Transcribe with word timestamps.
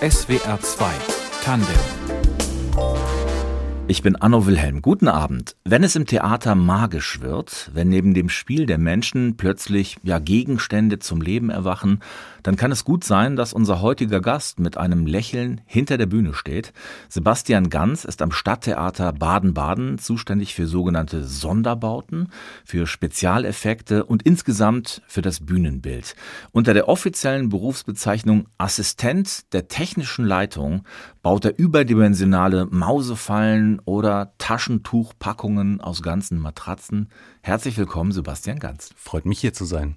SWR 0.00 0.58
2 0.62 0.92
Tandem 1.44 2.19
ich 3.90 4.02
bin 4.02 4.14
Anno 4.14 4.46
Wilhelm. 4.46 4.82
Guten 4.82 5.08
Abend. 5.08 5.56
Wenn 5.64 5.82
es 5.82 5.96
im 5.96 6.06
Theater 6.06 6.54
magisch 6.54 7.22
wird, 7.22 7.72
wenn 7.74 7.88
neben 7.88 8.14
dem 8.14 8.28
Spiel 8.28 8.64
der 8.64 8.78
Menschen 8.78 9.36
plötzlich 9.36 9.96
ja 10.04 10.20
Gegenstände 10.20 11.00
zum 11.00 11.20
Leben 11.20 11.50
erwachen, 11.50 11.98
dann 12.44 12.54
kann 12.54 12.70
es 12.70 12.84
gut 12.84 13.02
sein, 13.02 13.34
dass 13.34 13.52
unser 13.52 13.80
heutiger 13.82 14.20
Gast 14.20 14.60
mit 14.60 14.76
einem 14.76 15.06
Lächeln 15.06 15.60
hinter 15.66 15.98
der 15.98 16.06
Bühne 16.06 16.34
steht. 16.34 16.72
Sebastian 17.08 17.68
Ganz 17.68 18.04
ist 18.04 18.22
am 18.22 18.30
Stadttheater 18.30 19.12
Baden-Baden 19.12 19.98
zuständig 19.98 20.54
für 20.54 20.68
sogenannte 20.68 21.24
Sonderbauten, 21.24 22.28
für 22.64 22.86
Spezialeffekte 22.86 24.04
und 24.04 24.22
insgesamt 24.22 25.02
für 25.08 25.20
das 25.20 25.40
Bühnenbild. 25.40 26.14
Unter 26.52 26.74
der 26.74 26.88
offiziellen 26.88 27.48
Berufsbezeichnung 27.48 28.46
Assistent 28.56 29.52
der 29.52 29.66
technischen 29.66 30.24
Leitung 30.24 30.84
baut 31.22 31.44
er 31.44 31.58
überdimensionale 31.58 32.66
Mausefallen 32.66 33.79
oder 33.84 34.34
Taschentuchpackungen 34.38 35.80
aus 35.80 36.02
ganzen 36.02 36.38
Matratzen. 36.38 37.08
Herzlich 37.42 37.76
willkommen, 37.76 38.12
Sebastian 38.12 38.58
Ganz. 38.58 38.90
Freut 38.96 39.26
mich 39.26 39.40
hier 39.40 39.52
zu 39.52 39.64
sein. 39.64 39.96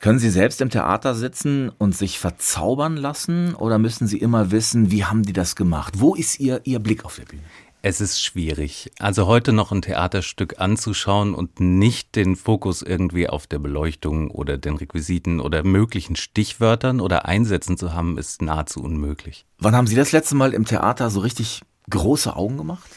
Können 0.00 0.18
Sie 0.18 0.30
selbst 0.30 0.60
im 0.60 0.70
Theater 0.70 1.14
sitzen 1.14 1.70
und 1.70 1.96
sich 1.96 2.18
verzaubern 2.18 2.96
lassen 2.96 3.54
oder 3.54 3.78
müssen 3.78 4.06
Sie 4.06 4.18
immer 4.18 4.50
wissen, 4.50 4.90
wie 4.90 5.04
haben 5.04 5.22
die 5.22 5.32
das 5.32 5.56
gemacht? 5.56 5.94
Wo 5.98 6.14
ist 6.14 6.40
Ihr, 6.40 6.60
Ihr 6.64 6.78
Blick 6.78 7.04
auf 7.04 7.16
der 7.16 7.24
Bühne? 7.24 7.42
Es 7.86 8.00
ist 8.00 8.22
schwierig. 8.22 8.90
Also 8.98 9.26
heute 9.26 9.52
noch 9.52 9.70
ein 9.70 9.82
Theaterstück 9.82 10.58
anzuschauen 10.58 11.34
und 11.34 11.60
nicht 11.60 12.16
den 12.16 12.34
Fokus 12.34 12.80
irgendwie 12.80 13.28
auf 13.28 13.46
der 13.46 13.58
Beleuchtung 13.58 14.30
oder 14.30 14.56
den 14.56 14.76
Requisiten 14.76 15.38
oder 15.38 15.62
möglichen 15.64 16.16
Stichwörtern 16.16 17.02
oder 17.02 17.26
Einsätzen 17.26 17.76
zu 17.76 17.92
haben, 17.92 18.16
ist 18.16 18.40
nahezu 18.40 18.82
unmöglich. 18.82 19.44
Wann 19.58 19.76
haben 19.76 19.86
Sie 19.86 19.96
das 19.96 20.12
letzte 20.12 20.34
Mal 20.34 20.54
im 20.54 20.64
Theater 20.64 21.10
so 21.10 21.20
richtig 21.20 21.60
große 21.90 22.34
Augen 22.34 22.56
gemacht? 22.56 22.88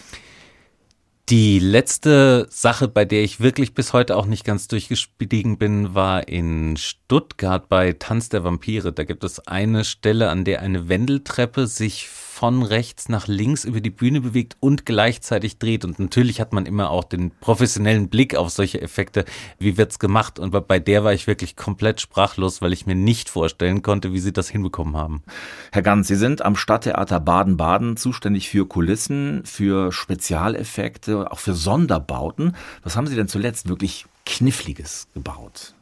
Die 1.30 1.60
letzte 1.60 2.48
Sache, 2.50 2.88
bei 2.88 3.04
der 3.04 3.22
ich 3.22 3.42
wirklich 3.42 3.74
bis 3.74 3.92
heute 3.92 4.16
auch 4.16 4.28
nicht 4.28 4.46
ganz 4.46 4.70
durchgestiegen 4.70 5.58
bin, 5.58 5.94
war 5.94 6.30
in 6.30 6.78
Stuttgart 6.78 7.68
bei 7.68 7.92
Tanz 7.92 8.30
der 8.30 8.46
Vampire. 8.46 8.94
Da 8.94 9.04
gibt 9.04 9.26
es 9.26 9.46
eine 9.46 9.84
Stelle, 9.84 10.30
an 10.30 10.46
der 10.46 10.62
eine 10.62 10.88
Wendeltreppe 10.88 11.68
sich 11.68 12.08
von 12.38 12.62
rechts 12.62 13.10
nach 13.10 13.28
links 13.28 13.66
über 13.66 13.82
die 13.82 13.90
Bühne 13.90 14.22
bewegt 14.22 14.58
und 14.60 14.86
gleichzeitig 14.86 15.58
dreht. 15.58 15.84
Und 15.84 15.98
natürlich 15.98 16.40
hat 16.40 16.54
man 16.54 16.68
immer 16.68 16.92
auch 16.92 17.04
den 17.04 17.32
professionellen 17.32 18.10
Blick 18.10 18.36
auf 18.36 18.52
solche 18.52 18.80
Effekte. 18.80 19.26
Wie 19.58 19.76
wird's 19.76 19.98
gemacht? 19.98 20.38
Und 20.38 20.52
bei 20.68 20.78
der 20.78 21.04
war 21.04 21.14
ich 21.14 21.26
wirklich 21.26 21.56
komplett 21.56 22.00
sprachlos, 22.00 22.62
weil 22.62 22.74
ich 22.74 22.86
mir 22.86 22.94
nicht 22.94 23.30
vorstellen 23.30 23.82
konnte, 23.82 24.14
wie 24.14 24.20
sie 24.20 24.34
das 24.34 24.50
hinbekommen 24.50 24.96
haben. 24.96 25.24
Herr 25.72 25.82
Ganz, 25.82 26.10
Sie 26.10 26.16
sind 26.16 26.44
am 26.44 26.56
Stadttheater 26.56 27.20
Baden-Baden 27.20 27.98
zuständig 27.98 28.50
für 28.50 28.68
Kulissen, 28.68 29.44
für 29.44 29.92
Spezialeffekte, 29.92 31.32
auch 31.32 31.40
für 31.40 31.56
Sonderbauten. 31.56 32.56
Was 32.84 32.96
haben 32.96 33.08
Sie 33.08 33.16
denn 33.16 33.28
zuletzt 33.28 33.68
wirklich 33.68 34.06
Kniffliges 34.28 35.08
gebaut? 35.16 35.74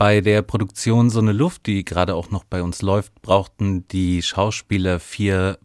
Bei 0.00 0.22
der 0.22 0.40
Produktion 0.40 1.10
So 1.10 1.20
eine 1.20 1.32
Luft, 1.32 1.66
die 1.66 1.84
gerade 1.84 2.14
auch 2.14 2.30
noch 2.30 2.44
bei 2.44 2.62
uns 2.62 2.80
läuft, 2.80 3.20
brauchten 3.20 3.86
die 3.88 4.22
Schauspieler 4.22 4.98
vier 4.98 5.58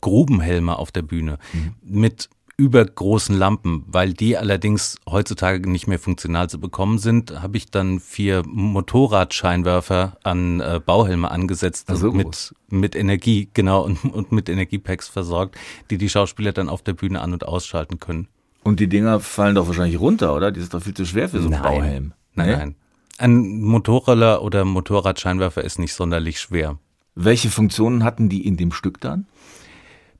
Grubenhelme 0.00 0.78
auf 0.78 0.92
der 0.92 1.02
Bühne 1.02 1.40
mhm. 1.52 1.74
mit 1.82 2.30
übergroßen 2.56 3.36
Lampen, 3.36 3.82
weil 3.88 4.14
die 4.14 4.36
allerdings 4.36 4.98
heutzutage 5.10 5.68
nicht 5.68 5.88
mehr 5.88 5.98
funktional 5.98 6.48
zu 6.48 6.60
bekommen 6.60 6.98
sind, 6.98 7.42
habe 7.42 7.56
ich 7.56 7.72
dann 7.72 7.98
vier 7.98 8.44
Motorradscheinwerfer 8.46 10.16
an 10.22 10.60
äh, 10.60 10.78
Bauhelme 10.78 11.28
angesetzt 11.32 11.90
also 11.90 12.12
mit, 12.12 12.54
mit 12.68 12.94
Energie, 12.94 13.48
genau, 13.52 13.82
und, 13.82 14.04
und 14.04 14.30
mit 14.30 14.48
Energiepacks 14.48 15.08
versorgt, 15.08 15.56
die 15.90 15.98
die 15.98 16.08
Schauspieler 16.08 16.52
dann 16.52 16.68
auf 16.68 16.82
der 16.82 16.92
Bühne 16.92 17.20
an- 17.20 17.32
und 17.32 17.44
ausschalten 17.48 17.98
können. 17.98 18.28
Und 18.62 18.78
die 18.78 18.86
Dinger 18.86 19.18
fallen 19.18 19.56
doch 19.56 19.66
wahrscheinlich 19.66 19.98
runter, 19.98 20.36
oder? 20.36 20.52
Die 20.52 20.60
ist 20.60 20.72
doch 20.72 20.84
viel 20.84 20.94
zu 20.94 21.04
schwer 21.04 21.28
für 21.28 21.42
so 21.42 21.48
einen 21.48 21.60
Bauhelm. 21.60 22.12
Nein, 22.36 22.46
nee? 22.48 22.56
nein. 22.56 22.76
Ein 23.18 23.60
Motorroller 23.60 24.42
oder 24.42 24.64
Motorradscheinwerfer 24.64 25.62
ist 25.62 25.78
nicht 25.78 25.94
sonderlich 25.94 26.40
schwer. 26.40 26.78
Welche 27.14 27.50
Funktionen 27.50 28.04
hatten 28.04 28.28
die 28.28 28.46
in 28.46 28.56
dem 28.56 28.72
Stück 28.72 29.00
dann? 29.00 29.26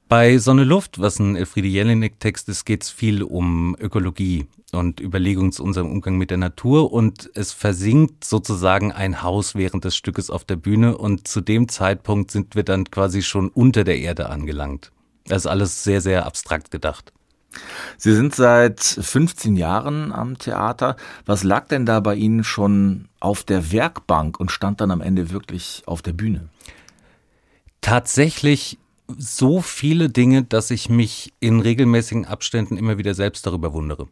Bei 0.09 0.37
Sonne 0.37 0.65
Luft, 0.65 1.01
was 1.01 1.19
ein 1.19 1.37
Elfriede 1.37 1.69
Jelinek-Text 1.69 2.47
ist, 2.51 2.67
geht 2.67 2.83
es 2.83 2.91
viel 2.91 3.23
um 3.23 3.75
Ökologie 3.81 4.47
und 4.71 5.01
Überlegungen 5.01 5.53
zu 5.53 5.65
unserem 5.65 5.91
Umgang 5.91 6.19
mit 6.19 6.31
der 6.31 6.37
Natur 6.37 6.93
und 6.93 7.31
es 7.35 7.53
versinkt 7.53 8.23
sozusagen 8.25 8.93
ein 8.93 9.23
Haus 9.23 9.55
während 9.55 9.85
des 9.85 9.97
Stückes 9.97 10.29
auf 10.29 10.45
der 10.45 10.57
Bühne 10.57 10.99
und 10.99 11.27
zu 11.27 11.41
dem 11.41 11.67
Zeitpunkt 11.67 12.31
sind 12.31 12.57
wir 12.57 12.63
dann 12.63 12.91
quasi 12.91 13.23
schon 13.23 13.49
unter 13.49 13.85
der 13.85 14.01
Erde 14.01 14.29
angelangt. 14.29 14.93
Das 15.25 15.45
ist 15.45 15.51
alles 15.51 15.83
sehr, 15.83 16.03
sehr 16.03 16.27
abstrakt 16.27 16.71
gedacht. 16.71 17.15
Sie 17.97 18.15
sind 18.15 18.35
seit 18.35 18.81
15 18.81 19.57
Jahren 19.57 20.13
am 20.13 20.39
Theater. 20.39 20.97
Was 21.27 21.43
lag 21.45 21.69
denn 21.69 21.87
da 21.87 22.01
bei 22.01 22.15
Ihnen 22.15 22.45
schon 22.45 23.09
auf 23.21 23.45
der 23.45 23.73
Werkbank 23.73 24.39
und 24.41 24.51
stand 24.51 24.81
dann 24.81 24.91
am 24.91 25.01
Ende 25.01 25.31
wirklich 25.31 25.83
auf 25.87 26.03
der 26.03 26.13
Bühne? 26.13 26.49
Tatsächlich 27.81 28.79
so 29.19 29.61
viele 29.61 30.09
Dinge, 30.09 30.43
dass 30.43 30.71
ich 30.71 30.89
mich 30.89 31.33
in 31.41 31.61
regelmäßigen 31.61 32.25
Abständen 32.25 32.77
immer 32.77 32.99
wieder 32.99 33.15
selbst 33.15 33.47
darüber 33.47 33.73
wundere. 33.73 34.09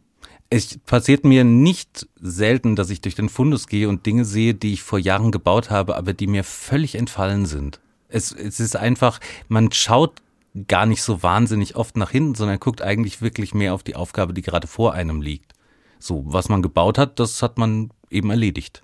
Es 0.49 0.77
passiert 0.79 1.23
mir 1.23 1.45
nicht 1.45 2.07
selten, 2.19 2.75
dass 2.75 2.89
ich 2.89 2.99
durch 2.99 3.15
den 3.15 3.29
Fundus 3.29 3.67
gehe 3.67 3.87
und 3.87 4.05
Dinge 4.05 4.25
sehe, 4.25 4.53
die 4.53 4.73
ich 4.73 4.83
vor 4.83 4.99
Jahren 4.99 5.31
gebaut 5.31 5.69
habe, 5.69 5.95
aber 5.95 6.13
die 6.13 6.27
mir 6.27 6.43
völlig 6.43 6.95
entfallen 6.95 7.45
sind. 7.45 7.79
Es, 8.09 8.33
es 8.33 8.59
ist 8.59 8.75
einfach, 8.75 9.19
man 9.47 9.71
schaut 9.71 10.21
gar 10.67 10.85
nicht 10.85 11.01
so 11.01 11.23
wahnsinnig 11.23 11.75
oft 11.75 11.97
nach 11.97 12.11
hinten, 12.11 12.35
sondern 12.35 12.59
guckt 12.59 12.81
eigentlich 12.81 13.21
wirklich 13.21 13.53
mehr 13.53 13.73
auf 13.73 13.83
die 13.83 13.95
Aufgabe, 13.95 14.33
die 14.33 14.41
gerade 14.41 14.67
vor 14.67 14.93
einem 14.93 15.21
liegt. 15.21 15.53
So, 15.99 16.23
was 16.25 16.49
man 16.49 16.61
gebaut 16.61 16.97
hat, 16.97 17.19
das 17.19 17.41
hat 17.41 17.57
man 17.57 17.91
eben 18.09 18.29
erledigt. 18.29 18.83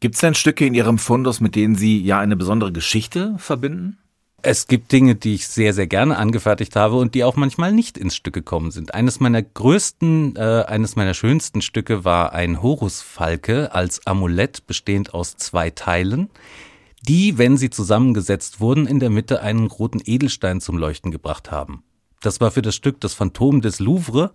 Gibt 0.00 0.16
es 0.16 0.20
denn 0.20 0.34
Stücke 0.34 0.66
in 0.66 0.74
Ihrem 0.74 0.98
Fundus, 0.98 1.40
mit 1.40 1.54
denen 1.54 1.76
Sie 1.76 2.00
ja 2.00 2.18
eine 2.18 2.36
besondere 2.36 2.72
Geschichte 2.72 3.34
verbinden? 3.38 3.98
Es 4.42 4.66
gibt 4.66 4.90
Dinge, 4.90 5.16
die 5.16 5.34
ich 5.34 5.48
sehr, 5.48 5.74
sehr 5.74 5.86
gerne 5.86 6.16
angefertigt 6.16 6.74
habe 6.74 6.96
und 6.96 7.14
die 7.14 7.24
auch 7.24 7.36
manchmal 7.36 7.72
nicht 7.72 7.98
ins 7.98 8.16
Stück 8.16 8.32
gekommen 8.32 8.70
sind. 8.70 8.94
Eines 8.94 9.20
meiner 9.20 9.42
größten, 9.42 10.34
äh, 10.36 10.64
eines 10.66 10.96
meiner 10.96 11.12
schönsten 11.12 11.60
Stücke 11.60 12.04
war 12.04 12.32
ein 12.32 12.62
Horusfalke 12.62 13.74
als 13.74 14.06
Amulett 14.06 14.66
bestehend 14.66 15.12
aus 15.12 15.36
zwei 15.36 15.68
Teilen 15.68 16.30
die, 17.02 17.38
wenn 17.38 17.56
sie 17.56 17.70
zusammengesetzt 17.70 18.60
wurden, 18.60 18.86
in 18.86 19.00
der 19.00 19.10
Mitte 19.10 19.40
einen 19.40 19.66
roten 19.66 20.00
Edelstein 20.04 20.60
zum 20.60 20.76
Leuchten 20.76 21.10
gebracht 21.10 21.50
haben. 21.50 21.82
Das 22.20 22.40
war 22.40 22.50
für 22.50 22.62
das 22.62 22.74
Stück 22.74 23.00
Das 23.00 23.14
Phantom 23.14 23.60
des 23.60 23.80
Louvre. 23.80 24.32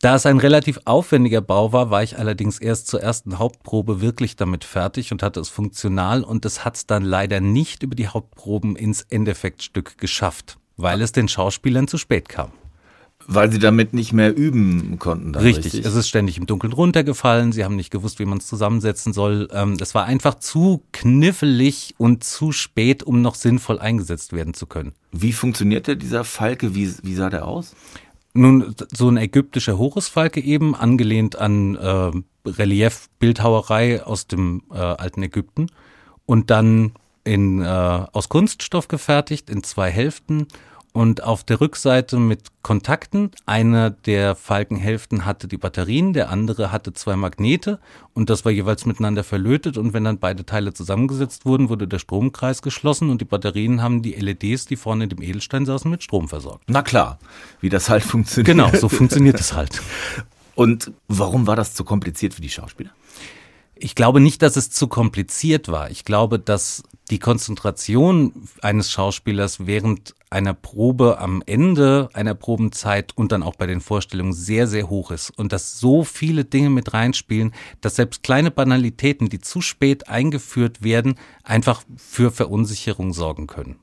Da 0.00 0.14
es 0.14 0.26
ein 0.26 0.38
relativ 0.38 0.78
aufwendiger 0.84 1.40
Bau 1.40 1.72
war, 1.72 1.90
war 1.90 2.02
ich 2.04 2.18
allerdings 2.18 2.60
erst 2.60 2.86
zur 2.86 3.02
ersten 3.02 3.38
Hauptprobe 3.38 4.00
wirklich 4.00 4.36
damit 4.36 4.62
fertig 4.64 5.10
und 5.10 5.22
hatte 5.22 5.40
es 5.40 5.48
funktional 5.48 6.22
und 6.22 6.44
es 6.44 6.64
hat 6.64 6.76
es 6.76 6.86
dann 6.86 7.02
leider 7.02 7.40
nicht 7.40 7.82
über 7.82 7.96
die 7.96 8.06
Hauptproben 8.06 8.76
ins 8.76 9.02
Endeffektstück 9.02 9.98
geschafft, 9.98 10.56
weil 10.76 11.02
es 11.02 11.10
den 11.10 11.26
Schauspielern 11.26 11.88
zu 11.88 11.98
spät 11.98 12.28
kam. 12.28 12.52
Weil 13.30 13.52
sie 13.52 13.58
damit 13.58 13.92
nicht 13.92 14.14
mehr 14.14 14.34
üben 14.34 14.98
konnten. 14.98 15.34
Dann, 15.34 15.42
richtig. 15.42 15.66
richtig. 15.66 15.84
Es 15.84 15.94
ist 15.94 16.08
ständig 16.08 16.38
im 16.38 16.46
Dunkeln 16.46 16.72
runtergefallen. 16.72 17.52
Sie 17.52 17.62
haben 17.62 17.76
nicht 17.76 17.90
gewusst, 17.90 18.18
wie 18.18 18.24
man 18.24 18.38
es 18.38 18.46
zusammensetzen 18.46 19.12
soll. 19.12 19.48
Ähm, 19.52 19.76
es 19.78 19.94
war 19.94 20.06
einfach 20.06 20.36
zu 20.36 20.82
knifflig 20.92 21.94
und 21.98 22.24
zu 22.24 22.52
spät, 22.52 23.02
um 23.02 23.20
noch 23.20 23.34
sinnvoll 23.34 23.78
eingesetzt 23.80 24.32
werden 24.32 24.54
zu 24.54 24.64
können. 24.66 24.92
Wie 25.12 25.34
funktionierte 25.34 25.98
dieser 25.98 26.24
Falke? 26.24 26.74
Wie, 26.74 26.90
wie 27.02 27.14
sah 27.14 27.28
der 27.28 27.46
aus? 27.46 27.74
Nun, 28.32 28.74
so 28.94 29.10
ein 29.10 29.18
ägyptischer 29.18 29.76
Horusfalke 29.76 30.40
eben, 30.40 30.74
angelehnt 30.74 31.36
an 31.36 31.76
äh, 31.76 32.10
Reliefbildhauerei 32.48 34.04
aus 34.04 34.26
dem 34.26 34.62
äh, 34.70 34.76
alten 34.76 35.22
Ägypten 35.22 35.66
und 36.24 36.50
dann 36.50 36.92
in, 37.24 37.60
äh, 37.60 37.66
aus 37.66 38.30
Kunststoff 38.30 38.88
gefertigt 38.88 39.50
in 39.50 39.62
zwei 39.62 39.90
Hälften 39.90 40.46
und 40.98 41.22
auf 41.22 41.44
der 41.44 41.60
Rückseite 41.60 42.18
mit 42.18 42.40
Kontakten. 42.62 43.30
Einer 43.46 43.90
der 43.90 44.34
Falkenhälften 44.34 45.24
hatte 45.24 45.46
die 45.46 45.56
Batterien, 45.56 46.12
der 46.12 46.28
andere 46.28 46.72
hatte 46.72 46.92
zwei 46.92 47.14
Magnete 47.14 47.78
und 48.14 48.30
das 48.30 48.44
war 48.44 48.50
jeweils 48.50 48.84
miteinander 48.84 49.22
verlötet 49.22 49.78
und 49.78 49.92
wenn 49.92 50.02
dann 50.02 50.18
beide 50.18 50.44
Teile 50.44 50.72
zusammengesetzt 50.74 51.46
wurden, 51.46 51.68
wurde 51.68 51.86
der 51.86 52.00
Stromkreis 52.00 52.62
geschlossen 52.62 53.10
und 53.10 53.20
die 53.20 53.26
Batterien 53.26 53.80
haben 53.80 54.02
die 54.02 54.14
LEDs, 54.14 54.66
die 54.66 54.74
vorne 54.74 55.04
in 55.04 55.10
dem 55.10 55.22
Edelstein 55.22 55.66
saßen, 55.66 55.88
mit 55.88 56.02
Strom 56.02 56.28
versorgt. 56.28 56.64
Na 56.66 56.82
klar, 56.82 57.20
wie 57.60 57.68
das 57.68 57.88
halt 57.88 58.02
funktioniert. 58.02 58.48
Genau, 58.48 58.76
so 58.76 58.88
funktioniert 58.88 59.38
es 59.38 59.52
halt. 59.52 59.80
Und 60.56 60.90
warum 61.06 61.46
war 61.46 61.54
das 61.54 61.74
zu 61.74 61.84
kompliziert 61.84 62.34
für 62.34 62.42
die 62.42 62.48
Schauspieler? 62.48 62.90
Ich 63.76 63.94
glaube 63.94 64.18
nicht, 64.18 64.42
dass 64.42 64.56
es 64.56 64.72
zu 64.72 64.88
kompliziert 64.88 65.68
war. 65.68 65.92
Ich 65.92 66.04
glaube, 66.04 66.40
dass 66.40 66.82
die 67.10 67.18
Konzentration 67.18 68.48
eines 68.62 68.90
Schauspielers 68.90 69.66
während 69.66 70.14
einer 70.30 70.54
Probe 70.54 71.18
am 71.18 71.42
Ende 71.46 72.10
einer 72.12 72.34
Probenzeit 72.34 73.16
und 73.16 73.32
dann 73.32 73.42
auch 73.42 73.56
bei 73.56 73.66
den 73.66 73.80
Vorstellungen 73.80 74.34
sehr, 74.34 74.66
sehr 74.66 74.90
hoch 74.90 75.10
ist 75.10 75.30
und 75.38 75.52
dass 75.52 75.80
so 75.80 76.04
viele 76.04 76.44
Dinge 76.44 76.70
mit 76.70 76.92
reinspielen, 76.92 77.54
dass 77.80 77.96
selbst 77.96 78.22
kleine 78.22 78.50
Banalitäten, 78.50 79.28
die 79.28 79.40
zu 79.40 79.60
spät 79.60 80.08
eingeführt 80.08 80.82
werden, 80.82 81.14
einfach 81.44 81.82
für 81.96 82.30
Verunsicherung 82.30 83.14
sorgen 83.14 83.46
können. 83.46 83.76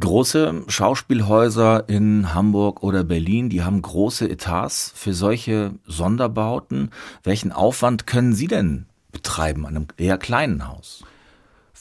Große 0.00 0.64
Schauspielhäuser 0.66 1.88
in 1.88 2.34
Hamburg 2.34 2.82
oder 2.82 3.04
Berlin, 3.04 3.50
die 3.50 3.62
haben 3.62 3.80
große 3.80 4.28
Etats 4.28 4.92
für 4.96 5.14
solche 5.14 5.74
Sonderbauten. 5.86 6.90
Welchen 7.22 7.52
Aufwand 7.52 8.08
können 8.08 8.32
Sie 8.32 8.48
denn 8.48 8.86
betreiben 9.12 9.64
an 9.64 9.76
einem 9.76 9.86
eher 9.98 10.18
kleinen 10.18 10.66
Haus? 10.66 11.04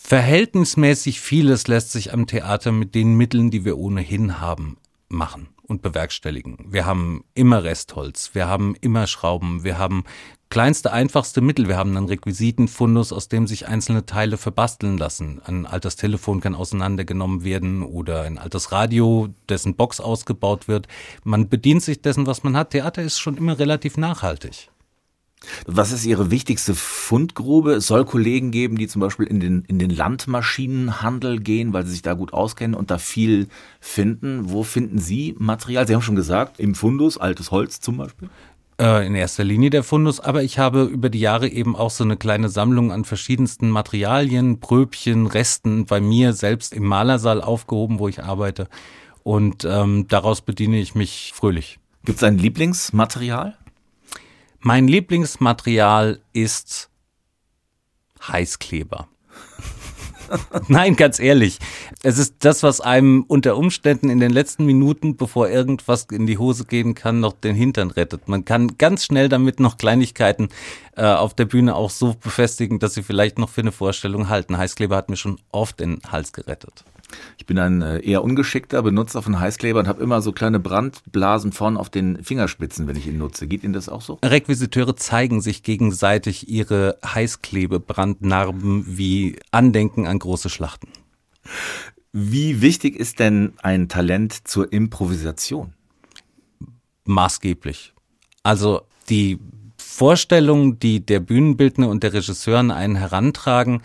Verhältnismäßig 0.03 1.21
vieles 1.21 1.67
lässt 1.67 1.91
sich 1.91 2.11
am 2.11 2.27
Theater 2.27 2.71
mit 2.71 2.95
den 2.95 3.15
Mitteln, 3.15 3.49
die 3.49 3.63
wir 3.63 3.77
ohnehin 3.77 4.41
haben, 4.41 4.77
machen 5.07 5.47
und 5.63 5.81
bewerkstelligen. 5.81 6.57
Wir 6.67 6.85
haben 6.85 7.23
immer 7.33 7.63
Restholz, 7.63 8.31
wir 8.33 8.47
haben 8.47 8.75
immer 8.81 9.07
Schrauben, 9.07 9.63
wir 9.63 9.77
haben 9.77 10.03
kleinste, 10.49 10.91
einfachste 10.91 11.39
Mittel. 11.39 11.69
Wir 11.69 11.77
haben 11.77 11.95
einen 11.95 12.07
Requisitenfundus, 12.07 13.13
aus 13.13 13.29
dem 13.29 13.47
sich 13.47 13.67
einzelne 13.67 14.05
Teile 14.05 14.35
verbasteln 14.35 14.97
lassen. 14.97 15.39
Ein 15.45 15.65
altes 15.65 15.95
Telefon 15.95 16.41
kann 16.41 16.55
auseinandergenommen 16.55 17.45
werden 17.45 17.83
oder 17.83 18.23
ein 18.23 18.37
altes 18.37 18.73
Radio, 18.73 19.29
dessen 19.47 19.75
Box 19.75 20.01
ausgebaut 20.01 20.67
wird. 20.67 20.87
Man 21.23 21.47
bedient 21.47 21.83
sich 21.83 22.01
dessen, 22.01 22.27
was 22.27 22.43
man 22.43 22.57
hat. 22.57 22.71
Theater 22.71 23.01
ist 23.01 23.19
schon 23.19 23.37
immer 23.37 23.57
relativ 23.57 23.95
nachhaltig. 23.95 24.70
Was 25.65 25.91
ist 25.91 26.05
Ihre 26.05 26.29
wichtigste 26.29 26.75
Fundgrube? 26.75 27.73
Es 27.73 27.87
soll 27.87 28.05
Kollegen 28.05 28.51
geben, 28.51 28.77
die 28.77 28.87
zum 28.87 28.99
Beispiel 28.99 29.25
in 29.25 29.39
den, 29.39 29.63
in 29.63 29.79
den 29.79 29.89
Landmaschinenhandel 29.89 31.39
gehen, 31.39 31.73
weil 31.73 31.85
sie 31.85 31.93
sich 31.93 32.01
da 32.03 32.13
gut 32.13 32.33
auskennen 32.33 32.75
und 32.75 32.91
da 32.91 32.97
viel 32.97 33.47
finden. 33.79 34.51
Wo 34.51 34.63
finden 34.63 34.99
Sie 34.99 35.35
Material? 35.39 35.87
Sie 35.87 35.95
haben 35.95 36.01
schon 36.01 36.15
gesagt, 36.15 36.59
im 36.59 36.75
Fundus, 36.75 37.17
altes 37.17 37.51
Holz 37.51 37.79
zum 37.79 37.97
Beispiel. 37.97 38.29
Äh, 38.79 39.05
in 39.05 39.15
erster 39.15 39.43
Linie 39.43 39.69
der 39.69 39.83
Fundus, 39.83 40.19
aber 40.19 40.43
ich 40.43 40.57
habe 40.59 40.83
über 40.83 41.09
die 41.09 41.19
Jahre 41.19 41.47
eben 41.47 41.75
auch 41.75 41.91
so 41.91 42.03
eine 42.03 42.17
kleine 42.17 42.49
Sammlung 42.49 42.91
an 42.91 43.05
verschiedensten 43.05 43.69
Materialien, 43.69 44.59
Pröbchen, 44.59 45.27
Resten 45.27 45.85
bei 45.85 46.01
mir 46.01 46.33
selbst 46.33 46.73
im 46.73 46.83
Malersaal 46.85 47.41
aufgehoben, 47.41 47.99
wo 47.99 48.07
ich 48.07 48.23
arbeite. 48.23 48.67
Und 49.23 49.65
ähm, 49.65 50.07
daraus 50.07 50.41
bediene 50.41 50.79
ich 50.79 50.95
mich 50.95 51.31
fröhlich. 51.35 51.79
Gibt 52.05 52.17
es 52.17 52.23
ein 52.23 52.39
Lieblingsmaterial? 52.39 53.55
Mein 54.63 54.87
Lieblingsmaterial 54.87 56.21
ist 56.33 56.91
Heißkleber. 58.27 59.07
Nein, 60.67 60.95
ganz 60.95 61.19
ehrlich. 61.19 61.57
Es 62.03 62.19
ist 62.19 62.35
das, 62.39 62.61
was 62.61 62.79
einem 62.79 63.25
unter 63.27 63.57
Umständen 63.57 64.11
in 64.11 64.19
den 64.19 64.31
letzten 64.31 64.67
Minuten, 64.67 65.17
bevor 65.17 65.49
irgendwas 65.49 66.05
in 66.11 66.27
die 66.27 66.37
Hose 66.37 66.65
gehen 66.65 66.93
kann, 66.93 67.19
noch 67.19 67.33
den 67.33 67.55
Hintern 67.55 67.89
rettet. 67.89 68.27
Man 68.27 68.45
kann 68.45 68.77
ganz 68.77 69.05
schnell 69.05 69.29
damit 69.29 69.59
noch 69.59 69.79
Kleinigkeiten 69.79 70.49
äh, 70.95 71.05
auf 71.05 71.33
der 71.33 71.45
Bühne 71.45 71.75
auch 71.75 71.89
so 71.89 72.15
befestigen, 72.19 72.79
dass 72.79 72.93
sie 72.93 73.03
vielleicht 73.03 73.37
noch 73.37 73.49
für 73.49 73.61
eine 73.61 73.71
Vorstellung 73.71 74.29
halten. 74.29 74.57
Heißkleber 74.57 74.95
hat 74.95 75.09
mir 75.09 75.17
schon 75.17 75.39
oft 75.51 75.79
den 75.79 76.01
Hals 76.11 76.33
gerettet. 76.33 76.83
Ich 77.37 77.45
bin 77.45 77.59
ein 77.59 77.81
äh, 77.81 77.99
eher 77.99 78.23
ungeschickter 78.23 78.81
Benutzer 78.81 79.21
von 79.21 79.39
Heißkleber 79.39 79.79
und 79.79 79.87
habe 79.87 80.01
immer 80.01 80.21
so 80.21 80.31
kleine 80.31 80.59
Brandblasen 80.59 81.51
vorn 81.51 81.77
auf 81.77 81.89
den 81.89 82.23
Fingerspitzen, 82.23 82.87
wenn 82.87 82.95
ich 82.95 83.07
ihn 83.07 83.17
nutze. 83.17 83.47
Geht 83.47 83.63
Ihnen 83.63 83.73
das 83.73 83.89
auch 83.89 84.01
so? 84.01 84.19
Requisiteure 84.23 84.95
zeigen 84.95 85.41
sich 85.41 85.63
gegenseitig 85.63 86.49
ihre 86.49 86.97
Heißklebebrandnarben 87.05 88.97
wie 88.97 89.39
Andenken 89.51 90.07
an 90.07 90.19
große 90.19 90.49
Schlachten. 90.49 90.87
Wie 92.13 92.61
wichtig 92.61 92.97
ist 92.97 93.19
denn 93.19 93.53
ein 93.61 93.87
Talent 93.87 94.47
zur 94.47 94.71
Improvisation? 94.71 95.73
Maßgeblich. 97.05 97.93
Also 98.43 98.81
die 99.09 99.39
Vorstellung, 99.93 100.79
die 100.79 101.05
der 101.05 101.19
Bühnenbildner 101.19 101.89
und 101.89 102.01
der 102.01 102.13
Regisseur 102.13 102.59
an 102.59 102.71
einen 102.71 102.95
herantragen, 102.95 103.81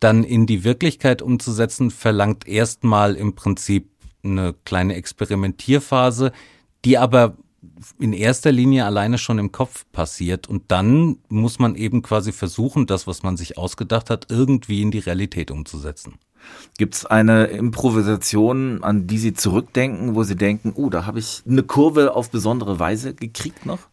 dann 0.00 0.24
in 0.24 0.46
die 0.46 0.64
Wirklichkeit 0.64 1.20
umzusetzen, 1.20 1.90
verlangt 1.90 2.48
erstmal 2.48 3.14
im 3.14 3.34
Prinzip 3.34 3.90
eine 4.24 4.54
kleine 4.64 4.94
Experimentierphase, 4.94 6.32
die 6.86 6.96
aber 6.96 7.36
in 7.98 8.14
erster 8.14 8.50
Linie 8.50 8.86
alleine 8.86 9.18
schon 9.18 9.38
im 9.38 9.52
Kopf 9.52 9.84
passiert. 9.92 10.48
Und 10.48 10.62
dann 10.68 11.18
muss 11.28 11.58
man 11.58 11.76
eben 11.76 12.00
quasi 12.00 12.32
versuchen, 12.32 12.86
das, 12.86 13.06
was 13.06 13.22
man 13.22 13.36
sich 13.36 13.58
ausgedacht 13.58 14.08
hat, 14.08 14.28
irgendwie 14.30 14.80
in 14.80 14.90
die 14.90 14.98
Realität 14.98 15.50
umzusetzen. 15.50 16.14
Gibt 16.78 16.94
es 16.94 17.06
eine 17.06 17.44
Improvisation, 17.44 18.82
an 18.82 19.06
die 19.06 19.18
Sie 19.18 19.34
zurückdenken, 19.34 20.14
wo 20.14 20.22
Sie 20.22 20.36
denken, 20.36 20.72
oh, 20.74 20.88
da 20.88 21.04
habe 21.04 21.18
ich 21.18 21.42
eine 21.46 21.62
Kurve 21.62 22.16
auf 22.16 22.30
besondere 22.30 22.80
Weise 22.80 23.14
gekriegt 23.14 23.66
noch? 23.66 23.90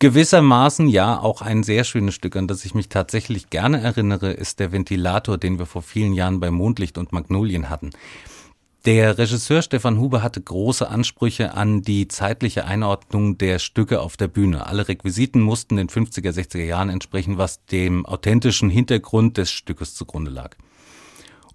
Gewissermaßen 0.00 0.86
ja, 0.88 1.18
auch 1.18 1.42
ein 1.42 1.64
sehr 1.64 1.82
schönes 1.82 2.14
Stück, 2.14 2.36
an 2.36 2.46
das 2.46 2.64
ich 2.64 2.72
mich 2.72 2.88
tatsächlich 2.88 3.50
gerne 3.50 3.80
erinnere, 3.80 4.30
ist 4.30 4.60
der 4.60 4.70
Ventilator, 4.70 5.38
den 5.38 5.58
wir 5.58 5.66
vor 5.66 5.82
vielen 5.82 6.12
Jahren 6.12 6.38
bei 6.38 6.52
Mondlicht 6.52 6.98
und 6.98 7.12
Magnolien 7.12 7.68
hatten. 7.68 7.90
Der 8.84 9.18
Regisseur 9.18 9.60
Stefan 9.60 9.98
Huber 9.98 10.22
hatte 10.22 10.40
große 10.40 10.88
Ansprüche 10.88 11.54
an 11.54 11.82
die 11.82 12.06
zeitliche 12.06 12.64
Einordnung 12.64 13.38
der 13.38 13.58
Stücke 13.58 14.00
auf 14.00 14.16
der 14.16 14.28
Bühne. 14.28 14.66
Alle 14.66 14.86
Requisiten 14.86 15.40
mussten 15.40 15.74
den 15.74 15.88
50er, 15.88 16.30
60er 16.30 16.64
Jahren 16.64 16.90
entsprechen, 16.90 17.36
was 17.36 17.66
dem 17.66 18.06
authentischen 18.06 18.70
Hintergrund 18.70 19.36
des 19.36 19.50
Stückes 19.50 19.96
zugrunde 19.96 20.30
lag. 20.30 20.56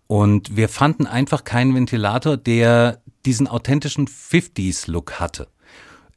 Und 0.08 0.58
wir 0.58 0.68
fanden 0.68 1.08
einfach 1.08 1.46
keinen 1.46 1.74
Ventilator, 1.74 2.36
der 2.36 3.02
diesen 3.26 3.48
authentischen 3.48 4.06
50s-Look 4.06 5.22
hatte. 5.22 5.48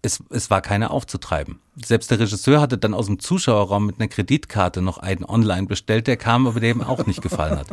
Es, 0.02 0.24
es 0.30 0.50
war 0.50 0.60
keiner 0.60 0.90
aufzutreiben 0.90 1.60
selbst 1.84 2.10
der 2.10 2.18
Regisseur 2.18 2.60
hatte 2.60 2.78
dann 2.78 2.94
aus 2.94 3.06
dem 3.06 3.18
Zuschauerraum 3.18 3.86
mit 3.86 4.00
einer 4.00 4.08
Kreditkarte 4.08 4.80
noch 4.80 4.96
einen 4.96 5.24
online 5.24 5.66
bestellt, 5.66 6.06
der 6.06 6.16
kam, 6.16 6.46
aber 6.46 6.60
der 6.60 6.70
ihm 6.70 6.80
auch 6.80 7.06
nicht 7.06 7.20
gefallen 7.20 7.58
hat. 7.58 7.66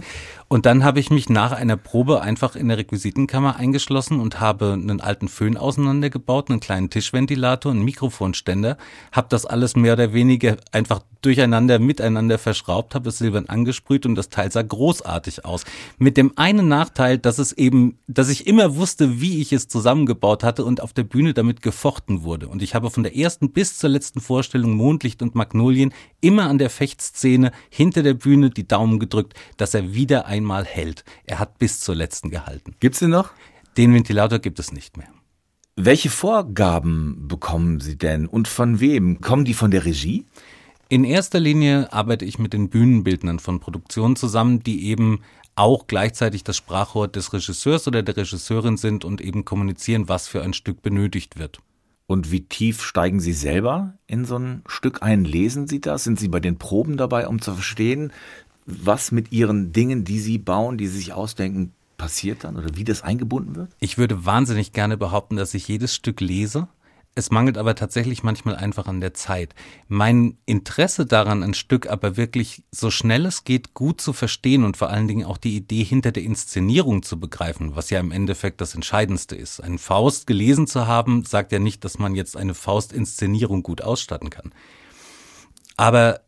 Und 0.49 0.65
dann 0.65 0.83
habe 0.83 0.99
ich 0.99 1.09
mich 1.09 1.29
nach 1.29 1.53
einer 1.53 1.77
Probe 1.77 2.21
einfach 2.21 2.55
in 2.55 2.67
der 2.67 2.77
Requisitenkammer 2.77 3.55
eingeschlossen 3.55 4.19
und 4.19 4.41
habe 4.41 4.73
einen 4.73 4.99
alten 4.99 5.29
Föhn 5.29 5.57
auseinandergebaut, 5.57 6.49
einen 6.49 6.59
kleinen 6.59 6.89
Tischventilator, 6.89 7.71
einen 7.71 7.83
Mikrofonständer, 7.83 8.77
habe 9.11 9.27
das 9.29 9.45
alles 9.45 9.75
mehr 9.75 9.93
oder 9.93 10.13
weniger 10.13 10.57
einfach 10.71 10.99
durcheinander, 11.21 11.79
miteinander 11.79 12.37
verschraubt, 12.37 12.95
habe 12.95 13.09
es 13.09 13.17
silbern 13.17 13.45
angesprüht 13.47 14.05
und 14.05 14.15
das 14.15 14.29
Teil 14.29 14.51
sah 14.51 14.61
großartig 14.61 15.45
aus. 15.45 15.63
Mit 15.97 16.17
dem 16.17 16.33
einen 16.37 16.67
Nachteil, 16.67 17.17
dass 17.17 17.39
es 17.39 17.53
eben, 17.53 17.97
dass 18.07 18.29
ich 18.29 18.45
immer 18.45 18.75
wusste, 18.75 19.21
wie 19.21 19.41
ich 19.41 19.53
es 19.53 19.69
zusammengebaut 19.69 20.43
hatte 20.43 20.65
und 20.65 20.81
auf 20.81 20.91
der 20.91 21.03
Bühne 21.03 21.33
damit 21.33 21.61
gefochten 21.61 22.23
wurde. 22.23 22.49
Und 22.49 22.61
ich 22.61 22.75
habe 22.75 22.89
von 22.89 23.03
der 23.03 23.15
ersten 23.15 23.51
bis 23.51 23.77
zur 23.77 23.92
letzten 23.93 24.19
Vorstellung 24.19 24.75
Mondlicht 24.75 25.21
und 25.21 25.35
Magnolien 25.35 25.93
immer 26.19 26.49
an 26.49 26.57
der 26.57 26.69
Fechtszene 26.69 27.51
hinter 27.69 28.03
der 28.03 28.13
Bühne 28.15 28.49
die 28.49 28.67
Daumen 28.67 28.99
gedrückt, 28.99 29.33
dass 29.57 29.73
er 29.73 29.93
wieder 29.93 30.25
einmal 30.25 30.65
hält. 30.65 31.05
Er 31.25 31.39
hat 31.39 31.59
bis 31.59 31.79
zur 31.79 31.95
letzten 31.95 32.29
gehalten. 32.29 32.75
Gibt's 32.79 32.99
den 32.99 33.11
noch? 33.11 33.31
Den 33.77 33.93
Ventilator 33.93 34.39
gibt 34.39 34.59
es 34.59 34.71
nicht 34.71 34.97
mehr. 34.97 35.09
Welche 35.75 36.11
Vorgaben 36.11 37.27
bekommen 37.27 37.79
Sie 37.79 37.97
denn 37.97 38.27
und 38.27 38.47
von 38.47 38.79
wem? 38.79 39.21
Kommen 39.21 39.45
die 39.45 39.55
von 39.55 39.71
der 39.71 39.85
Regie? 39.85 40.25
In 40.87 41.03
erster 41.03 41.39
Linie 41.39 41.91
arbeite 41.91 42.25
ich 42.25 42.37
mit 42.37 42.53
den 42.53 42.69
Bühnenbildnern 42.69 43.39
von 43.39 43.59
Produktionen 43.59 44.15
zusammen, 44.15 44.61
die 44.61 44.85
eben 44.85 45.21
auch 45.55 45.87
gleichzeitig 45.87 46.43
das 46.43 46.57
Sprachrohr 46.57 47.07
des 47.07 47.33
Regisseurs 47.33 47.87
oder 47.87 48.03
der 48.03 48.17
Regisseurin 48.17 48.77
sind 48.77 49.05
und 49.05 49.21
eben 49.21 49.45
kommunizieren, 49.45 50.09
was 50.09 50.27
für 50.27 50.43
ein 50.43 50.53
Stück 50.53 50.83
benötigt 50.83 51.39
wird. 51.39 51.59
Und 52.13 52.31
wie 52.31 52.41
tief 52.41 52.83
steigen 52.83 53.19
Sie 53.19 53.33
selber 53.33 53.95
in 54.05 54.25
so 54.25 54.37
ein 54.37 54.61
Stück 54.67 55.01
ein? 55.01 55.25
Lesen 55.25 55.67
Sie 55.67 55.81
das? 55.81 56.03
Sind 56.03 56.19
Sie 56.19 56.27
bei 56.27 56.39
den 56.39 56.59
Proben 56.59 56.95
dabei, 56.95 57.27
um 57.27 57.41
zu 57.41 57.55
verstehen, 57.55 58.13
was 58.67 59.11
mit 59.11 59.31
Ihren 59.31 59.73
Dingen, 59.73 60.03
die 60.03 60.19
Sie 60.19 60.37
bauen, 60.37 60.77
die 60.77 60.85
Sie 60.85 60.97
sich 60.97 61.13
ausdenken, 61.13 61.71
passiert 61.97 62.43
dann 62.43 62.55
oder 62.55 62.75
wie 62.75 62.83
das 62.83 63.01
eingebunden 63.01 63.55
wird? 63.55 63.71
Ich 63.79 63.97
würde 63.97 64.27
wahnsinnig 64.27 64.73
gerne 64.73 64.95
behaupten, 64.95 65.37
dass 65.37 65.55
ich 65.55 65.67
jedes 65.67 65.95
Stück 65.95 66.21
lese 66.21 66.67
es 67.15 67.29
mangelt 67.29 67.57
aber 67.57 67.75
tatsächlich 67.75 68.23
manchmal 68.23 68.55
einfach 68.55 68.87
an 68.87 68.99
der 68.99 69.13
Zeit. 69.13 69.53
Mein 69.87 70.37
Interesse 70.45 71.05
daran, 71.05 71.43
ein 71.43 71.53
Stück 71.53 71.87
aber 71.87 72.17
wirklich 72.17 72.63
so 72.71 72.89
schnell 72.89 73.25
es 73.27 73.43
geht 73.43 73.75
gut 73.75 74.01
zu 74.01 74.13
verstehen 74.13 74.63
und 74.63 74.77
vor 74.77 74.89
allen 74.89 75.07
Dingen 75.07 75.25
auch 75.25 75.37
die 75.37 75.55
Idee 75.55 75.83
hinter 75.83 76.11
der 76.11 76.23
Inszenierung 76.23 77.03
zu 77.03 77.19
begreifen, 77.19 77.75
was 77.75 77.91
ja 77.91 77.99
im 77.99 78.11
Endeffekt 78.11 78.61
das 78.61 78.73
Entscheidendste 78.73 79.35
ist. 79.35 79.59
Ein 79.59 79.77
Faust 79.77 80.25
gelesen 80.25 80.65
zu 80.65 80.87
haben, 80.87 81.23
sagt 81.23 81.51
ja 81.51 81.59
nicht, 81.59 81.83
dass 81.85 81.99
man 81.99 82.15
jetzt 82.15 82.35
eine 82.35 82.55
Faust-Inszenierung 82.55 83.61
gut 83.61 83.81
ausstatten 83.81 84.31
kann. 84.31 84.51
Aber 85.77 86.21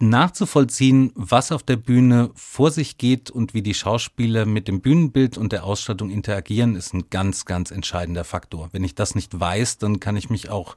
nachzuvollziehen, 0.00 1.12
was 1.14 1.52
auf 1.52 1.62
der 1.62 1.76
Bühne 1.76 2.30
vor 2.34 2.70
sich 2.70 2.98
geht 2.98 3.30
und 3.30 3.54
wie 3.54 3.62
die 3.62 3.74
Schauspieler 3.74 4.44
mit 4.44 4.68
dem 4.68 4.80
Bühnenbild 4.80 5.38
und 5.38 5.52
der 5.52 5.64
Ausstattung 5.64 6.10
interagieren, 6.10 6.76
ist 6.76 6.94
ein 6.94 7.10
ganz, 7.10 7.44
ganz 7.44 7.70
entscheidender 7.70 8.24
Faktor. 8.24 8.68
Wenn 8.72 8.84
ich 8.84 8.94
das 8.94 9.14
nicht 9.14 9.38
weiß, 9.38 9.78
dann 9.78 10.00
kann 10.00 10.16
ich 10.16 10.30
mich 10.30 10.50
auch 10.50 10.76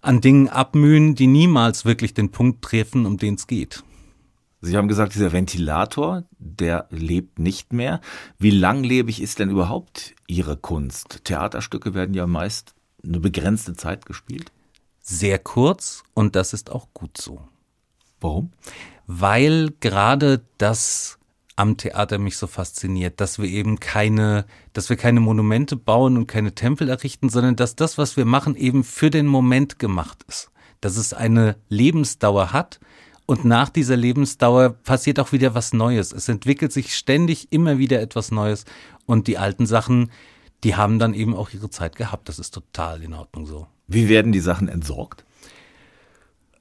an 0.00 0.20
Dingen 0.20 0.48
abmühen, 0.48 1.14
die 1.14 1.26
niemals 1.26 1.84
wirklich 1.84 2.14
den 2.14 2.30
Punkt 2.30 2.62
treffen, 2.62 3.06
um 3.06 3.16
den 3.16 3.34
es 3.34 3.46
geht. 3.46 3.82
Sie 4.60 4.78
haben 4.78 4.88
gesagt, 4.88 5.14
dieser 5.14 5.32
Ventilator, 5.32 6.24
der 6.38 6.86
lebt 6.90 7.38
nicht 7.38 7.74
mehr. 7.74 8.00
Wie 8.38 8.50
langlebig 8.50 9.20
ist 9.20 9.38
denn 9.38 9.50
überhaupt 9.50 10.14
Ihre 10.26 10.56
Kunst? 10.56 11.20
Theaterstücke 11.24 11.92
werden 11.92 12.14
ja 12.14 12.26
meist 12.26 12.74
eine 13.04 13.20
begrenzte 13.20 13.74
Zeit 13.74 14.06
gespielt. 14.06 14.52
Sehr 15.00 15.38
kurz 15.38 16.02
und 16.14 16.34
das 16.34 16.54
ist 16.54 16.72
auch 16.72 16.88
gut 16.94 17.18
so. 17.18 17.42
Warum? 18.24 18.50
Weil 19.06 19.72
gerade 19.80 20.42
das 20.58 21.18
am 21.56 21.76
Theater 21.76 22.18
mich 22.18 22.36
so 22.36 22.46
fasziniert, 22.46 23.20
dass 23.20 23.38
wir 23.38 23.48
eben 23.48 23.78
keine, 23.78 24.44
dass 24.72 24.88
wir 24.88 24.96
keine 24.96 25.20
Monumente 25.20 25.76
bauen 25.76 26.16
und 26.16 26.26
keine 26.26 26.54
Tempel 26.54 26.88
errichten, 26.88 27.28
sondern 27.28 27.54
dass 27.54 27.76
das, 27.76 27.96
was 27.96 28.16
wir 28.16 28.24
machen, 28.24 28.56
eben 28.56 28.82
für 28.82 29.10
den 29.10 29.26
Moment 29.26 29.78
gemacht 29.78 30.24
ist. 30.26 30.50
Dass 30.80 30.96
es 30.96 31.12
eine 31.14 31.56
Lebensdauer 31.68 32.52
hat 32.52 32.80
und 33.26 33.44
nach 33.44 33.68
dieser 33.68 33.96
Lebensdauer 33.96 34.70
passiert 34.70 35.20
auch 35.20 35.32
wieder 35.32 35.54
was 35.54 35.72
Neues. 35.72 36.12
Es 36.12 36.28
entwickelt 36.28 36.72
sich 36.72 36.96
ständig 36.96 37.52
immer 37.52 37.78
wieder 37.78 38.00
etwas 38.00 38.32
Neues 38.32 38.64
und 39.06 39.28
die 39.28 39.38
alten 39.38 39.66
Sachen, 39.66 40.10
die 40.64 40.74
haben 40.74 40.98
dann 40.98 41.14
eben 41.14 41.36
auch 41.36 41.50
ihre 41.50 41.70
Zeit 41.70 41.96
gehabt. 41.96 42.28
Das 42.28 42.38
ist 42.38 42.52
total 42.52 43.02
in 43.02 43.14
Ordnung 43.14 43.46
so. 43.46 43.66
Wie 43.86 44.08
werden 44.08 44.32
die 44.32 44.40
Sachen 44.40 44.68
entsorgt? 44.68 45.23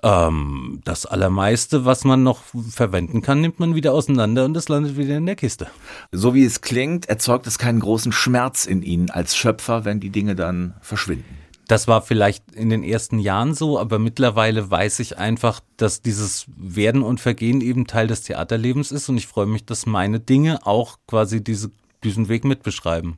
Ähm, 0.03 0.81
das 0.83 1.05
Allermeiste, 1.05 1.85
was 1.85 2.03
man 2.03 2.23
noch 2.23 2.41
verwenden 2.69 3.21
kann, 3.21 3.39
nimmt 3.39 3.59
man 3.61 3.73
wieder 3.73 3.93
auseinander 3.93 4.43
und 4.43 4.55
es 4.57 4.67
landet 4.67 4.97
wieder 4.97 5.15
in 5.15 5.25
der 5.25 5.37
Kiste. 5.37 5.67
So 6.11 6.33
wie 6.33 6.43
es 6.43 6.59
klingt, 6.59 7.07
erzeugt 7.07 7.47
es 7.47 7.57
keinen 7.57 7.79
großen 7.79 8.11
Schmerz 8.11 8.65
in 8.65 8.83
Ihnen 8.83 9.09
als 9.09 9.37
Schöpfer, 9.37 9.85
wenn 9.85 10.01
die 10.01 10.09
Dinge 10.09 10.35
dann 10.35 10.73
verschwinden. 10.81 11.37
Das 11.69 11.87
war 11.87 12.01
vielleicht 12.01 12.51
in 12.53 12.69
den 12.69 12.83
ersten 12.83 13.17
Jahren 13.17 13.53
so, 13.53 13.79
aber 13.79 13.97
mittlerweile 13.97 14.69
weiß 14.69 14.99
ich 14.99 15.17
einfach, 15.17 15.61
dass 15.77 16.01
dieses 16.01 16.47
Werden 16.57 17.01
und 17.01 17.21
Vergehen 17.21 17.61
eben 17.61 17.87
Teil 17.87 18.07
des 18.07 18.23
Theaterlebens 18.23 18.91
ist 18.91 19.07
und 19.07 19.15
ich 19.15 19.27
freue 19.27 19.45
mich, 19.45 19.65
dass 19.65 19.85
meine 19.85 20.19
Dinge 20.19 20.67
auch 20.67 20.97
quasi 21.07 21.41
diese, 21.41 21.71
diesen 22.03 22.27
Weg 22.27 22.43
mitbeschreiben. 22.43 23.15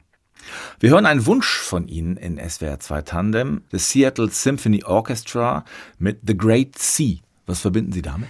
Wir 0.79 0.91
hören 0.91 1.05
einen 1.05 1.25
Wunsch 1.25 1.57
von 1.57 1.87
Ihnen 1.87 2.17
in 2.17 2.37
SWR 2.37 2.79
2 2.79 3.01
Tandem, 3.03 3.61
das 3.71 3.89
Seattle 3.89 4.29
Symphony 4.29 4.83
Orchestra 4.83 5.65
mit 5.97 6.19
The 6.25 6.37
Great 6.37 6.77
Sea. 6.77 7.17
Was 7.45 7.59
verbinden 7.59 7.91
Sie 7.91 8.01
damit? 8.01 8.29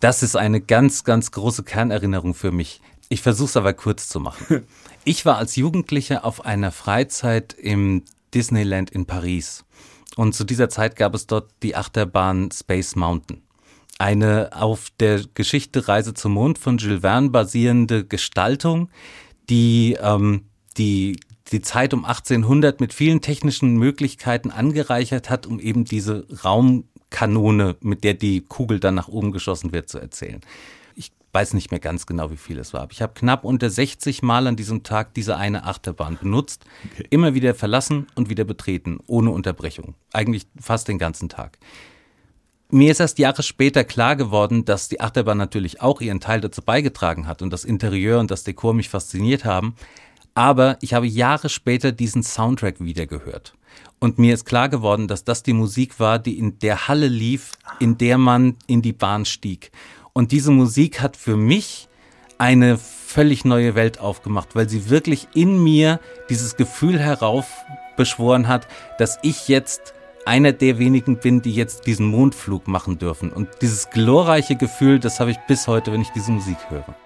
Das 0.00 0.22
ist 0.22 0.36
eine 0.36 0.60
ganz, 0.60 1.04
ganz 1.04 1.30
große 1.30 1.62
Kernerinnerung 1.62 2.34
für 2.34 2.50
mich. 2.50 2.80
Ich 3.08 3.22
versuche 3.22 3.48
es 3.48 3.56
aber 3.56 3.72
kurz 3.72 4.08
zu 4.08 4.20
machen. 4.20 4.64
Ich 5.06 5.26
war 5.26 5.36
als 5.36 5.56
Jugendlicher 5.56 6.24
auf 6.24 6.46
einer 6.46 6.72
Freizeit 6.72 7.52
im 7.52 8.04
Disneyland 8.32 8.88
in 8.88 9.04
Paris. 9.04 9.66
Und 10.16 10.34
zu 10.34 10.44
dieser 10.44 10.70
Zeit 10.70 10.96
gab 10.96 11.14
es 11.14 11.26
dort 11.26 11.50
die 11.62 11.76
Achterbahn 11.76 12.50
Space 12.50 12.96
Mountain. 12.96 13.42
Eine 13.98 14.50
auf 14.54 14.88
der 14.98 15.22
Geschichte 15.34 15.88
Reise 15.88 16.14
zum 16.14 16.32
Mond 16.32 16.58
von 16.58 16.78
Jules 16.78 17.02
Verne 17.02 17.28
basierende 17.28 18.06
Gestaltung, 18.06 18.88
die 19.50 19.98
ähm, 20.00 20.46
die 20.78 21.20
die 21.54 21.62
Zeit 21.62 21.94
um 21.94 22.04
1800 22.04 22.80
mit 22.80 22.92
vielen 22.92 23.20
technischen 23.20 23.76
Möglichkeiten 23.76 24.50
angereichert 24.50 25.30
hat, 25.30 25.46
um 25.46 25.60
eben 25.60 25.84
diese 25.84 26.26
Raumkanone, 26.44 27.76
mit 27.80 28.02
der 28.02 28.14
die 28.14 28.40
Kugel 28.40 28.80
dann 28.80 28.96
nach 28.96 29.06
oben 29.06 29.30
geschossen 29.30 29.72
wird, 29.72 29.88
zu 29.88 30.00
erzählen. 30.00 30.40
Ich 30.96 31.12
weiß 31.32 31.54
nicht 31.54 31.70
mehr 31.70 31.78
ganz 31.78 32.06
genau, 32.06 32.32
wie 32.32 32.36
viel 32.36 32.58
es 32.58 32.72
war, 32.74 32.82
aber 32.82 32.92
ich 32.92 33.02
habe 33.02 33.14
knapp 33.14 33.44
unter 33.44 33.70
60 33.70 34.22
Mal 34.22 34.48
an 34.48 34.56
diesem 34.56 34.82
Tag 34.82 35.14
diese 35.14 35.36
eine 35.36 35.64
Achterbahn 35.64 36.18
benutzt, 36.20 36.64
okay. 36.92 37.06
immer 37.10 37.34
wieder 37.34 37.54
verlassen 37.54 38.08
und 38.16 38.28
wieder 38.30 38.44
betreten, 38.44 38.98
ohne 39.06 39.30
Unterbrechung. 39.30 39.94
Eigentlich 40.12 40.46
fast 40.60 40.88
den 40.88 40.98
ganzen 40.98 41.28
Tag. 41.28 41.58
Mir 42.70 42.90
ist 42.90 42.98
erst 42.98 43.20
Jahre 43.20 43.44
später 43.44 43.84
klar 43.84 44.16
geworden, 44.16 44.64
dass 44.64 44.88
die 44.88 45.00
Achterbahn 45.00 45.38
natürlich 45.38 45.80
auch 45.80 46.00
ihren 46.00 46.18
Teil 46.18 46.40
dazu 46.40 46.62
beigetragen 46.62 47.28
hat 47.28 47.42
und 47.42 47.52
das 47.52 47.64
Interieur 47.64 48.18
und 48.18 48.32
das 48.32 48.42
Dekor 48.42 48.74
mich 48.74 48.88
fasziniert 48.88 49.44
haben. 49.44 49.76
Aber 50.34 50.76
ich 50.80 50.94
habe 50.94 51.06
Jahre 51.06 51.48
später 51.48 51.92
diesen 51.92 52.22
Soundtrack 52.22 52.80
wieder 52.80 53.06
gehört. 53.06 53.54
Und 54.00 54.18
mir 54.18 54.34
ist 54.34 54.44
klar 54.44 54.68
geworden, 54.68 55.08
dass 55.08 55.24
das 55.24 55.42
die 55.42 55.52
Musik 55.52 56.00
war, 56.00 56.18
die 56.18 56.38
in 56.38 56.58
der 56.58 56.88
Halle 56.88 57.08
lief, 57.08 57.52
in 57.78 57.96
der 57.96 58.18
man 58.18 58.56
in 58.66 58.82
die 58.82 58.92
Bahn 58.92 59.24
stieg. 59.24 59.70
Und 60.12 60.32
diese 60.32 60.50
Musik 60.50 61.00
hat 61.00 61.16
für 61.16 61.36
mich 61.36 61.88
eine 62.38 62.76
völlig 62.76 63.44
neue 63.44 63.74
Welt 63.74 64.00
aufgemacht, 64.00 64.54
weil 64.54 64.68
sie 64.68 64.90
wirklich 64.90 65.28
in 65.34 65.62
mir 65.62 66.00
dieses 66.28 66.56
Gefühl 66.56 66.98
heraufbeschworen 66.98 68.48
hat, 68.48 68.66
dass 68.98 69.18
ich 69.22 69.48
jetzt 69.48 69.94
einer 70.26 70.52
der 70.52 70.78
wenigen 70.78 71.18
bin, 71.18 71.42
die 71.42 71.54
jetzt 71.54 71.86
diesen 71.86 72.06
Mondflug 72.06 72.66
machen 72.66 72.98
dürfen. 72.98 73.30
Und 73.30 73.48
dieses 73.62 73.90
glorreiche 73.90 74.56
Gefühl, 74.56 74.98
das 74.98 75.20
habe 75.20 75.30
ich 75.30 75.38
bis 75.46 75.68
heute, 75.68 75.92
wenn 75.92 76.00
ich 76.00 76.10
diese 76.10 76.32
Musik 76.32 76.58
höre. 76.68 76.96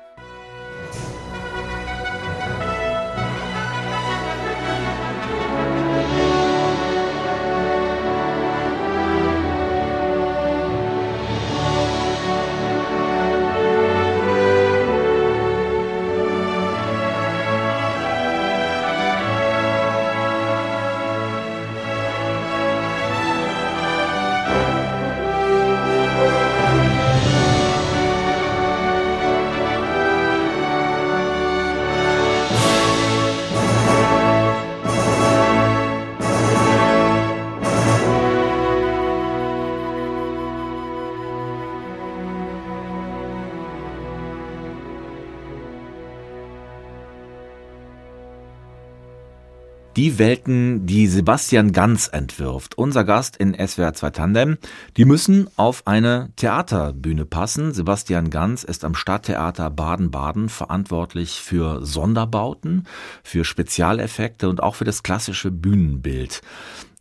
Die 49.98 50.16
Welten, 50.20 50.86
die 50.86 51.08
Sebastian 51.08 51.72
Ganz 51.72 52.06
entwirft, 52.06 52.78
unser 52.78 53.02
Gast 53.02 53.36
in 53.36 53.52
SWR 53.52 53.94
2 53.94 54.10
Tandem, 54.10 54.56
die 54.96 55.04
müssen 55.04 55.48
auf 55.56 55.88
eine 55.88 56.30
Theaterbühne 56.36 57.24
passen. 57.24 57.74
Sebastian 57.74 58.30
Ganz 58.30 58.62
ist 58.62 58.84
am 58.84 58.94
Stadttheater 58.94 59.70
Baden-Baden 59.70 60.50
verantwortlich 60.50 61.40
für 61.40 61.84
Sonderbauten, 61.84 62.86
für 63.24 63.44
Spezialeffekte 63.44 64.48
und 64.48 64.62
auch 64.62 64.76
für 64.76 64.84
das 64.84 65.02
klassische 65.02 65.50
Bühnenbild. 65.50 66.42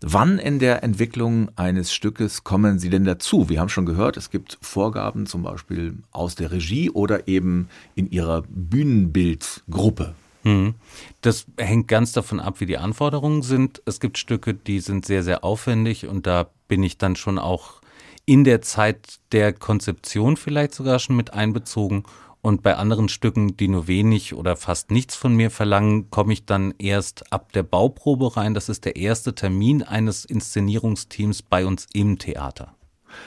Wann 0.02 0.40
in 0.40 0.58
der 0.58 0.82
Entwicklung 0.84 1.52
eines 1.56 1.94
Stückes 1.94 2.44
kommen 2.44 2.80
Sie 2.80 2.90
denn 2.90 3.06
dazu? 3.06 3.48
Wir 3.48 3.60
haben 3.60 3.70
schon 3.70 3.86
gehört, 3.86 4.18
es 4.18 4.32
gibt 4.32 4.58
Vorgaben 4.60 5.28
zum 5.28 5.44
Beispiel 5.44 6.00
aus 6.10 6.34
der 6.34 6.52
Regie 6.52 6.90
oder 6.90 7.28
eben 7.28 7.70
in 7.94 8.10
Ihrer 8.10 8.42
Bühnenbildgruppe. 8.50 10.16
Hm. 10.44 10.76
Das 11.22 11.46
hängt 11.58 11.88
ganz 11.88 12.12
davon 12.12 12.40
ab, 12.40 12.60
wie 12.60 12.66
die 12.66 12.78
Anforderungen 12.78 13.42
sind. 13.42 13.82
Es 13.86 14.00
gibt 14.00 14.18
Stücke, 14.18 14.54
die 14.54 14.80
sind 14.80 15.06
sehr, 15.06 15.24
sehr 15.24 15.44
aufwendig 15.44 16.08
und 16.08 16.28
da 16.28 16.50
bin 16.68 16.84
ich 16.84 16.98
dann 16.98 17.16
schon 17.16 17.40
auch 17.40 17.82
in 18.26 18.44
der 18.44 18.62
Zeit 18.62 19.20
der 19.32 19.54
Konzeption 19.54 20.38
vielleicht 20.38 20.74
sogar 20.74 21.00
schon 21.00 21.16
mit 21.16 21.34
einbezogen. 21.34 22.04
Und 22.42 22.62
bei 22.62 22.76
anderen 22.76 23.10
Stücken, 23.10 23.58
die 23.58 23.68
nur 23.68 23.88
wenig 23.88 24.34
oder 24.34 24.56
fast 24.56 24.92
nichts 24.92 25.16
von 25.16 25.36
mir 25.36 25.50
verlangen, 25.50 26.10
komme 26.12 26.34
ich 26.34 26.46
dann 26.46 26.74
erst 26.78 27.34
ab 27.34 27.52
der 27.52 27.64
Bauprobe 27.64 28.38
rein. 28.38 28.54
Das 28.54 28.70
ist 28.70 28.86
der 28.86 28.96
erste 28.96 29.34
Termin 29.34 29.82
eines 29.84 30.24
Inszenierungsteams 30.24 31.42
bei 31.42 31.66
uns 31.66 31.88
im 31.94 32.20
Theater. 32.20 32.77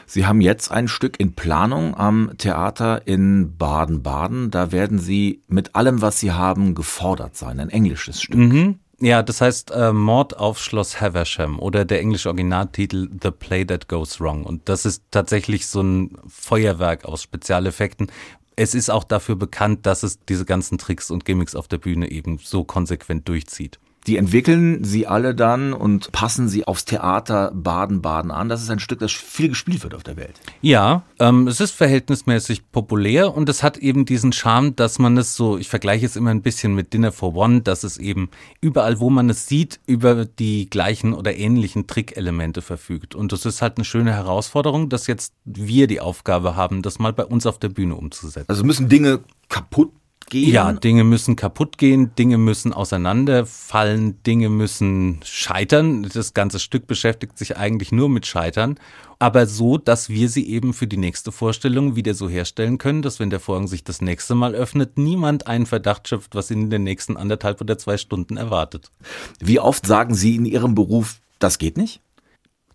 Sie 0.07 0.27
haben 0.27 0.41
jetzt 0.41 0.71
ein 0.71 0.89
Stück 0.89 1.19
in 1.21 1.35
Planung 1.35 1.97
am 1.97 2.33
Theater 2.39 3.07
in 3.07 3.57
Baden-Baden. 3.57 4.51
Da 4.51 4.73
werden 4.73 4.99
Sie 4.99 5.43
mit 5.49 5.75
allem, 5.75 6.03
was 6.03 6.21
Sie 6.21 6.33
haben, 6.33 6.75
gefordert 6.75 7.37
sein. 7.37 7.61
Ein 7.61 7.71
englisches 7.71 8.23
Stück. 8.23 8.39
Mhm. 8.39 8.79
Ja, 9.03 9.23
das 9.23 9.41
heißt 9.41 9.71
äh, 9.71 9.95
Mord 9.95 10.37
auf 10.37 10.61
Schloss 10.61 11.01
Haversham 11.01 11.59
oder 11.59 11.87
der 11.87 12.01
englische 12.01 12.29
Originaltitel 12.29 13.09
The 13.23 13.31
Play 13.31 13.65
That 13.65 13.89
Goes 13.89 14.21
Wrong. 14.21 14.45
Und 14.45 14.69
das 14.69 14.85
ist 14.85 15.05
tatsächlich 15.11 15.67
so 15.67 15.81
ein 15.81 16.19
Feuerwerk 16.29 17.07
aus 17.07 17.23
Spezialeffekten. 17.23 18.13
Es 18.57 18.75
ist 18.75 18.91
auch 18.91 19.05
dafür 19.05 19.37
bekannt, 19.37 19.87
dass 19.87 20.03
es 20.03 20.19
diese 20.27 20.45
ganzen 20.45 20.77
Tricks 20.77 21.11
und 21.11 21.25
Gimmicks 21.25 21.55
auf 21.55 21.67
der 21.67 21.79
Bühne 21.79 22.11
eben 22.11 22.39
so 22.43 22.63
konsequent 22.63 23.27
durchzieht. 23.27 23.81
Die 24.07 24.17
entwickeln 24.17 24.83
sie 24.83 25.07
alle 25.07 25.35
dann 25.35 25.73
und 25.73 26.11
passen 26.13 26.49
sie 26.49 26.67
aufs 26.67 26.87
Theater 26.87 27.53
Baden-Baden 27.55 28.31
an. 28.31 28.49
Das 28.49 28.63
ist 28.63 28.71
ein 28.71 28.79
Stück, 28.79 29.01
das 29.01 29.13
viel 29.13 29.51
gespielt 29.51 29.83
wird 29.83 29.95
auf 29.95 30.03
der 30.03 30.17
Welt. 30.17 30.41
Ja, 30.63 31.03
ähm, 31.19 31.47
es 31.49 31.61
ist 31.61 31.73
verhältnismäßig 31.73 32.71
populär 32.73 33.35
und 33.35 33.49
es 33.49 33.63
hat 33.63 33.77
eben 33.77 34.07
diesen 34.07 34.33
Charme, 34.33 34.75
dass 34.75 34.99
man 34.99 35.19
es 35.19 35.37
so, 35.37 35.59
ich 35.59 35.69
vergleiche 35.69 36.07
es 36.07 36.17
immer 36.17 36.31
ein 36.31 36.43
bisschen 36.43 36.75
mit 36.75 36.95
Dinner 36.95 37.13
for 37.13 37.35
One, 37.35 37.61
dass 37.61 37.85
es 37.85 37.99
eben 37.99 38.31
überall, 38.61 39.01
wo 39.01 39.11
man 39.11 39.29
es 39.29 39.47
sieht, 39.47 39.81
über 39.87 40.25
die 40.25 40.71
gleichen 40.71 41.13
oder 41.13 41.37
ähnlichen 41.37 41.87
Trickelemente 41.87 42.63
verfügt. 42.63 43.15
Und 43.15 43.33
das 43.33 43.45
ist 43.45 43.61
halt 43.61 43.77
eine 43.77 43.85
schöne 43.85 44.13
Herausforderung, 44.13 44.89
dass 44.89 45.07
jetzt 45.09 45.35
wir 45.45 45.87
die 45.87 46.01
Aufgabe 46.01 46.57
haben, 46.57 46.81
das 46.81 46.99
mal 46.99 47.13
bei 47.13 47.27
uns 47.27 47.45
auf 47.45 47.59
der 47.59 47.69
Bühne 47.69 47.97
umzusetzen. 47.97 48.49
Also 48.49 48.65
müssen 48.65 48.89
Dinge 48.89 49.21
kaputt 49.49 49.93
gehen? 50.31 50.51
Ja, 50.51 50.73
Dinge 50.73 51.05
müssen 51.05 51.37
kaputt 51.37 51.77
gehen, 51.77 52.15
Dinge 52.15 52.39
müssen 52.39 52.73
auseinanderfallen, 52.73 54.23
Dinge 54.23 54.49
müssen 54.49 55.21
scheitern. 55.25 56.09
Das 56.15 56.33
ganze 56.33 56.59
Stück 56.59 56.87
beschäftigt 56.87 57.37
sich 57.37 57.57
eigentlich 57.59 57.93
nur 57.93 58.09
mit 58.09 58.27
Scheitern, 58.27 58.79
aber 59.19 59.47
so, 59.47 59.77
dass 59.77 60.09
wir 60.09 60.31
sie 60.31 60.49
eben 60.49 60.73
für 60.73 60.87
die 60.87 60.97
nächste 60.97 61.31
Vorstellung 61.31 61.95
wieder 61.95 62.15
so 62.15 62.29
herstellen 62.29 62.79
können, 62.79 63.03
dass 63.03 63.21
wenn 63.21 63.29
der 63.29 63.41
Vorhang 63.41 63.67
sich 63.67 63.85
das 63.85 64.01
nächste 64.01 64.35
Mal 64.35 64.55
öffnet, 64.55 64.97
niemand 64.97 65.47
einen 65.47 65.67
Verdacht 65.67 66.09
schöpft, 66.09 66.35
was 66.35 66.51
ihn 66.51 66.63
in 66.63 66.71
den 66.71 66.85
nächsten 66.85 67.19
anderthalb 67.19 67.61
oder 67.61 67.77
zwei 67.77 67.99
Stunden 67.99 68.39
erwartet. 68.39 68.91
Wie 69.39 69.61
oft 69.61 69.85
sagen 69.85 70.15
Sie 70.15 70.37
in 70.37 70.47
Ihrem 70.47 70.75
Beruf, 70.75 71.21
das 71.39 71.59
geht 71.59 71.77
nicht? 71.77 72.01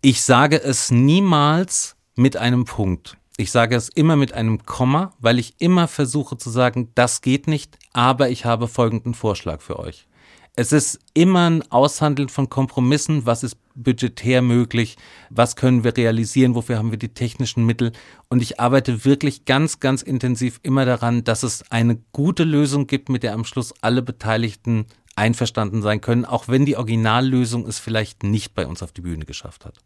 Ich 0.02 0.22
sage 0.22 0.62
es 0.62 0.92
niemals 0.92 1.96
mit 2.16 2.38
einem 2.38 2.66
Punkt. 2.66 3.18
Ich 3.38 3.52
sage 3.52 3.76
es 3.76 3.90
immer 3.90 4.16
mit 4.16 4.32
einem 4.32 4.66
Komma, 4.66 5.12
weil 5.20 5.40
ich 5.40 5.56
immer 5.60 5.90
versuche 5.90 6.38
zu 6.38 6.50
sagen, 6.50 6.92
das 6.96 7.20
geht 7.20 7.48
nicht, 7.48 7.78
aber 7.92 8.30
ich 8.30 8.46
habe 8.46 8.70
folgenden 8.70 9.14
Vorschlag 9.14 9.62
für 9.62 9.78
euch. 9.78 10.08
Es 10.56 10.72
ist 10.72 11.00
immer 11.14 11.50
ein 11.50 11.70
Aushandeln 11.70 12.30
von 12.30 12.50
Kompromissen, 12.50 13.26
was 13.26 13.44
ist 13.44 13.58
budgetär 13.76 14.42
möglich, 14.42 14.96
was 15.30 15.58
können 15.58 15.84
wir 15.84 15.98
realisieren, 15.98 16.56
wofür 16.56 16.78
haben 16.78 16.92
wir 16.92 16.98
die 16.98 17.14
technischen 17.14 17.66
Mittel. 17.66 17.92
Und 18.30 18.42
ich 18.42 18.58
arbeite 18.62 19.04
wirklich 19.04 19.44
ganz, 19.44 19.82
ganz 19.82 20.02
intensiv 20.02 20.62
immer 20.64 20.86
daran, 20.86 21.26
dass 21.26 21.44
es 21.44 21.70
eine 21.72 21.98
gute 22.14 22.46
Lösung 22.46 22.88
gibt, 22.88 23.10
mit 23.10 23.24
der 23.24 23.34
am 23.34 23.44
Schluss 23.44 23.74
alle 23.82 24.02
Beteiligten 24.02 24.86
einverstanden 25.18 25.82
sein 25.82 26.00
können, 26.00 26.24
auch 26.24 26.48
wenn 26.48 26.66
die 26.66 26.78
Originallösung 26.78 27.68
es 27.68 27.80
vielleicht 27.80 28.24
nicht 28.24 28.54
bei 28.54 28.66
uns 28.66 28.82
auf 28.82 28.94
die 28.94 29.02
Bühne 29.02 29.26
geschafft 29.26 29.66
hat. 29.66 29.80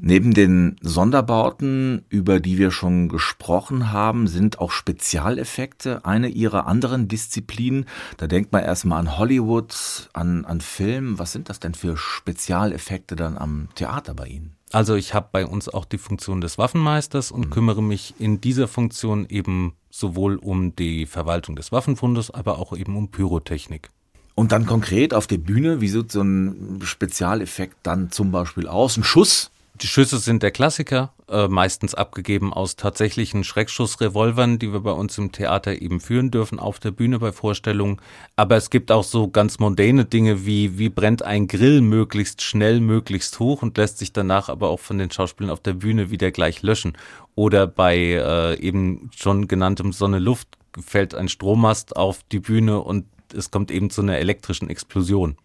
Neben 0.00 0.32
den 0.32 0.76
Sonderbauten, 0.80 2.04
über 2.08 2.38
die 2.38 2.56
wir 2.56 2.70
schon 2.70 3.08
gesprochen 3.08 3.90
haben, 3.90 4.28
sind 4.28 4.60
auch 4.60 4.70
Spezialeffekte 4.70 6.04
eine 6.04 6.28
ihrer 6.28 6.68
anderen 6.68 7.08
Disziplinen. 7.08 7.84
Da 8.16 8.28
denkt 8.28 8.52
man 8.52 8.62
erstmal 8.62 9.00
an 9.00 9.18
Hollywood, 9.18 10.08
an, 10.12 10.44
an 10.44 10.60
Film. 10.60 11.18
Was 11.18 11.32
sind 11.32 11.48
das 11.48 11.58
denn 11.58 11.74
für 11.74 11.96
Spezialeffekte 11.96 13.16
dann 13.16 13.36
am 13.36 13.70
Theater 13.74 14.14
bei 14.14 14.28
Ihnen? 14.28 14.54
Also 14.70 14.94
ich 14.94 15.14
habe 15.14 15.30
bei 15.32 15.44
uns 15.44 15.68
auch 15.68 15.84
die 15.84 15.98
Funktion 15.98 16.40
des 16.40 16.58
Waffenmeisters 16.58 17.32
und 17.32 17.46
mhm. 17.46 17.50
kümmere 17.50 17.82
mich 17.82 18.14
in 18.20 18.40
dieser 18.40 18.68
Funktion 18.68 19.26
eben 19.28 19.74
sowohl 19.90 20.36
um 20.36 20.76
die 20.76 21.06
Verwaltung 21.06 21.56
des 21.56 21.72
Waffenfundes, 21.72 22.30
aber 22.30 22.60
auch 22.60 22.76
eben 22.76 22.96
um 22.96 23.10
Pyrotechnik. 23.10 23.90
Und 24.36 24.52
dann 24.52 24.66
konkret 24.66 25.12
auf 25.12 25.26
der 25.26 25.38
Bühne, 25.38 25.80
wie 25.80 25.88
sieht 25.88 26.12
so 26.12 26.22
ein 26.22 26.78
Spezialeffekt 26.84 27.78
dann 27.82 28.12
zum 28.12 28.30
Beispiel 28.30 28.68
aus? 28.68 28.96
Ein 28.96 29.02
Schuss 29.02 29.50
die 29.80 29.86
Schüsse 29.86 30.18
sind 30.18 30.42
der 30.42 30.50
Klassiker, 30.50 31.12
äh, 31.28 31.48
meistens 31.48 31.94
abgegeben 31.94 32.52
aus 32.52 32.76
tatsächlichen 32.76 33.44
Schreckschussrevolvern, 33.44 34.58
die 34.58 34.72
wir 34.72 34.80
bei 34.80 34.92
uns 34.92 35.16
im 35.18 35.32
Theater 35.32 35.80
eben 35.80 36.00
führen 36.00 36.30
dürfen 36.30 36.58
auf 36.58 36.78
der 36.80 36.90
Bühne 36.90 37.18
bei 37.18 37.32
Vorstellungen. 37.32 38.00
Aber 38.36 38.56
es 38.56 38.70
gibt 38.70 38.90
auch 38.90 39.04
so 39.04 39.28
ganz 39.28 39.58
mondäne 39.58 40.04
Dinge 40.04 40.44
wie, 40.44 40.78
wie 40.78 40.88
brennt 40.88 41.22
ein 41.22 41.46
Grill 41.46 41.80
möglichst 41.80 42.42
schnell, 42.42 42.80
möglichst 42.80 43.38
hoch 43.38 43.62
und 43.62 43.78
lässt 43.78 43.98
sich 43.98 44.12
danach 44.12 44.48
aber 44.48 44.68
auch 44.68 44.80
von 44.80 44.98
den 44.98 45.10
Schauspielern 45.10 45.52
auf 45.52 45.60
der 45.60 45.74
Bühne 45.74 46.10
wieder 46.10 46.30
gleich 46.30 46.62
löschen. 46.62 46.96
Oder 47.34 47.66
bei 47.66 47.96
äh, 47.96 48.58
eben 48.60 49.10
schon 49.16 49.48
genanntem 49.48 49.92
Sonne-Luft 49.92 50.48
fällt 50.80 51.14
ein 51.14 51.28
Strommast 51.28 51.96
auf 51.96 52.20
die 52.32 52.40
Bühne 52.40 52.80
und 52.80 53.06
es 53.34 53.50
kommt 53.50 53.70
eben 53.70 53.90
zu 53.90 54.02
einer 54.02 54.18
elektrischen 54.18 54.70
Explosion. 54.70 55.36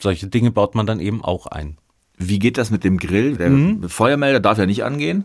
Solche 0.00 0.26
Dinge 0.26 0.50
baut 0.50 0.74
man 0.74 0.86
dann 0.86 1.00
eben 1.00 1.22
auch 1.22 1.46
ein. 1.46 1.76
Wie 2.22 2.38
geht 2.38 2.58
das 2.58 2.70
mit 2.70 2.84
dem 2.84 2.98
Grill? 2.98 3.36
Der 3.36 3.48
mhm. 3.48 3.88
Feuermelder 3.88 4.40
darf 4.40 4.58
ja 4.58 4.66
nicht 4.66 4.84
angehen. 4.84 5.24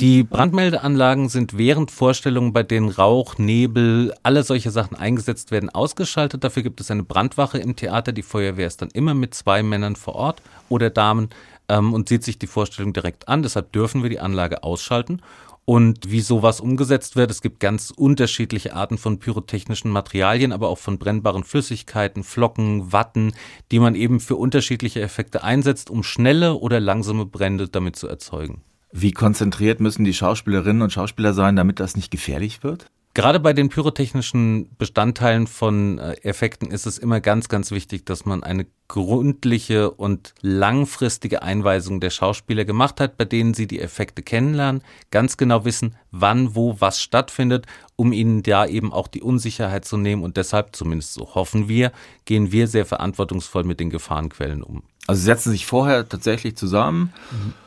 Die 0.00 0.22
Brandmeldeanlagen 0.22 1.28
sind 1.28 1.58
während 1.58 1.90
Vorstellungen, 1.90 2.54
bei 2.54 2.62
denen 2.62 2.88
Rauch, 2.88 3.36
Nebel, 3.36 4.14
alle 4.22 4.42
solche 4.42 4.70
Sachen 4.70 4.96
eingesetzt 4.96 5.50
werden, 5.50 5.68
ausgeschaltet. 5.68 6.42
Dafür 6.42 6.62
gibt 6.62 6.80
es 6.80 6.90
eine 6.90 7.02
Brandwache 7.02 7.58
im 7.58 7.76
Theater. 7.76 8.12
Die 8.12 8.22
Feuerwehr 8.22 8.66
ist 8.66 8.80
dann 8.80 8.88
immer 8.94 9.12
mit 9.12 9.34
zwei 9.34 9.62
Männern 9.62 9.96
vor 9.96 10.14
Ort 10.14 10.40
oder 10.70 10.88
Damen 10.88 11.28
ähm, 11.68 11.92
und 11.92 12.08
sieht 12.08 12.24
sich 12.24 12.38
die 12.38 12.46
Vorstellung 12.46 12.94
direkt 12.94 13.28
an. 13.28 13.42
Deshalb 13.42 13.72
dürfen 13.72 14.02
wir 14.02 14.08
die 14.08 14.20
Anlage 14.20 14.62
ausschalten 14.64 15.20
und 15.64 16.10
wie 16.10 16.20
sowas 16.20 16.60
umgesetzt 16.60 17.16
wird. 17.16 17.30
Es 17.30 17.42
gibt 17.42 17.60
ganz 17.60 17.90
unterschiedliche 17.90 18.74
Arten 18.74 18.98
von 18.98 19.18
pyrotechnischen 19.18 19.90
Materialien, 19.90 20.52
aber 20.52 20.68
auch 20.68 20.78
von 20.78 20.98
brennbaren 20.98 21.44
Flüssigkeiten, 21.44 22.24
Flocken, 22.24 22.92
Watten, 22.92 23.32
die 23.70 23.78
man 23.78 23.94
eben 23.94 24.20
für 24.20 24.36
unterschiedliche 24.36 25.00
Effekte 25.00 25.44
einsetzt, 25.44 25.90
um 25.90 26.02
schnelle 26.02 26.54
oder 26.54 26.80
langsame 26.80 27.26
Brände 27.26 27.68
damit 27.68 27.96
zu 27.96 28.08
erzeugen. 28.08 28.62
Wie 28.92 29.12
konzentriert 29.12 29.80
müssen 29.80 30.04
die 30.04 30.14
Schauspielerinnen 30.14 30.82
und 30.82 30.92
Schauspieler 30.92 31.32
sein, 31.32 31.54
damit 31.54 31.78
das 31.78 31.96
nicht 31.96 32.10
gefährlich 32.10 32.64
wird? 32.64 32.90
Gerade 33.20 33.38
bei 33.38 33.52
den 33.52 33.68
pyrotechnischen 33.68 34.74
Bestandteilen 34.78 35.46
von 35.46 35.98
äh, 35.98 36.12
Effekten 36.22 36.70
ist 36.70 36.86
es 36.86 36.96
immer 36.96 37.20
ganz, 37.20 37.50
ganz 37.50 37.70
wichtig, 37.70 38.06
dass 38.06 38.24
man 38.24 38.42
eine 38.42 38.64
gründliche 38.88 39.90
und 39.90 40.32
langfristige 40.40 41.42
Einweisung 41.42 42.00
der 42.00 42.08
Schauspieler 42.08 42.64
gemacht 42.64 42.98
hat, 42.98 43.18
bei 43.18 43.26
denen 43.26 43.52
sie 43.52 43.66
die 43.66 43.78
Effekte 43.78 44.22
kennenlernen, 44.22 44.80
ganz 45.10 45.36
genau 45.36 45.66
wissen, 45.66 45.96
wann, 46.10 46.54
wo, 46.54 46.80
was 46.80 47.02
stattfindet, 47.02 47.66
um 47.94 48.14
ihnen 48.14 48.42
da 48.42 48.64
eben 48.64 48.90
auch 48.90 49.06
die 49.06 49.20
Unsicherheit 49.20 49.84
zu 49.84 49.98
nehmen. 49.98 50.22
Und 50.22 50.38
deshalb, 50.38 50.74
zumindest 50.74 51.12
so 51.12 51.34
hoffen 51.34 51.68
wir, 51.68 51.92
gehen 52.24 52.52
wir 52.52 52.68
sehr 52.68 52.86
verantwortungsvoll 52.86 53.64
mit 53.64 53.80
den 53.80 53.90
Gefahrenquellen 53.90 54.62
um. 54.62 54.82
Also 55.06 55.22
setzen 55.22 55.50
sich 55.50 55.66
vorher 55.66 56.08
tatsächlich 56.08 56.56
zusammen. 56.56 57.12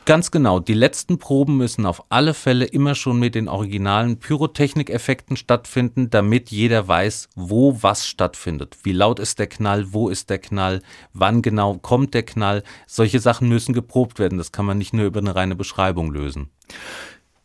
Ganz 0.06 0.30
genau. 0.30 0.60
Die 0.60 0.74
letzten 0.74 1.18
Proben 1.18 1.56
müssen 1.56 1.84
auf 1.84 2.04
alle 2.08 2.32
Fälle 2.32 2.64
immer 2.64 2.94
schon 2.94 3.18
mit 3.18 3.34
den 3.34 3.48
originalen 3.48 4.18
Pyrotechnikeffekten 4.18 5.36
stattfinden, 5.36 6.10
damit 6.10 6.50
jeder 6.50 6.86
weiß, 6.86 7.28
wo 7.34 7.82
was 7.82 8.06
stattfindet. 8.06 8.78
Wie 8.82 8.92
laut 8.92 9.18
ist 9.18 9.38
der 9.38 9.48
Knall, 9.48 9.92
wo 9.92 10.08
ist 10.08 10.30
der 10.30 10.38
Knall, 10.38 10.80
wann 11.12 11.42
genau 11.42 11.74
kommt 11.74 12.14
der 12.14 12.22
Knall. 12.22 12.62
Solche 12.86 13.20
Sachen 13.20 13.48
müssen 13.48 13.72
geprobt 13.74 14.18
werden. 14.18 14.38
Das 14.38 14.52
kann 14.52 14.64
man 14.64 14.78
nicht 14.78 14.94
nur 14.94 15.04
über 15.04 15.20
eine 15.20 15.34
reine 15.34 15.56
Beschreibung 15.56 16.12
lösen. 16.12 16.50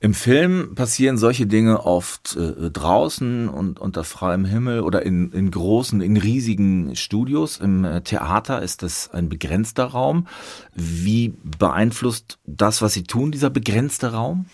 Im 0.01 0.13
Film 0.13 0.75
passieren 0.75 1.17
solche 1.17 1.45
Dinge 1.45 1.85
oft 1.85 2.37
äh, 2.37 2.71
draußen 2.71 3.49
und 3.49 3.81
unter 3.81 4.05
freiem 4.05 4.45
Himmel 4.45 4.79
oder 4.79 5.05
in, 5.05 5.33
in 5.33 5.51
großen, 5.51 5.99
in 5.99 6.15
riesigen 6.15 6.95
Studios. 6.95 7.57
Im 7.57 7.83
äh, 7.83 7.99
Theater 7.99 8.61
ist 8.61 8.81
das 8.81 9.09
ein 9.11 9.27
begrenzter 9.27 9.83
Raum. 9.83 10.27
Wie 10.73 11.33
beeinflusst 11.43 12.39
das, 12.45 12.81
was 12.81 12.93
Sie 12.93 13.03
tun, 13.03 13.31
dieser 13.33 13.49
begrenzte 13.49 14.13
Raum? 14.13 14.45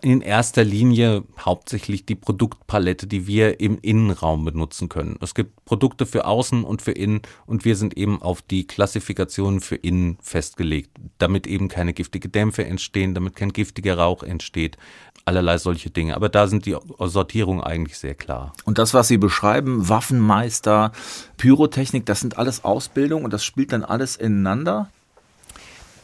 In 0.00 0.20
erster 0.20 0.64
Linie 0.64 1.24
hauptsächlich 1.38 2.06
die 2.06 2.14
Produktpalette, 2.14 3.06
die 3.06 3.26
wir 3.26 3.60
im 3.60 3.78
Innenraum 3.80 4.44
benutzen 4.44 4.88
können. 4.88 5.16
Es 5.20 5.34
gibt 5.34 5.64
Produkte 5.64 6.06
für 6.06 6.26
außen 6.26 6.64
und 6.64 6.82
für 6.82 6.92
innen 6.92 7.22
und 7.46 7.64
wir 7.64 7.76
sind 7.76 7.96
eben 7.96 8.22
auf 8.22 8.42
die 8.42 8.66
Klassifikation 8.66 9.60
für 9.60 9.76
innen 9.76 10.18
festgelegt, 10.22 10.90
damit 11.18 11.46
eben 11.46 11.68
keine 11.68 11.92
giftige 11.92 12.28
Dämpfe 12.28 12.64
entstehen, 12.64 13.14
damit 13.14 13.36
kein 13.36 13.52
giftiger 13.52 13.98
Rauch 13.98 14.22
entsteht, 14.22 14.76
allerlei 15.24 15.58
solche 15.58 15.90
Dinge. 15.90 16.16
Aber 16.16 16.28
da 16.28 16.46
sind 16.46 16.66
die 16.66 16.76
Sortierungen 16.98 17.62
eigentlich 17.62 17.98
sehr 17.98 18.14
klar. 18.14 18.52
Und 18.64 18.78
das, 18.78 18.94
was 18.94 19.08
Sie 19.08 19.18
beschreiben, 19.18 19.88
Waffenmeister, 19.88 20.92
Pyrotechnik, 21.36 22.06
das 22.06 22.20
sind 22.20 22.38
alles 22.38 22.64
Ausbildung 22.64 23.24
und 23.24 23.32
das 23.32 23.44
spielt 23.44 23.72
dann 23.72 23.84
alles 23.84 24.16
ineinander? 24.16 24.90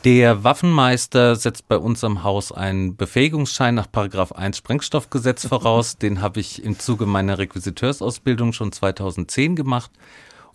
Der 0.04 0.44
Waffenmeister 0.44 1.34
setzt 1.34 1.66
bei 1.66 1.78
uns 1.78 2.04
am 2.04 2.22
Haus 2.22 2.52
einen 2.52 2.94
Befähigungsschein 2.94 3.74
nach 3.74 3.90
Paragraph 3.90 4.32
1 4.32 4.58
Sprengstoffgesetz 4.58 5.46
voraus. 5.48 5.96
Den 5.96 6.20
habe 6.20 6.40
ich 6.40 6.62
im 6.62 6.78
Zuge 6.78 7.06
meiner 7.06 7.38
Requisiteursausbildung 7.38 8.52
schon 8.52 8.70
2010 8.70 9.56
gemacht. 9.56 9.90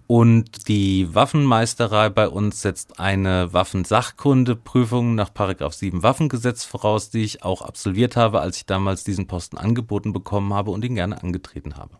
Und 0.05 0.67
die 0.67 1.13
Waffenmeisterei 1.15 2.09
bei 2.09 2.29
uns 2.29 2.61
setzt 2.61 2.99
eine 2.99 3.51
Waffensachkundeprüfung 3.51 5.15
nach 5.15 5.33
Paragraph 5.33 5.73
7 5.73 6.03
Waffengesetz 6.03 6.63
voraus, 6.63 7.09
die 7.09 7.23
ich 7.23 7.43
auch 7.43 7.63
absolviert 7.63 8.15
habe, 8.15 8.41
als 8.41 8.57
ich 8.57 8.65
damals 8.67 9.03
diesen 9.03 9.25
Posten 9.25 9.57
angeboten 9.57 10.13
bekommen 10.13 10.53
habe 10.53 10.69
und 10.69 10.85
ihn 10.85 10.95
gerne 10.95 11.23
angetreten 11.23 11.75
habe. 11.75 11.97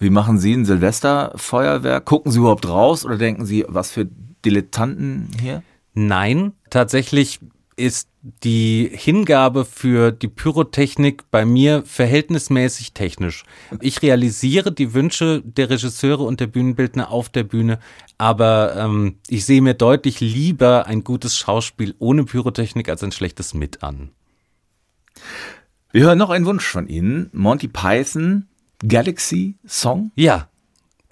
Wie 0.00 0.10
machen 0.10 0.38
Sie 0.38 0.54
ein 0.54 0.64
Silvesterfeuerwerk? 0.64 2.04
Gucken 2.04 2.32
Sie 2.32 2.38
überhaupt 2.38 2.68
raus 2.68 3.04
oder 3.04 3.16
denken 3.16 3.46
Sie, 3.46 3.64
was 3.68 3.92
für 3.92 4.08
Dilettanten 4.44 5.28
hier? 5.40 5.62
Nein, 6.02 6.54
tatsächlich 6.70 7.40
ist 7.76 8.08
die 8.22 8.90
Hingabe 8.90 9.66
für 9.66 10.12
die 10.12 10.28
Pyrotechnik 10.28 11.30
bei 11.30 11.44
mir 11.44 11.82
verhältnismäßig 11.84 12.94
technisch. 12.94 13.44
Ich 13.82 14.00
realisiere 14.00 14.72
die 14.72 14.94
Wünsche 14.94 15.42
der 15.44 15.68
Regisseure 15.68 16.22
und 16.22 16.40
der 16.40 16.46
Bühnenbildner 16.46 17.10
auf 17.10 17.28
der 17.28 17.44
Bühne, 17.44 17.80
aber 18.16 18.76
ähm, 18.76 19.16
ich 19.28 19.44
sehe 19.44 19.60
mir 19.60 19.74
deutlich 19.74 20.20
lieber 20.20 20.86
ein 20.86 21.04
gutes 21.04 21.36
Schauspiel 21.36 21.94
ohne 21.98 22.24
Pyrotechnik 22.24 22.88
als 22.88 23.02
ein 23.02 23.12
schlechtes 23.12 23.52
mit 23.52 23.82
an. 23.82 24.10
Wir 25.92 26.04
hören 26.04 26.18
noch 26.18 26.30
einen 26.30 26.46
Wunsch 26.46 26.64
von 26.64 26.88
Ihnen. 26.88 27.28
Monty 27.34 27.68
Python, 27.68 28.46
Galaxy 28.86 29.58
Song? 29.66 30.12
Ja, 30.14 30.48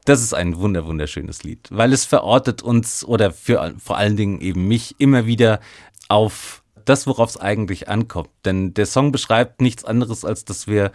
das 0.09 0.23
ist 0.23 0.33
ein 0.33 0.57
wunder 0.57 0.87
wunderschönes 0.87 1.42
Lied, 1.42 1.68
weil 1.71 1.92
es 1.92 2.07
verortet 2.07 2.62
uns 2.62 3.05
oder 3.05 3.31
für 3.31 3.75
vor 3.79 3.99
allen 3.99 4.16
Dingen 4.16 4.40
eben 4.40 4.66
mich 4.66 4.94
immer 4.99 5.27
wieder 5.27 5.61
auf 6.09 6.62
das, 6.87 7.07
worauf 7.07 7.29
es 7.29 7.37
eigentlich 7.37 7.90
ankommt. 7.90 8.31
Denn 8.47 8.73
der 8.73 8.87
Song 8.87 9.12
beschreibt 9.12 9.61
nichts 9.61 9.85
anderes, 9.85 10.25
als 10.25 10.47
dass 10.47 10.66
wir 10.66 10.92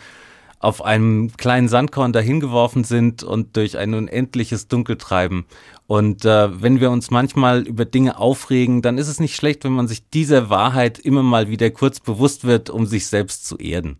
auf 0.58 0.84
einem 0.84 1.36
kleinen 1.38 1.68
Sandkorn 1.68 2.12
dahingeworfen 2.12 2.86
sind 2.86 3.22
und 3.22 3.56
durch 3.56 3.78
ein 3.78 3.94
unendliches 3.94 4.68
Dunkel 4.68 4.98
treiben. 4.98 5.46
Und 5.86 6.26
äh, 6.26 6.62
wenn 6.62 6.80
wir 6.80 6.90
uns 6.90 7.12
manchmal 7.12 7.68
über 7.68 7.86
Dinge 7.86 8.18
aufregen, 8.18 8.82
dann 8.82 8.98
ist 8.98 9.10
es 9.10 9.20
nicht 9.20 9.36
schlecht, 9.36 9.64
wenn 9.64 9.74
man 9.74 9.88
sich 9.88 10.10
dieser 10.10 10.50
Wahrheit 10.50 10.98
immer 10.98 11.22
mal 11.22 11.50
wieder 11.50 11.70
kurz 11.70 12.00
bewusst 12.00 12.46
wird, 12.46 12.72
um 12.72 12.88
sich 12.88 13.06
selbst 13.08 13.46
zu 13.46 13.58
erden. 13.58 14.00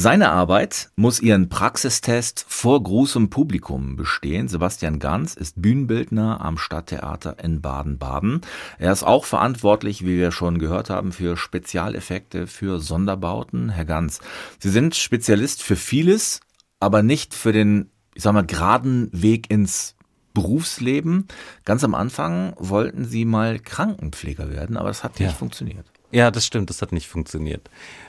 Seine 0.00 0.30
Arbeit 0.30 0.90
muss 0.94 1.18
ihren 1.18 1.48
Praxistest 1.48 2.44
vor 2.46 2.80
großem 2.80 3.30
Publikum 3.30 3.96
bestehen. 3.96 4.46
Sebastian 4.46 5.00
Ganz 5.00 5.34
ist 5.34 5.60
Bühnenbildner 5.60 6.40
am 6.40 6.56
Stadttheater 6.56 7.42
in 7.42 7.60
Baden-Baden. 7.60 8.42
Er 8.78 8.92
ist 8.92 9.02
auch 9.02 9.24
verantwortlich, 9.24 10.02
wie 10.04 10.16
wir 10.16 10.30
schon 10.30 10.60
gehört 10.60 10.88
haben, 10.88 11.10
für 11.10 11.36
Spezialeffekte, 11.36 12.46
für 12.46 12.78
Sonderbauten. 12.78 13.70
Herr 13.70 13.86
Ganz, 13.86 14.20
Sie 14.60 14.70
sind 14.70 14.94
Spezialist 14.94 15.64
für 15.64 15.74
vieles, 15.74 16.42
aber 16.78 17.02
nicht 17.02 17.34
für 17.34 17.50
den, 17.50 17.90
ich 18.14 18.22
sag 18.22 18.34
mal, 18.34 18.46
geraden 18.46 19.08
Weg 19.10 19.50
ins 19.50 19.96
Berufsleben. 20.32 21.26
Ganz 21.64 21.82
am 21.82 21.96
Anfang 21.96 22.54
wollten 22.56 23.04
Sie 23.04 23.24
mal 23.24 23.58
Krankenpfleger 23.58 24.48
werden, 24.48 24.76
aber 24.76 24.90
das 24.90 25.02
hat 25.02 25.18
nicht 25.18 25.36
funktioniert. 25.36 25.86
Ja, 26.10 26.30
das 26.30 26.46
stimmt, 26.46 26.70
das 26.70 26.80
hat 26.80 26.92
nicht 26.92 27.08
funktioniert. 27.08 27.68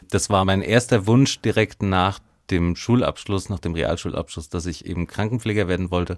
Das 0.09 0.29
war 0.29 0.45
mein 0.45 0.61
erster 0.61 1.05
Wunsch 1.05 1.39
direkt 1.41 1.83
nach 1.83 2.19
dem 2.49 2.75
Schulabschluss, 2.75 3.49
nach 3.49 3.59
dem 3.59 3.73
Realschulabschluss, 3.73 4.49
dass 4.49 4.65
ich 4.65 4.85
eben 4.85 5.05
Krankenpfleger 5.05 5.67
werden 5.67 5.91
wollte, 5.91 6.17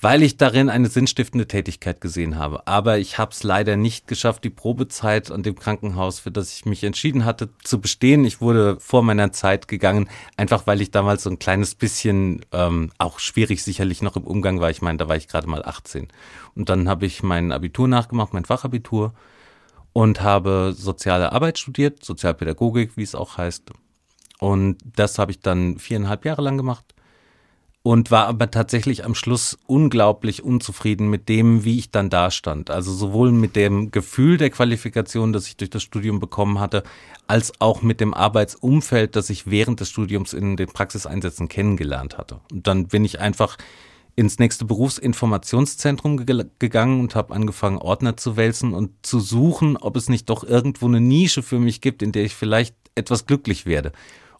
weil 0.00 0.22
ich 0.22 0.36
darin 0.36 0.68
eine 0.68 0.88
sinnstiftende 0.88 1.48
Tätigkeit 1.48 2.00
gesehen 2.00 2.38
habe. 2.38 2.66
Aber 2.68 2.98
ich 2.98 3.18
habe 3.18 3.32
es 3.32 3.42
leider 3.42 3.76
nicht 3.76 4.06
geschafft, 4.06 4.44
die 4.44 4.50
Probezeit 4.50 5.32
an 5.32 5.42
dem 5.42 5.56
Krankenhaus, 5.56 6.20
für 6.20 6.30
das 6.30 6.54
ich 6.54 6.66
mich 6.66 6.84
entschieden 6.84 7.24
hatte, 7.24 7.48
zu 7.64 7.80
bestehen. 7.80 8.24
Ich 8.24 8.40
wurde 8.40 8.78
vor 8.78 9.02
meiner 9.02 9.32
Zeit 9.32 9.66
gegangen, 9.68 10.08
einfach 10.36 10.66
weil 10.66 10.82
ich 10.82 10.92
damals 10.92 11.24
so 11.24 11.30
ein 11.30 11.40
kleines 11.40 11.74
bisschen, 11.74 12.44
ähm, 12.52 12.92
auch 12.98 13.18
schwierig 13.18 13.64
sicherlich 13.64 14.02
noch 14.02 14.16
im 14.16 14.24
Umgang 14.24 14.60
war. 14.60 14.70
Ich 14.70 14.82
meine, 14.82 14.98
da 14.98 15.08
war 15.08 15.16
ich 15.16 15.26
gerade 15.26 15.48
mal 15.48 15.64
18. 15.64 16.08
Und 16.54 16.68
dann 16.68 16.88
habe 16.88 17.06
ich 17.06 17.22
mein 17.22 17.50
Abitur 17.50 17.88
nachgemacht, 17.88 18.34
mein 18.34 18.44
Fachabitur 18.44 19.14
und 19.98 20.20
habe 20.20 20.74
soziale 20.76 21.32
Arbeit 21.32 21.58
studiert, 21.58 22.04
Sozialpädagogik, 22.04 22.96
wie 22.96 23.02
es 23.02 23.16
auch 23.16 23.36
heißt. 23.36 23.72
Und 24.38 24.78
das 24.94 25.18
habe 25.18 25.32
ich 25.32 25.40
dann 25.40 25.80
viereinhalb 25.80 26.24
Jahre 26.24 26.40
lang 26.40 26.56
gemacht 26.56 26.94
und 27.82 28.12
war 28.12 28.28
aber 28.28 28.48
tatsächlich 28.48 29.04
am 29.04 29.16
Schluss 29.16 29.58
unglaublich 29.66 30.44
unzufrieden 30.44 31.10
mit 31.10 31.28
dem, 31.28 31.64
wie 31.64 31.80
ich 31.80 31.90
dann 31.90 32.10
dastand. 32.10 32.70
Also 32.70 32.92
sowohl 32.92 33.32
mit 33.32 33.56
dem 33.56 33.90
Gefühl 33.90 34.36
der 34.36 34.50
Qualifikation, 34.50 35.32
das 35.32 35.48
ich 35.48 35.56
durch 35.56 35.70
das 35.70 35.82
Studium 35.82 36.20
bekommen 36.20 36.60
hatte, 36.60 36.84
als 37.26 37.60
auch 37.60 37.82
mit 37.82 38.00
dem 38.00 38.14
Arbeitsumfeld, 38.14 39.16
das 39.16 39.30
ich 39.30 39.50
während 39.50 39.80
des 39.80 39.90
Studiums 39.90 40.32
in 40.32 40.56
den 40.56 40.68
Praxiseinsätzen 40.68 41.48
kennengelernt 41.48 42.18
hatte. 42.18 42.38
Und 42.52 42.68
dann 42.68 42.86
bin 42.86 43.04
ich 43.04 43.18
einfach 43.18 43.58
ins 44.18 44.40
nächste 44.40 44.64
Berufsinformationszentrum 44.64 46.26
ge 46.26 46.44
gegangen 46.58 47.00
und 47.00 47.14
habe 47.14 47.32
angefangen, 47.32 47.78
Ordner 47.78 48.16
zu 48.16 48.36
wälzen 48.36 48.74
und 48.74 48.90
zu 49.06 49.20
suchen, 49.20 49.76
ob 49.76 49.94
es 49.94 50.08
nicht 50.08 50.28
doch 50.28 50.42
irgendwo 50.42 50.86
eine 50.86 51.00
Nische 51.00 51.40
für 51.40 51.60
mich 51.60 51.80
gibt, 51.80 52.02
in 52.02 52.10
der 52.10 52.24
ich 52.24 52.34
vielleicht 52.34 52.74
etwas 52.96 53.26
glücklich 53.26 53.64
werde. 53.64 53.92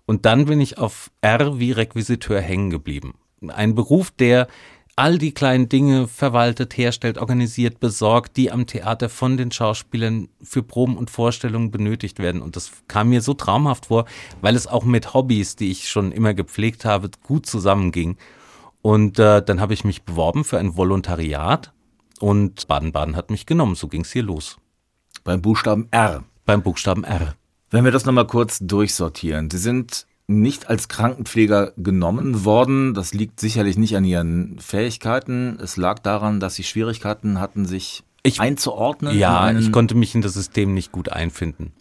Und 0.04 0.26
dann 0.26 0.46
bin 0.46 0.60
ich 0.60 0.78
auf 0.78 1.12
R 1.20 1.60
wie 1.60 1.70
Requisiteur 1.70 2.40
hängen 2.40 2.70
geblieben. 2.70 3.14
Ein 3.46 3.76
Beruf, 3.76 4.10
der 4.10 4.48
all 4.96 5.16
die 5.16 5.30
kleinen 5.30 5.68
Dinge 5.68 6.08
verwaltet, 6.08 6.76
herstellt, 6.76 7.16
organisiert, 7.16 7.78
besorgt, 7.78 8.36
die 8.36 8.50
am 8.50 8.66
Theater 8.66 9.08
von 9.08 9.36
den 9.36 9.52
Schauspielern 9.52 10.28
für 10.42 10.64
Proben 10.64 10.96
und 10.96 11.08
Vorstellungen 11.08 11.70
benötigt 11.70 12.18
werden. 12.18 12.42
Und 12.42 12.56
das 12.56 12.72
kam 12.88 13.10
mir 13.10 13.20
so 13.20 13.32
traumhaft 13.32 13.86
vor, 13.86 14.06
weil 14.40 14.56
es 14.56 14.66
auch 14.66 14.84
mit 14.84 15.14
Hobbys, 15.14 15.54
die 15.54 15.70
ich 15.70 15.88
schon 15.88 16.10
immer 16.10 16.34
gepflegt 16.34 16.84
habe, 16.84 17.12
gut 17.22 17.46
zusammenging. 17.46 18.16
Und 18.82 19.18
äh, 19.18 19.42
dann 19.42 19.60
habe 19.60 19.74
ich 19.74 19.84
mich 19.84 20.02
beworben 20.02 20.44
für 20.44 20.58
ein 20.58 20.76
Volontariat 20.76 21.72
und 22.20 22.66
Baden-Baden 22.68 23.16
hat 23.16 23.30
mich 23.30 23.46
genommen. 23.46 23.74
So 23.74 23.88
ging 23.88 24.02
es 24.02 24.12
hier 24.12 24.22
los. 24.22 24.58
Beim 25.24 25.42
Buchstaben 25.42 25.88
R. 25.90 26.24
Beim 26.46 26.62
Buchstaben 26.62 27.04
R. 27.04 27.34
Wenn 27.70 27.84
wir 27.84 27.92
das 27.92 28.06
nochmal 28.06 28.26
kurz 28.26 28.58
durchsortieren. 28.60 29.50
Sie 29.50 29.58
sind 29.58 30.06
nicht 30.26 30.68
als 30.68 30.88
Krankenpfleger 30.88 31.72
genommen 31.76 32.44
worden. 32.44 32.94
Das 32.94 33.14
liegt 33.14 33.40
sicherlich 33.40 33.76
nicht 33.76 33.96
an 33.96 34.04
Ihren 34.04 34.58
Fähigkeiten. 34.58 35.58
Es 35.60 35.76
lag 35.76 35.98
daran, 35.98 36.38
dass 36.38 36.54
Sie 36.54 36.64
Schwierigkeiten 36.64 37.40
hatten, 37.40 37.66
sich 37.66 38.04
ich, 38.22 38.40
einzuordnen. 38.40 39.18
Ja, 39.18 39.50
ich 39.50 39.72
konnte 39.72 39.94
mich 39.94 40.14
in 40.14 40.22
das 40.22 40.34
System 40.34 40.74
nicht 40.74 40.92
gut 40.92 41.10
einfinden. 41.10 41.72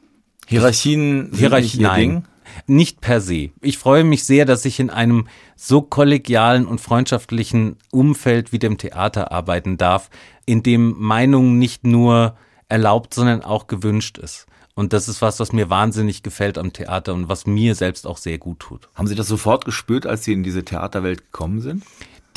Hierarchien, 0.47 1.31
Hierarchien, 1.33 1.83
nein. 1.83 1.99
Ding? 1.99 2.23
Nicht 2.65 3.01
per 3.01 3.21
se. 3.21 3.49
Ich 3.61 3.77
freue 3.77 4.03
mich 4.03 4.23
sehr, 4.23 4.45
dass 4.45 4.65
ich 4.65 4.79
in 4.79 4.89
einem 4.89 5.27
so 5.55 5.81
kollegialen 5.81 6.65
und 6.65 6.81
freundschaftlichen 6.81 7.77
Umfeld 7.91 8.51
wie 8.51 8.59
dem 8.59 8.77
Theater 8.77 9.31
arbeiten 9.31 9.77
darf, 9.77 10.09
in 10.45 10.63
dem 10.63 10.95
Meinung 10.97 11.57
nicht 11.57 11.85
nur 11.85 12.35
erlaubt, 12.69 13.13
sondern 13.13 13.43
auch 13.43 13.67
gewünscht 13.67 14.17
ist. 14.17 14.47
Und 14.75 14.93
das 14.93 15.07
ist 15.07 15.23
was, 15.23 15.39
was 15.39 15.53
mir 15.53 15.71
wahnsinnig 15.71 16.21
gefällt 16.21 16.59
am 16.59 16.71
Theater 16.71 17.15
und 17.15 17.29
was 17.29 17.47
mir 17.47 17.73
selbst 17.73 18.05
auch 18.05 18.17
sehr 18.17 18.37
gut 18.37 18.59
tut. 18.59 18.89
Haben 18.93 19.07
Sie 19.07 19.15
das 19.15 19.27
sofort 19.27 19.65
gespürt, 19.65 20.05
als 20.05 20.23
Sie 20.23 20.33
in 20.33 20.43
diese 20.43 20.63
Theaterwelt 20.63 21.31
gekommen 21.31 21.61
sind? 21.61 21.83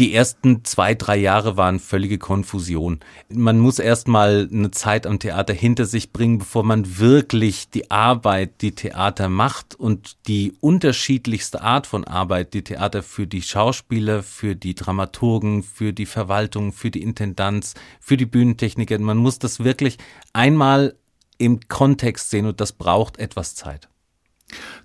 Die 0.01 0.15
ersten 0.15 0.65
zwei, 0.65 0.95
drei 0.95 1.19
Jahre 1.19 1.59
waren 1.59 1.79
völlige 1.79 2.17
Konfusion. 2.17 3.01
Man 3.29 3.59
muss 3.59 3.79
erstmal 3.79 4.49
eine 4.51 4.71
Zeit 4.71 5.07
am 5.07 5.19
Theater 5.19 5.53
hinter 5.53 5.85
sich 5.85 6.11
bringen, 6.11 6.39
bevor 6.39 6.65
man 6.65 6.99
wirklich 6.99 7.69
die 7.69 7.91
Arbeit, 7.91 8.63
die 8.63 8.75
Theater 8.75 9.29
macht 9.29 9.75
und 9.75 10.17
die 10.27 10.55
unterschiedlichste 10.61 11.61
Art 11.61 11.87
von 11.87 12.05
Arbeit, 12.05 12.55
die 12.55 12.65
Theater 12.65 13.03
für 13.03 13.27
die 13.27 13.43
Schauspieler, 13.43 14.23
für 14.23 14.57
die 14.57 14.75
Dramaturgen, 14.75 15.63
für 15.63 15.93
die 15.93 16.07
Verwaltung, 16.07 16.73
für 16.73 16.91
die 16.91 17.03
Intendanz, 17.03 17.75
für 18.01 18.17
die 18.17 18.25
Bühnentechniker. 18.25 18.99
Man 18.99 19.19
muss 19.19 19.39
das 19.39 19.63
wirklich 19.63 19.99
einmal 20.33 20.97
im 21.37 21.61
Kontext 21.69 22.31
sehen 22.31 22.47
und 22.47 22.63
das 22.63 22.73
braucht 22.73 23.19
etwas 23.19 23.55
Zeit. 23.55 23.91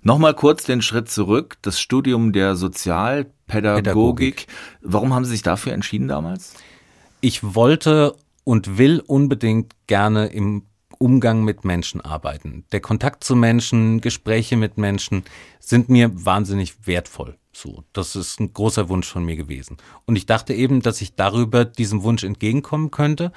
Nochmal 0.02 0.34
kurz 0.34 0.64
den 0.64 0.82
Schritt 0.82 1.10
zurück. 1.10 1.56
Das 1.62 1.80
Studium 1.80 2.32
der 2.32 2.56
Sozialpädagogik. 2.56 3.36
Pädagogik. 3.46 4.46
Warum 4.80 5.14
haben 5.14 5.24
Sie 5.24 5.32
sich 5.32 5.42
dafür 5.42 5.72
entschieden 5.72 6.08
damals? 6.08 6.54
Ich 7.20 7.54
wollte 7.54 8.14
und 8.44 8.78
will 8.78 9.02
unbedingt 9.06 9.74
gerne 9.86 10.26
im 10.26 10.62
Umgang 10.98 11.44
mit 11.44 11.64
Menschen 11.64 12.00
arbeiten. 12.00 12.64
Der 12.72 12.80
Kontakt 12.80 13.24
zu 13.24 13.36
Menschen, 13.36 14.00
Gespräche 14.00 14.56
mit 14.56 14.78
Menschen 14.78 15.24
sind 15.60 15.88
mir 15.88 16.10
wahnsinnig 16.24 16.86
wertvoll. 16.86 17.36
So, 17.52 17.84
das 17.92 18.16
ist 18.16 18.40
ein 18.40 18.52
großer 18.52 18.88
Wunsch 18.88 19.06
von 19.06 19.24
mir 19.24 19.36
gewesen. 19.36 19.76
Und 20.04 20.16
ich 20.16 20.26
dachte 20.26 20.54
eben, 20.54 20.82
dass 20.82 21.00
ich 21.00 21.14
darüber 21.14 21.64
diesem 21.64 22.02
Wunsch 22.02 22.22
entgegenkommen 22.22 22.90
könnte 22.90 23.32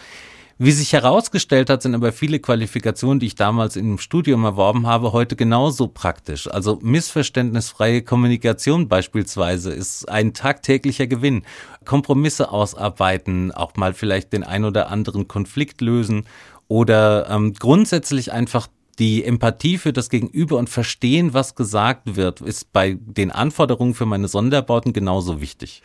Wie 0.62 0.74
sich 0.74 0.92
herausgestellt 0.92 1.70
hat, 1.70 1.84
sind 1.84 1.96
aber 1.96 2.12
viele 2.12 2.40
Qualifikationen, 2.40 3.22
die 3.22 3.28
ich 3.28 3.36
damals 3.36 3.78
im 3.78 3.98
Studium 3.98 4.44
erworben 4.44 4.88
habe, 4.88 5.14
heute 5.14 5.38
genauso 5.38 5.88
praktisch. 5.88 6.52
Also 6.52 6.80
missverständnisfreie 6.82 8.02
Kommunikation 8.02 8.90
beispielsweise 8.90 9.72
ist 9.72 10.10
ein 10.10 10.34
tagtäglicher 10.34 11.08
Gewinn. 11.08 11.44
Kompromisse 11.86 12.52
ausarbeiten, 12.52 13.54
auch 13.54 13.78
mal 13.78 13.94
vielleicht 13.94 14.34
den 14.34 14.44
ein 14.44 14.66
oder 14.66 14.90
anderen 14.90 15.30
Konflikt 15.30 15.80
lösen 15.80 16.26
oder 16.68 17.30
ähm, 17.30 17.54
grundsätzlich 17.54 18.34
einfach 18.34 18.68
die 19.00 19.24
Empathie 19.24 19.78
für 19.78 19.94
das 19.94 20.10
Gegenüber 20.10 20.58
und 20.58 20.70
verstehen, 20.70 21.34
was 21.34 21.56
gesagt 21.56 22.18
wird, 22.18 22.42
ist 22.42 22.74
bei 22.74 22.98
den 23.00 23.32
Anforderungen 23.32 23.94
für 23.94 24.06
meine 24.06 24.28
Sonderbauten 24.28 24.92
genauso 24.92 25.40
wichtig. 25.40 25.84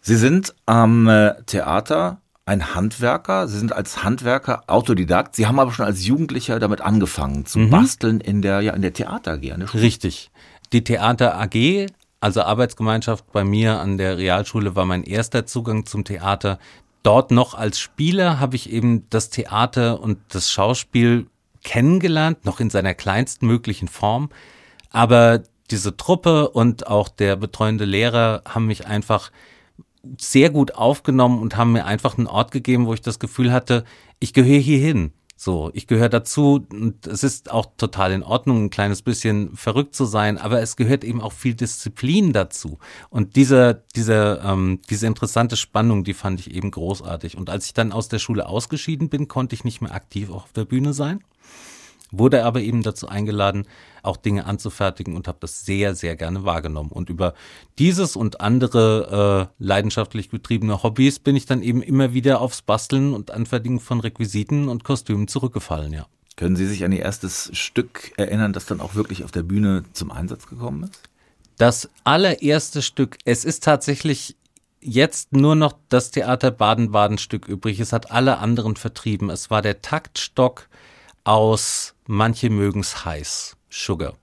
Sie 0.00 0.16
sind 0.16 0.54
am 0.64 1.06
äh, 1.06 1.34
Theater 1.44 2.22
ein 2.46 2.74
Handwerker. 2.74 3.48
Sie 3.48 3.58
sind 3.58 3.72
als 3.72 4.04
Handwerker 4.04 4.62
Autodidakt. 4.68 5.34
Sie 5.34 5.46
haben 5.46 5.58
aber 5.58 5.72
schon 5.72 5.84
als 5.84 6.06
Jugendlicher 6.06 6.58
damit 6.60 6.80
angefangen 6.80 7.44
zu 7.44 7.58
mhm. 7.58 7.70
basteln 7.70 8.20
in 8.20 8.40
der, 8.40 8.60
ja, 8.60 8.72
in 8.72 8.82
der 8.82 8.92
Theater 8.92 9.32
AG. 9.32 9.74
Richtig. 9.74 10.30
Die 10.72 10.84
Theater 10.84 11.38
AG, 11.38 11.88
also 12.20 12.42
Arbeitsgemeinschaft 12.42 13.30
bei 13.32 13.44
mir 13.44 13.80
an 13.80 13.98
der 13.98 14.16
Realschule, 14.16 14.76
war 14.76 14.86
mein 14.86 15.02
erster 15.02 15.44
Zugang 15.44 15.86
zum 15.86 16.04
Theater. 16.04 16.58
Dort 17.02 17.32
noch 17.32 17.54
als 17.54 17.80
Spieler 17.80 18.38
habe 18.38 18.56
ich 18.56 18.70
eben 18.70 19.08
das 19.10 19.30
Theater 19.30 20.00
und 20.00 20.18
das 20.28 20.50
Schauspiel 20.50 21.26
kennengelernt, 21.64 22.44
noch 22.44 22.60
in 22.60 22.70
seiner 22.70 22.94
kleinsten 22.94 23.46
möglichen 23.46 23.88
Form. 23.88 24.30
Aber 24.90 25.42
diese 25.72 25.96
Truppe 25.96 26.48
und 26.50 26.86
auch 26.86 27.08
der 27.08 27.34
betreuende 27.34 27.84
Lehrer 27.84 28.42
haben 28.48 28.66
mich 28.66 28.86
einfach 28.86 29.32
sehr 30.20 30.50
gut 30.50 30.74
aufgenommen 30.74 31.40
und 31.40 31.56
haben 31.56 31.72
mir 31.72 31.84
einfach 31.84 32.18
einen 32.18 32.26
Ort 32.26 32.50
gegeben, 32.50 32.86
wo 32.86 32.94
ich 32.94 33.02
das 33.02 33.18
Gefühl 33.18 33.52
hatte, 33.52 33.84
ich 34.20 34.32
gehöre 34.32 34.58
hier 34.58 34.78
hin. 34.78 35.12
So, 35.38 35.70
ich 35.74 35.86
gehöre 35.86 36.08
dazu 36.08 36.66
und 36.70 37.06
es 37.06 37.22
ist 37.22 37.50
auch 37.50 37.66
total 37.76 38.12
in 38.12 38.22
Ordnung, 38.22 38.64
ein 38.64 38.70
kleines 38.70 39.02
bisschen 39.02 39.54
verrückt 39.54 39.94
zu 39.94 40.06
sein, 40.06 40.38
aber 40.38 40.62
es 40.62 40.76
gehört 40.76 41.04
eben 41.04 41.20
auch 41.20 41.34
viel 41.34 41.52
Disziplin 41.52 42.32
dazu. 42.32 42.78
Und 43.10 43.36
diese, 43.36 43.84
diese, 43.94 44.40
ähm, 44.42 44.80
diese 44.88 45.06
interessante 45.06 45.58
Spannung, 45.58 46.04
die 46.04 46.14
fand 46.14 46.40
ich 46.40 46.54
eben 46.54 46.70
großartig. 46.70 47.36
Und 47.36 47.50
als 47.50 47.66
ich 47.66 47.74
dann 47.74 47.92
aus 47.92 48.08
der 48.08 48.18
Schule 48.18 48.48
ausgeschieden 48.48 49.10
bin, 49.10 49.28
konnte 49.28 49.54
ich 49.54 49.62
nicht 49.62 49.82
mehr 49.82 49.94
aktiv 49.94 50.30
auf 50.30 50.52
der 50.52 50.64
Bühne 50.64 50.94
sein 50.94 51.20
wurde 52.10 52.44
aber 52.44 52.60
eben 52.60 52.82
dazu 52.82 53.08
eingeladen, 53.08 53.66
auch 54.02 54.16
Dinge 54.16 54.46
anzufertigen 54.46 55.16
und 55.16 55.28
habe 55.28 55.38
das 55.40 55.64
sehr, 55.64 55.94
sehr 55.94 56.16
gerne 56.16 56.44
wahrgenommen. 56.44 56.90
Und 56.90 57.10
über 57.10 57.34
dieses 57.78 58.16
und 58.16 58.40
andere 58.40 59.50
äh, 59.58 59.64
leidenschaftlich 59.64 60.30
betriebene 60.30 60.82
Hobbys 60.82 61.18
bin 61.18 61.36
ich 61.36 61.46
dann 61.46 61.62
eben 61.62 61.82
immer 61.82 62.12
wieder 62.12 62.40
aufs 62.40 62.62
Basteln 62.62 63.12
und 63.12 63.30
Anfertigen 63.30 63.80
von 63.80 64.00
Requisiten 64.00 64.68
und 64.68 64.84
Kostümen 64.84 65.28
zurückgefallen, 65.28 65.92
ja. 65.92 66.06
Können 66.36 66.54
Sie 66.54 66.66
sich 66.66 66.84
an 66.84 66.92
Ihr 66.92 67.00
erstes 67.00 67.50
Stück 67.54 68.12
erinnern, 68.18 68.52
das 68.52 68.66
dann 68.66 68.82
auch 68.82 68.94
wirklich 68.94 69.24
auf 69.24 69.32
der 69.32 69.42
Bühne 69.42 69.84
zum 69.94 70.12
Einsatz 70.12 70.46
gekommen 70.46 70.82
ist? 70.82 71.00
Das 71.56 71.88
allererste 72.04 72.82
Stück, 72.82 73.16
es 73.24 73.46
ist 73.46 73.64
tatsächlich 73.64 74.36
jetzt 74.82 75.32
nur 75.32 75.56
noch 75.56 75.74
das 75.88 76.10
Theater 76.10 76.50
Baden-Baden 76.50 77.16
Stück 77.16 77.48
übrig. 77.48 77.80
Es 77.80 77.94
hat 77.94 78.10
alle 78.10 78.38
anderen 78.38 78.76
vertrieben. 78.76 79.30
Es 79.30 79.50
war 79.50 79.62
der 79.62 79.80
Taktstock 79.80 80.68
aus 81.26 81.94
Manche 82.06 82.50
mögen's 82.50 83.04
heiß, 83.04 83.56
Sugar. 83.68 84.14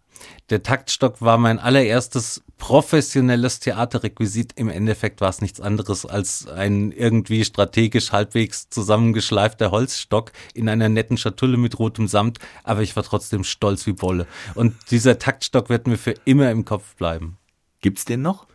Der 0.50 0.64
Taktstock 0.64 1.22
war 1.22 1.38
mein 1.38 1.60
allererstes 1.60 2.42
professionelles 2.58 3.60
Theaterrequisit. 3.60 4.54
Im 4.56 4.70
Endeffekt 4.70 5.20
war 5.20 5.30
es 5.30 5.42
nichts 5.42 5.60
anderes 5.60 6.06
als 6.06 6.48
ein 6.48 6.94
irgendwie 6.94 7.44
strategisch 7.44 8.14
halbwegs 8.14 8.70
zusammengeschleifter 8.70 9.72
Holzstock 9.72 10.32
in 10.54 10.70
einer 10.70 10.88
netten 10.88 11.18
Schatulle 11.18 11.58
mit 11.58 11.78
rotem 11.78 12.08
Samt, 12.08 12.40
aber 12.64 12.84
ich 12.84 12.96
war 12.96 13.04
trotzdem 13.04 13.44
stolz 13.44 13.86
wie 13.86 13.94
Bolle. 13.94 14.26
Und 14.56 14.74
dieser 14.92 15.20
Taktstock 15.20 15.68
wird 15.68 15.88
mir 15.88 15.98
für 15.98 16.16
immer 16.24 16.52
im 16.52 16.64
Kopf 16.64 16.96
bleiben. 16.96 17.38
Gibt's 17.82 18.06
den 18.06 18.22
noch? 18.22 18.48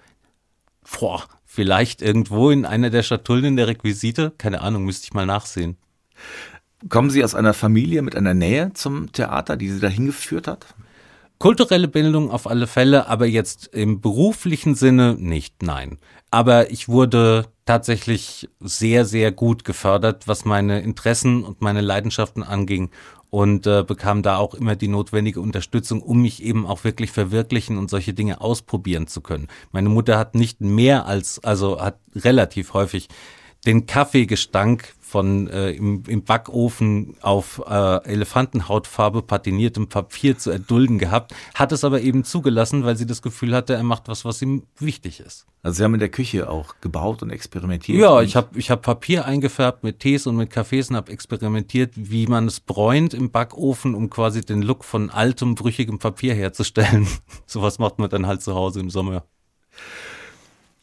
Boah, 0.99 1.23
vielleicht 1.45 2.01
irgendwo 2.01 2.51
in 2.51 2.65
einer 2.65 2.89
der 2.89 3.03
Schatullen 3.03 3.57
der 3.57 3.67
Requisite? 3.67 4.33
Keine 4.39 4.63
Ahnung, 4.63 4.85
müsste 4.85 5.05
ich 5.05 5.13
mal 5.13 5.27
nachsehen. 5.27 5.77
Kommen 6.89 7.11
Sie 7.11 7.25
aus 7.25 7.35
einer 7.35 7.55
Familie 7.55 8.03
mit 8.03 8.15
einer 8.15 8.35
Nähe 8.35 8.73
zum 8.73 9.11
Theater, 9.11 9.57
die 9.57 9.69
Sie 9.69 9.81
dahin 9.81 10.07
geführt 10.07 10.47
hat? 10.47 10.67
Kulturelle 11.39 11.89
Bildung 11.89 12.31
auf 12.31 12.49
alle 12.49 12.67
Fälle, 12.67 13.09
aber 13.09 13.27
jetzt 13.27 13.69
im 13.69 14.01
beruflichen 14.01 14.75
Sinne 14.75 15.17
nicht, 15.19 15.63
nein. 15.63 15.99
Aber 16.31 16.71
ich 16.71 16.89
wurde 16.89 17.47
tatsächlich 17.65 18.49
sehr, 18.61 19.05
sehr 19.05 19.33
gut 19.33 19.65
gefördert, 19.65 20.27
was 20.27 20.45
meine 20.45 20.81
Interessen 20.81 21.45
und 21.45 21.61
meine 21.61 21.81
Leidenschaften 21.81 22.43
anging 22.43 22.91
und 23.31 23.67
äh, 23.67 23.85
bekam 23.87 24.23
da 24.23 24.39
auch 24.39 24.55
immer 24.55 24.75
die 24.75 24.89
notwendige 24.89 25.41
Unterstützung, 25.41 26.03
um 26.03 26.23
mich 26.23 26.43
eben 26.43 26.67
auch 26.67 26.85
wirklich 26.85 27.11
verwirklichen 27.13 27.77
und 27.77 27.91
solche 27.91 28.15
Dinge 28.15 28.41
ausprobieren 28.41 29.07
zu 29.07 29.21
können. 29.21 29.49
Meine 29.71 29.91
Mutter 29.91 30.19
hat 30.19 30.35
nicht 30.35 30.61
mehr 30.61 31.07
als, 31.07 31.43
also 31.45 31.81
hat 31.81 31.99
relativ 32.15 32.73
häufig 32.73 33.09
den 33.69 33.85
Kaffeegestank 33.85 34.95
von 34.99 35.47
äh, 35.49 35.73
im, 35.73 36.03
im 36.09 36.23
Backofen 36.23 37.17
auf 37.21 37.63
äh, 37.69 38.05
Elefantenhautfarbe 38.05 39.21
patiniertem 39.21 39.89
Papier 39.89 40.39
zu 40.39 40.51
erdulden 40.51 40.99
gehabt, 40.99 41.35
hat 41.55 41.73
es 41.73 41.85
aber 41.85 42.01
eben 42.01 42.25
zugelassen, 42.25 42.85
weil 42.85 42.97
sie 42.97 43.05
das 43.05 43.21
Gefühl 43.21 43.55
hatte, 43.55 43.75
er 43.75 43.83
macht 43.83 44.09
was, 44.09 44.25
was 44.25 44.41
ihm 44.41 44.63
wichtig 44.79 45.21
ist. 45.21 45.47
Also 45.63 45.77
Sie 45.79 45.85
haben 45.85 45.93
in 45.93 46.01
der 46.01 46.09
Küche 46.09 46.49
auch 46.49 46.77
gebaut 46.81 47.23
und 47.23 47.29
experimentiert? 47.29 47.99
Ja, 47.99 48.23
ich 48.23 48.37
habe 48.37 48.59
ich 48.59 48.71
hab 48.71 48.81
Papier 48.81 49.27
eingefärbt 49.27 49.85
mit 49.85 50.01
Tees 50.01 50.27
und 50.27 50.37
mit 50.37 50.49
Kaffees 50.49 50.89
und 50.89 50.97
habe 50.97 51.13
experimentiert, 51.13 51.93
wie 51.95 52.27
man 52.27 52.47
es 52.47 52.61
bräunt 52.61 53.13
im 53.13 53.31
Backofen, 53.31 53.95
um 53.95 54.09
quasi 54.09 54.41
den 54.41 54.63
Look 54.63 54.83
von 54.83 55.11
altem, 55.11 55.57
brüchigem 55.57 55.99
Papier 55.99 56.35
herzustellen. 56.35 57.07
Sowas 57.47 57.79
macht 57.79 57.99
man 57.99 58.09
dann 58.09 58.27
halt 58.27 58.41
zu 58.41 58.55
Hause 58.55 58.81
im 58.81 58.89
Sommer. 58.89 59.25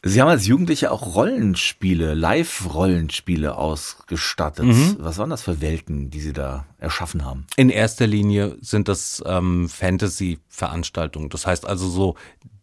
Sie 0.08 0.20
haben 0.20 0.28
als 0.28 0.46
Jugendliche 0.46 0.90
auch 0.92 1.14
Rollenspiele, 1.14 2.14
Live-Rollenspiele 2.14 3.56
ausgestattet. 3.56 4.66
Mhm. 4.66 4.96
Was 4.98 5.18
waren 5.18 5.30
das 5.30 5.42
für 5.42 5.60
Welten, 5.60 6.10
die 6.10 6.20
Sie 6.20 6.32
da 6.32 6.66
erschaffen 6.78 7.24
haben? 7.24 7.46
In 7.56 7.70
erster 7.70 8.06
Linie 8.06 8.56
sind 8.60 8.88
das 8.88 9.22
ähm, 9.26 9.68
Fantasy-Veranstaltungen. 9.68 11.28
Das 11.28 11.46
heißt 11.46 11.66
also 11.66 11.88
so 11.88 12.14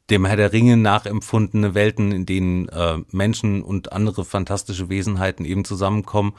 dem 0.10 0.26
Herr 0.26 0.38
der 0.38 0.54
Ringe 0.54 0.78
nachempfundene 0.78 1.76
Welten, 1.76 2.12
in 2.12 2.26
denen 2.26 2.70
äh, 2.70 3.00
Menschen 3.12 3.62
und 3.62 3.92
andere 3.92 4.26
fantastische 4.26 4.90
Wesenheiten 4.90 5.46
eben 5.46 5.66
zusammenkommen 5.66 6.34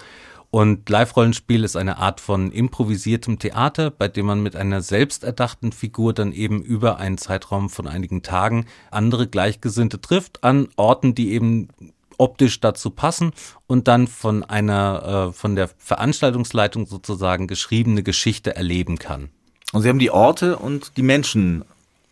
und 0.54 0.88
Live-Rollenspiel 0.88 1.64
ist 1.64 1.74
eine 1.74 1.96
Art 1.96 2.20
von 2.20 2.52
improvisiertem 2.52 3.40
Theater, 3.40 3.90
bei 3.90 4.06
dem 4.06 4.26
man 4.26 4.40
mit 4.40 4.54
einer 4.54 4.82
selbsterdachten 4.82 5.72
Figur 5.72 6.12
dann 6.12 6.32
eben 6.32 6.62
über 6.62 6.98
einen 6.98 7.18
Zeitraum 7.18 7.68
von 7.68 7.88
einigen 7.88 8.22
Tagen 8.22 8.66
andere 8.92 9.26
Gleichgesinnte 9.26 10.00
trifft 10.00 10.44
an 10.44 10.68
Orten, 10.76 11.16
die 11.16 11.32
eben 11.32 11.70
optisch 12.18 12.60
dazu 12.60 12.90
passen 12.90 13.32
und 13.66 13.88
dann 13.88 14.06
von 14.06 14.44
einer, 14.44 15.30
äh, 15.30 15.32
von 15.32 15.56
der 15.56 15.70
Veranstaltungsleitung 15.76 16.86
sozusagen 16.86 17.48
geschriebene 17.48 18.04
Geschichte 18.04 18.54
erleben 18.54 18.96
kann. 19.00 19.30
Und 19.72 19.82
Sie 19.82 19.88
haben 19.88 19.98
die 19.98 20.12
Orte 20.12 20.56
und 20.56 20.96
die 20.96 21.02
Menschen 21.02 21.64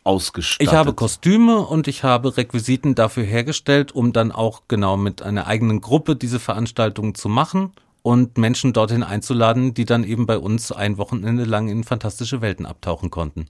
ausgestattet. 0.03 0.69
Ich 0.69 0.77
habe 0.77 0.95
Kostüme 0.95 1.61
und 1.61 1.87
ich 1.87 2.03
habe 2.03 2.37
Requisiten 2.37 2.97
dafür 2.97 3.23
hergestellt, 3.23 3.93
um 3.93 4.13
dann 4.13 4.33
auch 4.33 4.63
genau 4.67 4.97
mit 4.97 5.23
einer 5.23 5.47
eigenen 5.47 5.81
Gruppe 5.81 6.17
diese 6.17 6.41
Veranstaltungen 6.41 7.15
zu 7.15 7.29
machen 7.29 7.71
und 8.03 8.37
Menschen 8.39 8.73
dorthin 8.73 9.03
einzuladen, 9.03 9.75
die 9.75 9.85
dann 9.85 10.05
eben 10.05 10.27
bei 10.27 10.39
uns 10.39 10.73
ein 10.73 10.99
Wochenende 10.99 11.45
lang 11.45 11.69
in 11.69 11.85
fantastische 11.85 12.41
Welten 12.41 12.67
abtauchen 12.67 13.11
konnten. 13.11 13.47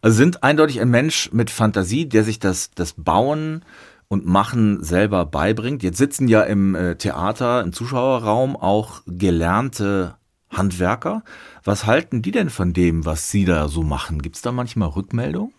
Also 0.00 0.16
sind 0.16 0.42
eindeutig 0.42 0.80
ein 0.80 0.90
Mensch 0.90 1.30
mit 1.32 1.50
Fantasie, 1.50 2.08
der 2.08 2.24
sich 2.24 2.38
das, 2.38 2.70
das 2.74 2.94
Bauen 2.96 3.64
und 4.08 4.26
Machen 4.26 4.82
selber 4.84 5.24
beibringt. 5.24 5.82
Jetzt 5.82 5.98
sitzen 5.98 6.28
ja 6.28 6.42
im 6.42 6.74
äh, 6.74 6.96
Theater, 6.96 7.62
im 7.62 7.72
Zuschauerraum 7.72 8.56
auch 8.56 9.00
gelernte 9.06 10.16
Handwerker. 10.50 11.24
Was 11.64 11.86
halten 11.86 12.20
die 12.20 12.30
denn 12.30 12.50
von 12.50 12.72
dem, 12.74 13.06
was 13.06 13.30
Sie 13.30 13.44
da 13.44 13.68
so 13.68 13.82
machen? 13.82 14.20
Gibt 14.20 14.36
es 14.36 14.42
da 14.42 14.52
manchmal 14.52 14.90
Rückmeldung? 14.90 15.52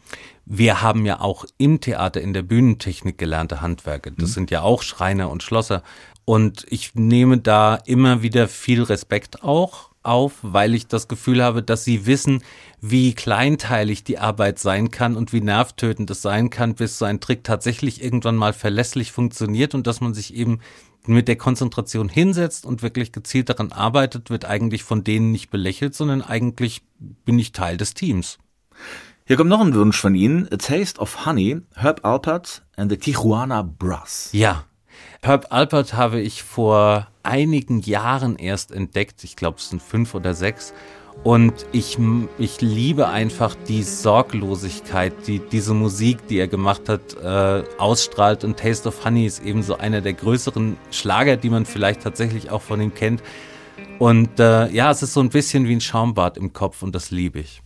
Wir 0.45 0.81
haben 0.81 1.05
ja 1.05 1.19
auch 1.19 1.45
im 1.57 1.81
Theater 1.81 2.21
in 2.21 2.33
der 2.33 2.43
Bühnentechnik 2.43 3.17
gelernte 3.17 3.61
Handwerker. 3.61 4.11
Das 4.11 4.29
mhm. 4.29 4.33
sind 4.33 4.51
ja 4.51 4.61
auch 4.61 4.83
Schreiner 4.83 5.31
und 5.31 5.41
Schlosser. 5.41 5.81
Und 6.25 6.65
ich 6.69 6.95
nehme 6.95 7.37
da 7.37 7.75
immer 7.75 8.21
wieder 8.21 8.47
viel 8.47 8.83
Respekt 8.83 9.43
auch 9.43 9.89
auf, 10.03 10.33
weil 10.41 10.73
ich 10.73 10.87
das 10.87 11.07
Gefühl 11.07 11.43
habe, 11.43 11.63
dass 11.63 11.83
sie 11.83 12.05
wissen, 12.05 12.43
wie 12.81 13.13
kleinteilig 13.13 14.03
die 14.03 14.19
Arbeit 14.19 14.59
sein 14.59 14.91
kann 14.91 15.15
und 15.15 15.33
wie 15.33 15.41
nervtötend 15.41 16.09
es 16.11 16.21
sein 16.21 16.49
kann, 16.49 16.75
bis 16.75 16.97
so 16.97 17.05
ein 17.05 17.21
Trick 17.21 17.43
tatsächlich 17.43 18.03
irgendwann 18.03 18.35
mal 18.35 18.53
verlässlich 18.53 19.11
funktioniert 19.11 19.73
und 19.73 19.87
dass 19.87 20.01
man 20.01 20.13
sich 20.13 20.33
eben 20.35 20.59
mit 21.05 21.27
der 21.27 21.35
Konzentration 21.35 22.09
hinsetzt 22.09 22.65
und 22.65 22.81
wirklich 22.81 23.11
gezielt 23.11 23.49
daran 23.49 23.71
arbeitet, 23.71 24.29
wird 24.29 24.45
eigentlich 24.45 24.83
von 24.83 25.03
denen 25.03 25.31
nicht 25.31 25.49
belächelt, 25.49 25.95
sondern 25.95 26.21
eigentlich 26.21 26.81
bin 27.25 27.39
ich 27.39 27.51
Teil 27.51 27.77
des 27.77 27.93
Teams. 27.93 28.37
Hier 29.25 29.37
kommt 29.37 29.49
noch 29.49 29.61
ein 29.61 29.73
Wunsch 29.73 29.99
von 29.99 30.15
Ihnen. 30.15 30.47
A 30.51 30.57
Taste 30.57 30.99
of 30.99 31.25
Honey, 31.25 31.61
Herb 31.75 32.05
Alpert 32.05 32.61
and 32.75 32.91
the 32.91 32.97
Tijuana 32.97 33.61
Brass. 33.61 34.29
Ja, 34.33 34.65
Herb 35.23 35.47
Alpert 35.51 35.93
habe 35.93 36.19
ich 36.19 36.43
vor 36.43 37.07
einigen 37.23 37.79
Jahren 37.79 38.35
erst 38.35 38.73
entdeckt. 38.73 39.23
Ich 39.23 39.37
glaube, 39.37 39.57
es 39.57 39.69
sind 39.69 39.81
fünf 39.81 40.15
oder 40.15 40.33
sechs. 40.33 40.73
Und 41.23 41.65
ich, 41.71 41.97
ich 42.37 42.59
liebe 42.59 43.07
einfach 43.07 43.55
die 43.69 43.83
Sorglosigkeit, 43.83 45.13
die 45.25 45.39
diese 45.39 45.73
Musik, 45.73 46.27
die 46.27 46.39
er 46.39 46.49
gemacht 46.49 46.89
hat, 46.89 47.15
äh, 47.23 47.63
ausstrahlt. 47.77 48.43
Und 48.43 48.59
Taste 48.59 48.89
of 48.89 49.05
Honey 49.05 49.25
ist 49.25 49.41
eben 49.41 49.63
so 49.63 49.77
einer 49.77 50.01
der 50.01 50.11
größeren 50.11 50.75
Schlager, 50.91 51.37
die 51.37 51.49
man 51.49 51.65
vielleicht 51.65 52.01
tatsächlich 52.01 52.51
auch 52.51 52.61
von 52.61 52.81
ihm 52.81 52.93
kennt. 52.93 53.23
Und 53.99 54.41
äh, 54.41 54.69
ja, 54.71 54.91
es 54.91 55.03
ist 55.03 55.13
so 55.13 55.21
ein 55.21 55.29
bisschen 55.29 55.69
wie 55.69 55.75
ein 55.77 55.81
Schaumbad 55.81 56.37
im 56.37 56.51
Kopf 56.51 56.83
und 56.83 56.93
das 56.93 57.11
liebe 57.11 57.39
ich. 57.39 57.62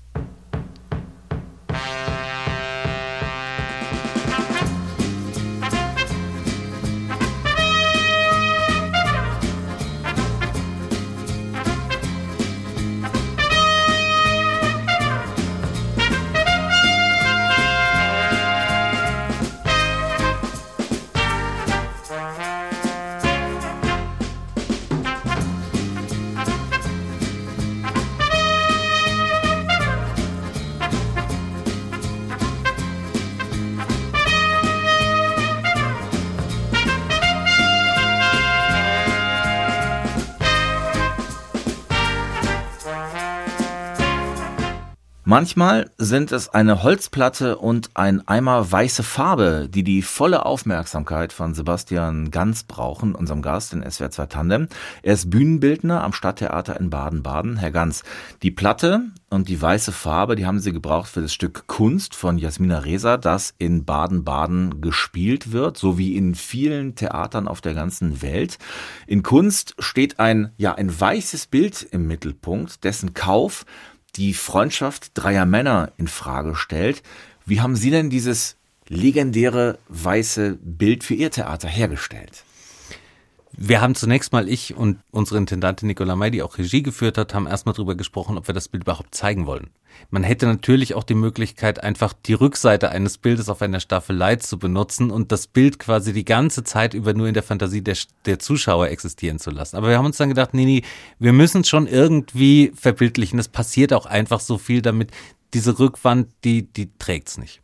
Manchmal 45.29 45.91
sind 45.97 46.31
es 46.31 46.47
eine 46.47 46.83
Holzplatte 46.83 47.57
und 47.57 47.89
ein 47.95 48.25
Eimer 48.29 48.71
weiße 48.71 49.03
Farbe, 49.03 49.67
die 49.69 49.83
die 49.83 50.01
volle 50.01 50.45
Aufmerksamkeit 50.45 51.33
von 51.33 51.53
Sebastian 51.53 52.31
Ganz 52.31 52.63
brauchen, 52.63 53.13
unserem 53.13 53.41
Gast 53.41 53.73
in 53.73 53.83
SWR 53.83 54.09
2 54.09 54.25
Tandem. 54.27 54.67
Er 55.03 55.15
ist 55.15 55.29
Bühnenbildner 55.29 56.01
am 56.01 56.13
Stadttheater 56.13 56.79
in 56.79 56.89
Baden-Baden. 56.89 57.57
Herr 57.57 57.71
Ganz, 57.71 58.03
die 58.41 58.51
Platte 58.51 59.01
und 59.29 59.49
die 59.49 59.61
weiße 59.61 59.91
Farbe, 59.91 60.37
die 60.37 60.45
haben 60.45 60.61
Sie 60.61 60.71
gebraucht 60.71 61.09
für 61.09 61.21
das 61.21 61.33
Stück 61.33 61.67
Kunst 61.67 62.15
von 62.15 62.37
Jasmina 62.37 62.79
Reza, 62.79 63.17
das 63.17 63.53
in 63.57 63.83
Baden-Baden 63.83 64.79
gespielt 64.79 65.51
wird, 65.51 65.75
so 65.75 65.97
wie 65.97 66.15
in 66.15 66.35
vielen 66.35 66.95
Theatern 66.95 67.49
auf 67.49 67.59
der 67.59 67.73
ganzen 67.73 68.21
Welt. 68.21 68.59
In 69.07 69.23
Kunst 69.23 69.75
steht 69.79 70.21
ein, 70.21 70.53
ja, 70.55 70.75
ein 70.75 70.97
weißes 70.97 71.47
Bild 71.47 71.85
im 71.91 72.07
Mittelpunkt, 72.07 72.85
dessen 72.85 73.13
Kauf 73.13 73.65
die 74.17 74.33
Freundschaft 74.33 75.11
dreier 75.13 75.45
Männer 75.45 75.91
in 75.97 76.07
Frage 76.07 76.55
stellt. 76.55 77.03
Wie 77.45 77.61
haben 77.61 77.75
Sie 77.75 77.91
denn 77.91 78.09
dieses 78.09 78.57
legendäre 78.89 79.79
weiße 79.87 80.57
Bild 80.61 81.03
für 81.03 81.13
Ihr 81.13 81.31
Theater 81.31 81.67
hergestellt? 81.67 82.43
Wir 83.59 83.81
haben 83.81 83.95
zunächst 83.95 84.33
mal 84.33 84.47
ich 84.47 84.75
und 84.77 84.99
unsere 85.09 85.39
Intendantin 85.39 85.87
Nicola 85.87 86.15
May, 86.15 86.29
die 86.29 86.43
auch 86.43 86.59
Regie 86.59 86.83
geführt 86.83 87.17
hat, 87.17 87.33
haben 87.33 87.47
erstmal 87.47 87.73
darüber 87.73 87.95
gesprochen, 87.95 88.37
ob 88.37 88.45
wir 88.45 88.53
das 88.53 88.67
Bild 88.67 88.83
überhaupt 88.83 89.15
zeigen 89.15 89.47
wollen. 89.47 89.71
Man 90.11 90.21
hätte 90.21 90.45
natürlich 90.45 90.93
auch 90.93 91.03
die 91.03 91.15
Möglichkeit, 91.15 91.81
einfach 91.81 92.13
die 92.13 92.33
Rückseite 92.33 92.89
eines 92.89 93.17
Bildes 93.17 93.49
auf 93.49 93.63
einer 93.63 93.79
Staffelei 93.79 94.35
zu 94.35 94.59
benutzen 94.59 95.09
und 95.09 95.31
das 95.31 95.47
Bild 95.47 95.79
quasi 95.79 96.13
die 96.13 96.23
ganze 96.23 96.63
Zeit 96.63 96.93
über 96.93 97.15
nur 97.15 97.27
in 97.27 97.33
der 97.33 97.41
Fantasie 97.41 97.81
der, 97.81 97.97
der 98.25 98.37
Zuschauer 98.37 98.89
existieren 98.89 99.39
zu 99.39 99.49
lassen. 99.49 99.75
Aber 99.75 99.89
wir 99.89 99.97
haben 99.97 100.05
uns 100.05 100.17
dann 100.17 100.29
gedacht, 100.29 100.53
nee, 100.53 100.65
nee, 100.65 100.83
wir 101.17 101.33
müssen 101.33 101.61
es 101.61 101.67
schon 101.67 101.87
irgendwie 101.87 102.71
verbildlichen. 102.75 103.39
Es 103.39 103.47
passiert 103.47 103.91
auch 103.91 104.05
einfach 104.05 104.39
so 104.39 104.59
viel 104.59 104.83
damit. 104.83 105.09
Diese 105.55 105.79
Rückwand, 105.79 106.27
die, 106.43 106.71
die 106.71 106.91
trägt's 106.99 107.39
nicht. 107.39 107.61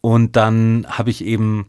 Und 0.00 0.34
dann 0.34 0.84
habe 0.88 1.10
ich 1.10 1.24
eben 1.24 1.66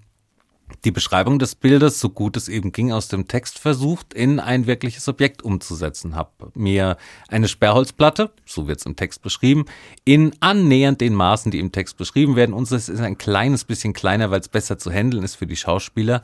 die 0.83 0.91
Beschreibung 0.91 1.39
des 1.39 1.55
Bildes, 1.55 1.99
so 1.99 2.09
gut 2.09 2.37
es 2.37 2.49
eben 2.49 2.71
ging, 2.71 2.91
aus 2.91 3.07
dem 3.07 3.27
Text 3.27 3.59
versucht, 3.59 4.13
in 4.13 4.39
ein 4.39 4.67
wirkliches 4.67 5.07
Objekt 5.07 5.41
umzusetzen. 5.41 6.15
Hab 6.15 6.55
mir 6.55 6.97
eine 7.27 7.47
Sperrholzplatte, 7.47 8.31
so 8.45 8.67
wird 8.67 8.79
es 8.79 8.85
im 8.85 8.95
Text 8.95 9.21
beschrieben, 9.21 9.65
in 10.05 10.35
annähernd 10.39 11.01
den 11.01 11.15
Maßen, 11.15 11.51
die 11.51 11.59
im 11.59 11.71
Text 11.71 11.97
beschrieben 11.97 12.35
werden. 12.35 12.53
Unseres 12.53 12.89
ist 12.89 12.99
ein 12.99 13.17
kleines 13.17 13.63
bisschen 13.63 13.93
kleiner, 13.93 14.29
weil 14.31 14.41
es 14.41 14.49
besser 14.49 14.77
zu 14.77 14.91
handeln 14.91 15.23
ist 15.23 15.35
für 15.35 15.47
die 15.47 15.55
Schauspieler. 15.55 16.21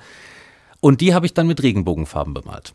Und 0.80 1.02
die 1.02 1.14
habe 1.14 1.26
ich 1.26 1.34
dann 1.34 1.48
mit 1.48 1.64
Regenbogenfarben 1.64 2.34
bemalt. 2.34 2.74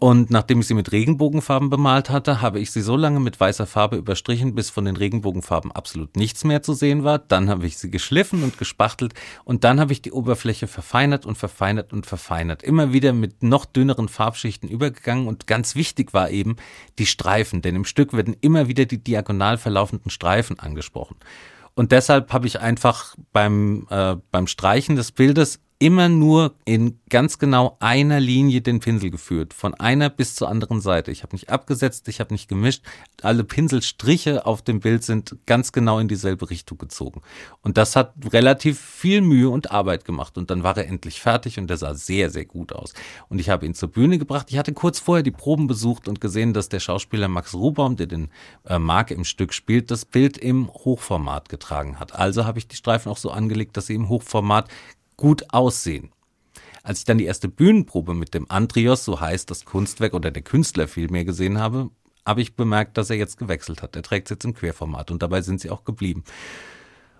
Und 0.00 0.30
nachdem 0.30 0.60
ich 0.60 0.68
sie 0.68 0.74
mit 0.74 0.92
Regenbogenfarben 0.92 1.70
bemalt 1.70 2.08
hatte, 2.08 2.40
habe 2.40 2.60
ich 2.60 2.70
sie 2.70 2.82
so 2.82 2.94
lange 2.94 3.18
mit 3.18 3.40
weißer 3.40 3.66
Farbe 3.66 3.96
überstrichen, 3.96 4.54
bis 4.54 4.70
von 4.70 4.84
den 4.84 4.96
Regenbogenfarben 4.96 5.72
absolut 5.72 6.16
nichts 6.16 6.44
mehr 6.44 6.62
zu 6.62 6.72
sehen 6.72 7.02
war. 7.02 7.18
Dann 7.18 7.50
habe 7.50 7.66
ich 7.66 7.78
sie 7.78 7.90
geschliffen 7.90 8.44
und 8.44 8.58
gespachtelt 8.58 9.14
und 9.44 9.64
dann 9.64 9.80
habe 9.80 9.92
ich 9.92 10.00
die 10.00 10.12
Oberfläche 10.12 10.68
verfeinert 10.68 11.26
und 11.26 11.36
verfeinert 11.36 11.92
und 11.92 12.06
verfeinert. 12.06 12.62
Immer 12.62 12.92
wieder 12.92 13.12
mit 13.12 13.42
noch 13.42 13.64
dünneren 13.64 14.08
Farbschichten 14.08 14.68
übergegangen 14.68 15.26
und 15.26 15.48
ganz 15.48 15.74
wichtig 15.74 16.14
war 16.14 16.30
eben 16.30 16.54
die 17.00 17.06
Streifen, 17.06 17.60
denn 17.60 17.74
im 17.74 17.84
Stück 17.84 18.12
werden 18.12 18.36
immer 18.40 18.68
wieder 18.68 18.84
die 18.84 19.02
diagonal 19.02 19.58
verlaufenden 19.58 20.12
Streifen 20.12 20.60
angesprochen. 20.60 21.16
Und 21.74 21.90
deshalb 21.90 22.32
habe 22.32 22.46
ich 22.46 22.60
einfach 22.60 23.16
beim, 23.32 23.88
äh, 23.90 24.16
beim 24.30 24.46
Streichen 24.46 24.94
des 24.94 25.10
Bildes 25.10 25.60
immer 25.80 26.08
nur 26.08 26.54
in 26.64 26.98
ganz 27.08 27.38
genau 27.38 27.76
einer 27.78 28.18
Linie 28.18 28.60
den 28.60 28.80
Pinsel 28.80 29.10
geführt, 29.10 29.54
von 29.54 29.74
einer 29.74 30.10
bis 30.10 30.34
zur 30.34 30.48
anderen 30.48 30.80
Seite. 30.80 31.12
Ich 31.12 31.22
habe 31.22 31.36
nicht 31.36 31.50
abgesetzt, 31.50 32.08
ich 32.08 32.18
habe 32.18 32.34
nicht 32.34 32.48
gemischt. 32.48 32.82
Alle 33.22 33.44
Pinselstriche 33.44 34.44
auf 34.44 34.62
dem 34.62 34.80
Bild 34.80 35.04
sind 35.04 35.36
ganz 35.46 35.70
genau 35.70 36.00
in 36.00 36.08
dieselbe 36.08 36.50
Richtung 36.50 36.78
gezogen. 36.78 37.22
Und 37.62 37.78
das 37.78 37.94
hat 37.94 38.14
relativ 38.32 38.80
viel 38.80 39.20
Mühe 39.20 39.48
und 39.50 39.70
Arbeit 39.70 40.04
gemacht. 40.04 40.36
Und 40.36 40.50
dann 40.50 40.64
war 40.64 40.76
er 40.76 40.88
endlich 40.88 41.20
fertig 41.20 41.58
und 41.58 41.68
der 41.68 41.76
sah 41.76 41.94
sehr, 41.94 42.30
sehr 42.30 42.44
gut 42.44 42.72
aus. 42.72 42.92
Und 43.28 43.38
ich 43.38 43.48
habe 43.48 43.64
ihn 43.64 43.74
zur 43.74 43.90
Bühne 43.90 44.18
gebracht. 44.18 44.48
Ich 44.50 44.58
hatte 44.58 44.72
kurz 44.72 44.98
vorher 44.98 45.22
die 45.22 45.30
Proben 45.30 45.68
besucht 45.68 46.08
und 46.08 46.20
gesehen, 46.20 46.54
dass 46.54 46.68
der 46.68 46.80
Schauspieler 46.80 47.28
Max 47.28 47.54
Rubaum, 47.54 47.94
der 47.94 48.06
den 48.08 48.30
äh, 48.66 48.80
Mark 48.80 49.12
im 49.12 49.24
Stück 49.24 49.54
spielt, 49.54 49.92
das 49.92 50.04
Bild 50.04 50.38
im 50.38 50.68
Hochformat 50.68 51.48
getragen 51.48 52.00
hat. 52.00 52.16
Also 52.16 52.44
habe 52.46 52.58
ich 52.58 52.66
die 52.66 52.76
Streifen 52.76 53.12
auch 53.12 53.16
so 53.16 53.30
angelegt, 53.30 53.76
dass 53.76 53.86
sie 53.86 53.94
im 53.94 54.08
Hochformat 54.08 54.68
gut 55.18 55.52
aussehen. 55.52 56.10
Als 56.82 57.00
ich 57.00 57.04
dann 57.04 57.18
die 57.18 57.26
erste 57.26 57.48
Bühnenprobe 57.48 58.14
mit 58.14 58.32
dem 58.32 58.50
Andrios, 58.50 59.04
so 59.04 59.20
heißt 59.20 59.50
das 59.50 59.66
Kunstwerk 59.66 60.14
oder 60.14 60.30
der 60.30 60.42
Künstler 60.42 60.88
vielmehr 60.88 61.26
gesehen 61.26 61.58
habe, 61.58 61.90
habe 62.24 62.40
ich 62.40 62.56
bemerkt, 62.56 62.96
dass 62.96 63.10
er 63.10 63.16
jetzt 63.16 63.36
gewechselt 63.36 63.82
hat. 63.82 63.94
Er 63.94 64.02
trägt 64.02 64.28
es 64.28 64.30
jetzt 64.30 64.44
im 64.46 64.54
Querformat 64.54 65.10
und 65.10 65.22
dabei 65.22 65.42
sind 65.42 65.60
sie 65.60 65.68
auch 65.68 65.84
geblieben. 65.84 66.24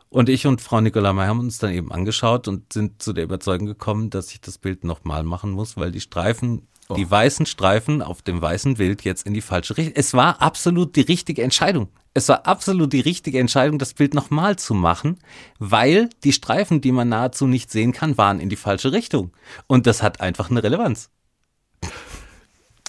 Und 0.09 0.31
ich 0.31 0.47
und 0.47 0.63
Frau 0.63 0.81
Nicola 0.81 1.13
May 1.13 1.27
haben 1.27 1.41
uns 1.41 1.59
dann 1.59 1.73
eben 1.73 1.93
angeschaut 1.93 2.49
und 2.49 2.73
sind 2.73 3.03
zu 3.03 3.13
der 3.13 3.25
Überzeugung 3.25 3.67
gekommen, 3.67 4.09
dass 4.09 4.31
ich 4.33 4.41
das 4.41 4.57
Bild 4.57 4.85
nochmal 4.85 5.23
machen 5.23 5.51
muss, 5.51 5.77
weil 5.77 5.93
die 5.93 6.01
Streifen 6.01 6.67
Oh. 6.89 6.95
die 6.95 7.11
weißen 7.11 7.45
Streifen 7.45 8.01
auf 8.01 8.23
dem 8.23 8.41
weißen 8.41 8.75
Bild 8.75 9.05
jetzt 9.05 9.27
in 9.27 9.35
die 9.35 9.43
falsche 9.43 9.77
Richtung. 9.77 9.93
Es 9.95 10.15
war 10.15 10.41
absolut 10.41 10.97
die 10.97 11.03
richtige 11.03 11.43
Entscheidung. 11.43 11.89
Es 12.19 12.29
war 12.29 12.49
absolut 12.49 12.93
die 12.93 12.99
richtige 12.99 13.39
Entscheidung, 13.39 13.79
das 13.79 13.95
Bild 13.95 14.13
nochmal 14.13 14.57
zu 14.57 14.75
machen, 14.75 15.21
weil 15.61 16.11
die 16.25 16.33
Streifen, 16.33 16.81
die 16.81 16.91
man 16.91 17.09
nahezu 17.09 17.47
nicht 17.47 17.71
sehen 17.71 17.93
kann, 17.93 18.19
waren 18.19 18.41
in 18.41 18.49
die 18.49 18.57
falsche 18.57 18.91
Richtung. 18.91 19.31
Und 19.69 19.87
das 19.87 20.03
hat 20.03 20.21
einfach 20.21 20.51
eine 20.51 20.65
Relevanz. 20.65 21.11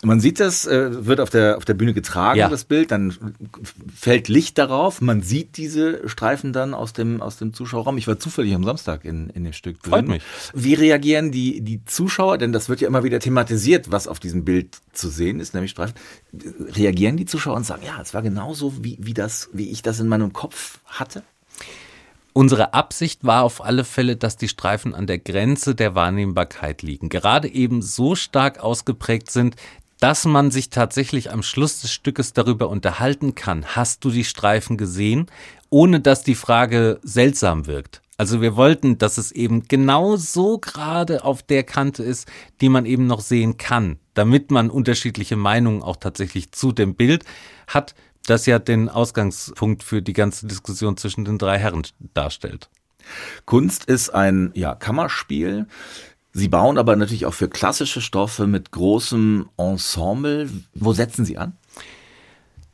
Man 0.02 0.22
sieht 0.22 0.40
das, 0.40 0.66
äh, 0.66 1.06
wird 1.06 1.20
auf 1.20 1.30
der, 1.30 1.58
auf 1.58 1.66
der 1.66 1.74
Bühne 1.74 1.94
getragen, 1.94 2.40
ja. 2.40 2.48
das 2.48 2.64
Bild, 2.64 2.92
dann 2.92 3.14
fällt 3.94 4.30
Licht 4.30 4.58
darauf, 4.58 5.02
man 5.02 5.22
sieht 5.22 5.58
diese 5.58 6.08
Streifen 6.08 6.54
dann 6.54 6.74
aus 6.74 6.94
dem, 6.94 7.22
aus 7.22 7.38
dem 7.38 7.54
Zuschauerraum. 7.54 7.98
Ich 7.98 8.08
war 8.08 8.18
zufällig 8.18 8.56
am 8.56 8.64
Samstag 8.64 9.04
in, 9.04 9.30
in 9.32 9.44
dem 9.44 9.52
Stück 9.52 9.84
drin. 9.84 9.92
Freut 9.92 10.08
mich. 10.08 10.24
Wie 10.54 10.74
reagieren 10.74 11.32
die, 11.32 11.60
die 11.62 11.84
Zuschauer, 11.84 12.38
denn 12.38 12.54
das 12.54 12.70
wird 12.70 12.80
ja 12.80 12.88
immer 12.88 13.04
wieder 13.04 13.20
thematisiert, 13.20 13.92
was 13.92 14.08
auf 14.08 14.22
diesem 14.22 14.46
Bild 14.46 14.78
zu 14.94 15.10
sehen 15.10 15.42
ist, 15.42 15.54
nämlich 15.54 15.72
Streifen. 15.72 15.96
Reagieren 16.70 17.18
die 17.18 17.26
Zuschauer 17.26 17.58
und 17.58 17.66
sagen, 17.66 17.84
ja, 17.86 18.00
es 18.02 18.14
war 18.14 18.22
genauso, 18.22 18.82
wie, 18.82 18.98
wie, 19.02 19.14
das, 19.14 19.50
wie 19.52 19.70
ich 19.70 19.82
das 19.82 20.00
in 20.00 20.08
meinem 20.08 20.32
Kopf 20.32 20.80
hatte? 20.86 21.24
Unsere 22.32 22.74
Absicht 22.74 23.26
war 23.26 23.44
auf 23.44 23.64
alle 23.64 23.84
Fälle, 23.84 24.16
dass 24.16 24.38
die 24.38 24.48
Streifen 24.48 24.94
an 24.94 25.08
der 25.08 25.18
Grenze 25.18 25.76
der 25.76 25.96
Wahrnehmbarkeit 25.96 26.84
liegen. 26.84 27.10
Gerade 27.10 27.50
eben 27.50 27.82
so 27.82 28.16
stark 28.16 28.60
ausgeprägt 28.60 29.30
sind, 29.32 29.56
dass 30.00 30.26
man 30.26 30.52
sich 30.52 30.70
tatsächlich 30.70 31.32
am 31.32 31.44
Schluss 31.44 31.82
des 31.82 31.92
Stückes 31.92 32.34
darüber 32.34 32.70
unterhalten 32.70 33.36
kann, 33.36 33.66
hast 33.66 34.04
du 34.06 34.12
die 34.12 34.24
Streifen 34.24 34.78
gesehen, 34.78 35.28
ohne 35.70 36.00
dass 36.00 36.24
die 36.24 36.36
Frage 36.36 37.00
seltsam 37.04 37.68
wirkt. 37.68 38.02
Also 38.18 38.42
wir 38.42 38.58
wollten, 38.58 38.98
dass 38.98 39.18
es 39.18 39.32
eben 39.32 39.68
genau 39.68 40.18
so 40.18 40.58
gerade 40.58 41.24
auf 41.24 41.42
der 41.42 41.64
Kante 41.64 42.04
ist, 42.04 42.28
die 42.60 42.68
man 42.68 42.86
eben 42.86 43.08
noch 43.08 43.22
sehen 43.22 43.58
kann, 43.58 43.98
damit 44.14 44.52
man 44.52 44.70
unterschiedliche 44.70 45.38
Meinungen 45.38 45.82
auch 45.82 45.96
tatsächlich 45.96 46.52
zu 46.52 46.74
dem 46.74 46.96
Bild 46.96 47.24
hat, 47.68 47.96
das 48.26 48.46
ja 48.46 48.60
den 48.60 48.90
Ausgangspunkt 48.90 49.84
für 49.84 50.02
die 50.02 50.14
ganze 50.14 50.48
Diskussion 50.48 50.98
zwischen 50.98 51.24
den 51.24 51.38
drei 51.38 51.58
Herren 51.58 51.84
darstellt. 52.14 52.70
Kunst 53.46 53.86
ist 53.86 54.10
ein 54.10 54.52
ja, 54.54 54.76
Kammerspiel 54.76 55.68
Sie 56.32 56.48
bauen 56.48 56.78
aber 56.78 56.96
natürlich 56.96 57.26
auch 57.26 57.34
für 57.34 57.50
klassische 57.50 58.02
Stoffe 58.02 58.46
mit 58.48 58.72
großem 58.72 59.50
Ensemble. 59.58 60.50
Wo 60.74 60.94
setzen 60.94 61.26
Sie 61.26 61.38
an? 61.38 61.54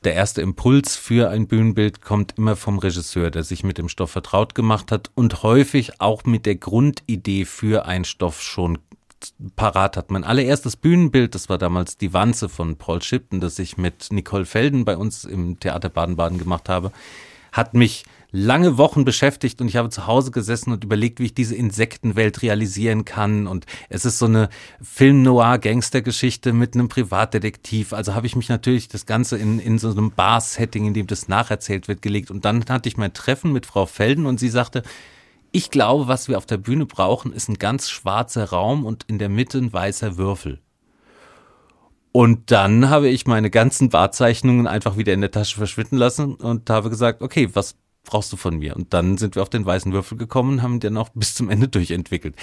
Der 0.04 0.14
erste 0.14 0.42
Impuls 0.42 0.96
für 0.96 1.32
ein 1.32 1.48
Bühnenbild 1.48 2.02
kommt 2.02 2.38
immer 2.38 2.56
vom 2.56 2.78
Regisseur, 2.78 3.32
der 3.32 3.44
sich 3.44 3.64
mit 3.64 3.80
dem 3.80 3.90
Stoff 3.90 4.12
vertraut 4.12 4.54
gemacht 4.54 4.92
hat 4.92 5.10
und 5.16 5.42
häufig 5.42 6.00
auch 6.00 6.26
mit 6.26 6.46
der 6.46 6.56
Grundidee 6.56 7.46
für 7.46 7.86
einen 7.86 8.06
Stoff 8.06 8.42
schon 8.42 8.78
parat 9.56 9.98
hat. 9.98 10.12
Mein 10.12 10.24
allererstes 10.24 10.76
Bühnenbild, 10.76 11.34
das 11.34 11.50
war 11.50 11.58
damals 11.58 11.98
die 11.98 12.14
Wanze 12.14 12.50
von 12.50 12.76
Paul 12.76 13.02
Shipton, 13.02 13.40
das 13.40 13.58
ich 13.58 13.78
mit 13.78 14.12
Nicole 14.12 14.46
Felden 14.46 14.86
bei 14.86 14.96
uns 14.96 15.26
im 15.26 15.60
Theater 15.60 15.90
Baden-Baden 15.90 16.38
gemacht 16.38 16.70
habe, 16.70 16.92
hat 17.52 17.74
mich 17.74 18.04
lange 18.36 18.78
Wochen 18.78 19.06
beschäftigt 19.06 19.62
und 19.62 19.70
ich 19.70 19.78
habe 19.78 19.90
zu 19.90 20.08
Hause 20.08 20.30
gesessen 20.32 20.74
und 20.74 20.84
überlegt, 20.84 21.20
wie 21.20 21.26
ich 21.26 21.34
diese 21.34 21.56
Insektenwelt 21.56 22.42
realisieren 22.42 23.06
kann. 23.06 23.48
Und 23.48 23.66
es 23.88 24.04
ist 24.04 24.20
so 24.20 24.26
eine 24.26 24.50
Film-Noir-Gangster-Geschichte 24.82 26.52
mit 26.52 26.74
einem 26.76 26.90
Privatdetektiv. 26.90 27.94
Also 27.94 28.14
habe 28.14 28.28
ich 28.28 28.36
mich 28.36 28.50
natürlich 28.50 28.90
das 28.90 29.06
Ganze 29.06 29.38
in, 29.38 29.60
in 29.60 29.80
so 29.80 29.90
einem 29.90 30.12
Bar-Setting, 30.12 30.86
in 30.86 30.94
dem 30.94 31.08
das 31.08 31.30
nacherzählt 31.30 31.88
wird, 31.88 32.02
gelegt. 32.02 32.30
Und 32.30 32.44
dann 32.44 32.66
hatte 32.68 32.90
ich 32.90 32.98
mein 32.98 33.14
Treffen 33.14 33.54
mit 33.54 33.66
Frau 33.66 33.86
Felden 33.86 34.26
und 34.26 34.38
sie 34.38 34.50
sagte, 34.50 34.84
ich 35.54 35.72
glaube, 35.72 36.10
was 36.10 36.28
wir 36.28 36.38
auf 36.38 36.46
der 36.46 36.58
Bühne 36.58 36.86
brauchen, 36.86 37.32
ist 37.32 37.48
ein 37.48 37.58
ganz 37.58 37.90
schwarzer 37.90 38.50
Raum 38.50 38.86
und 38.86 39.06
in 39.08 39.18
der 39.18 39.30
Mitte 39.30 39.60
ein 39.60 39.72
weißer 39.72 40.18
Würfel. 40.18 40.60
Und 42.12 42.52
dann 42.52 42.90
habe 42.90 43.08
ich 43.08 43.28
meine 43.28 43.50
ganzen 43.50 43.90
Barzeichnungen 43.90 44.68
einfach 44.68 44.98
wieder 44.98 45.14
in 45.14 45.22
der 45.22 45.32
Tasche 45.32 45.58
verschwinden 45.58 45.96
lassen 45.96 46.36
und 46.36 46.70
habe 46.70 46.90
gesagt, 46.90 47.22
okay, 47.22 47.50
was 47.54 47.76
brauchst 48.06 48.32
du 48.32 48.38
von 48.38 48.58
mir? 48.58 48.76
Und 48.76 48.94
dann 48.94 49.18
sind 49.18 49.36
wir 49.36 49.42
auf 49.42 49.50
den 49.50 49.66
weißen 49.66 49.92
Würfel 49.92 50.18
gekommen 50.18 50.54
und 50.54 50.62
haben 50.64 50.80
den 50.80 50.98
auch 50.98 51.10
bis 51.10 51.36
zum 51.36 51.50
Ende 51.50 51.68
durchentwickelt. 51.68 52.36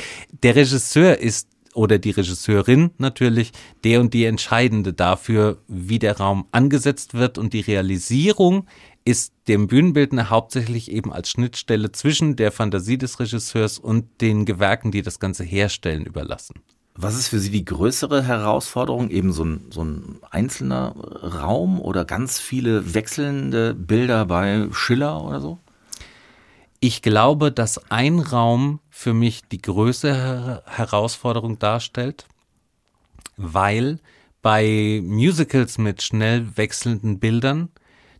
Der 0.43 0.57
Regisseur 0.57 1.19
ist 1.19 1.49
oder 1.75 1.99
die 1.99 2.11
Regisseurin 2.11 2.91
natürlich 2.99 3.53
der 3.85 4.01
und 4.01 4.13
die 4.15 4.25
Entscheidende 4.27 4.93
dafür, 4.93 5.59
wie 5.69 5.99
der 5.99 6.19
Raum 6.19 6.47
angesetzt 6.53 7.15
wird 7.15 7.39
und 7.39 7.53
die 7.53 7.61
Realisierung 7.61 8.67
ist 9.05 9.33
dem 9.49 9.67
Bühnenbildner 9.67 10.31
hauptsächlich 10.31 10.91
eben 10.91 11.13
als 11.13 11.31
Schnittstelle 11.31 11.91
zwischen 11.93 12.37
der 12.37 12.53
Fantasie 12.53 12.99
des 12.99 13.19
Regisseurs 13.19 13.79
und 13.79 14.21
den 14.21 14.45
Gewerken, 14.45 14.93
die 14.93 15.03
das 15.03 15.19
Ganze 15.19 15.45
herstellen, 15.45 16.05
überlassen. 16.05 16.63
Was 16.95 17.17
ist 17.17 17.29
für 17.29 17.39
Sie 17.39 17.51
die 17.51 17.65
größere 17.65 18.23
Herausforderung? 18.23 19.09
Eben 19.11 19.33
so 19.33 19.45
ein, 19.45 19.67
so 19.71 19.83
ein 19.83 20.19
einzelner 20.31 20.95
Raum 20.97 21.81
oder 21.81 22.05
ganz 22.05 22.39
viele 22.39 22.95
wechselnde 22.95 23.75
Bilder 23.75 24.27
bei 24.27 24.69
Schiller 24.73 25.25
oder 25.25 25.41
so? 25.41 25.59
Ich 26.81 27.01
glaube, 27.01 27.51
dass 27.51 27.91
ein 27.91 28.19
Raum 28.19 28.81
für 28.91 29.15
mich 29.15 29.43
die 29.49 29.63
größte 29.63 30.63
Herausforderung 30.67 31.59
darstellt, 31.59 32.27
weil 33.37 34.01
bei 34.43 35.01
Musicals 35.05 35.79
mit 35.79 36.03
schnell 36.03 36.57
wechselnden 36.57 37.21
Bildern 37.21 37.71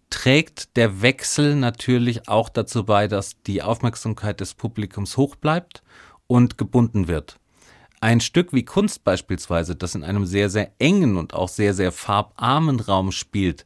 trägt 0.09 0.77
der 0.77 1.03
Wechsel 1.03 1.57
natürlich 1.57 2.29
auch 2.29 2.49
dazu 2.49 2.85
bei, 2.85 3.09
dass 3.09 3.43
die 3.43 3.63
Aufmerksamkeit 3.63 4.41
des 4.41 4.55
Publikums 4.55 5.17
hoch 5.17 5.37
bleibt 5.37 5.83
und 6.27 6.57
gebunden 6.57 7.09
wird. 7.09 7.41
Ein 8.03 8.21
Stück 8.21 8.53
wie 8.53 8.65
Kunst 8.65 9.05
beispielsweise, 9.05 9.77
das 9.77 9.95
in 9.95 10.03
einem 10.03 10.27
sehr, 10.27 10.51
sehr 10.51 10.73
engen 10.81 11.17
und 11.17 11.35
auch 11.35 11.49
sehr, 11.49 11.73
sehr 11.73 11.93
farbarmen 11.93 12.81
Raum 12.81 13.13
spielt, 13.13 13.65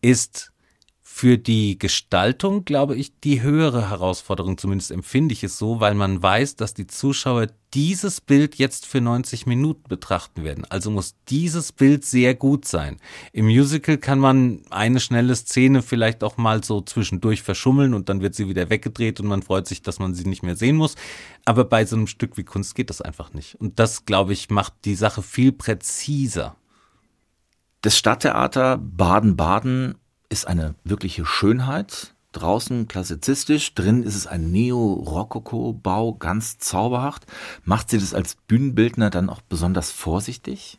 ist 0.00 0.52
für 1.00 1.36
die 1.36 1.80
Gestaltung, 1.80 2.64
glaube 2.64 2.94
ich, 2.94 3.18
die 3.18 3.42
höhere 3.42 3.90
Herausforderung, 3.90 4.56
zumindest 4.56 4.92
empfinde 4.92 5.32
ich 5.32 5.42
es 5.42 5.58
so, 5.58 5.80
weil 5.80 5.94
man 5.94 6.22
weiß, 6.22 6.54
dass 6.54 6.74
die 6.74 6.86
Zuschauer 6.86 7.48
dieses 7.74 8.20
Bild 8.20 8.56
jetzt 8.56 8.86
für 8.86 9.00
90 9.00 9.46
Minuten 9.46 9.88
betrachten 9.88 10.44
werden. 10.44 10.64
Also 10.68 10.90
muss 10.90 11.14
dieses 11.28 11.72
Bild 11.72 12.04
sehr 12.04 12.34
gut 12.34 12.66
sein. 12.66 12.98
Im 13.32 13.46
Musical 13.46 13.96
kann 13.98 14.18
man 14.18 14.62
eine 14.70 15.00
schnelle 15.00 15.34
Szene 15.34 15.82
vielleicht 15.82 16.22
auch 16.22 16.36
mal 16.36 16.62
so 16.62 16.80
zwischendurch 16.82 17.42
verschummeln 17.42 17.94
und 17.94 18.08
dann 18.08 18.20
wird 18.20 18.34
sie 18.34 18.48
wieder 18.48 18.68
weggedreht 18.68 19.20
und 19.20 19.26
man 19.26 19.42
freut 19.42 19.66
sich, 19.66 19.82
dass 19.82 19.98
man 19.98 20.14
sie 20.14 20.24
nicht 20.24 20.42
mehr 20.42 20.56
sehen 20.56 20.76
muss. 20.76 20.96
Aber 21.44 21.64
bei 21.64 21.84
so 21.86 21.96
einem 21.96 22.06
Stück 22.06 22.36
wie 22.36 22.44
Kunst 22.44 22.74
geht 22.74 22.90
das 22.90 23.00
einfach 23.00 23.32
nicht. 23.32 23.54
Und 23.56 23.78
das, 23.78 24.04
glaube 24.04 24.32
ich, 24.32 24.50
macht 24.50 24.74
die 24.84 24.94
Sache 24.94 25.22
viel 25.22 25.52
präziser. 25.52 26.56
Das 27.80 27.96
Stadttheater 27.96 28.78
Baden-Baden 28.78 29.96
ist 30.28 30.46
eine 30.46 30.74
wirkliche 30.84 31.26
Schönheit. 31.26 32.11
Draußen 32.32 32.88
klassizistisch, 32.88 33.74
drin 33.74 34.02
ist 34.02 34.16
es 34.16 34.26
ein 34.26 34.50
Neo-Rokoko-Bau, 34.50 36.14
ganz 36.14 36.58
zauberhaft. 36.58 37.26
Macht 37.64 37.90
sie 37.90 37.98
das 37.98 38.14
als 38.14 38.34
Bühnenbildner 38.34 39.10
dann 39.10 39.28
auch 39.30 39.42
besonders 39.42 39.90
vorsichtig? 39.90 40.78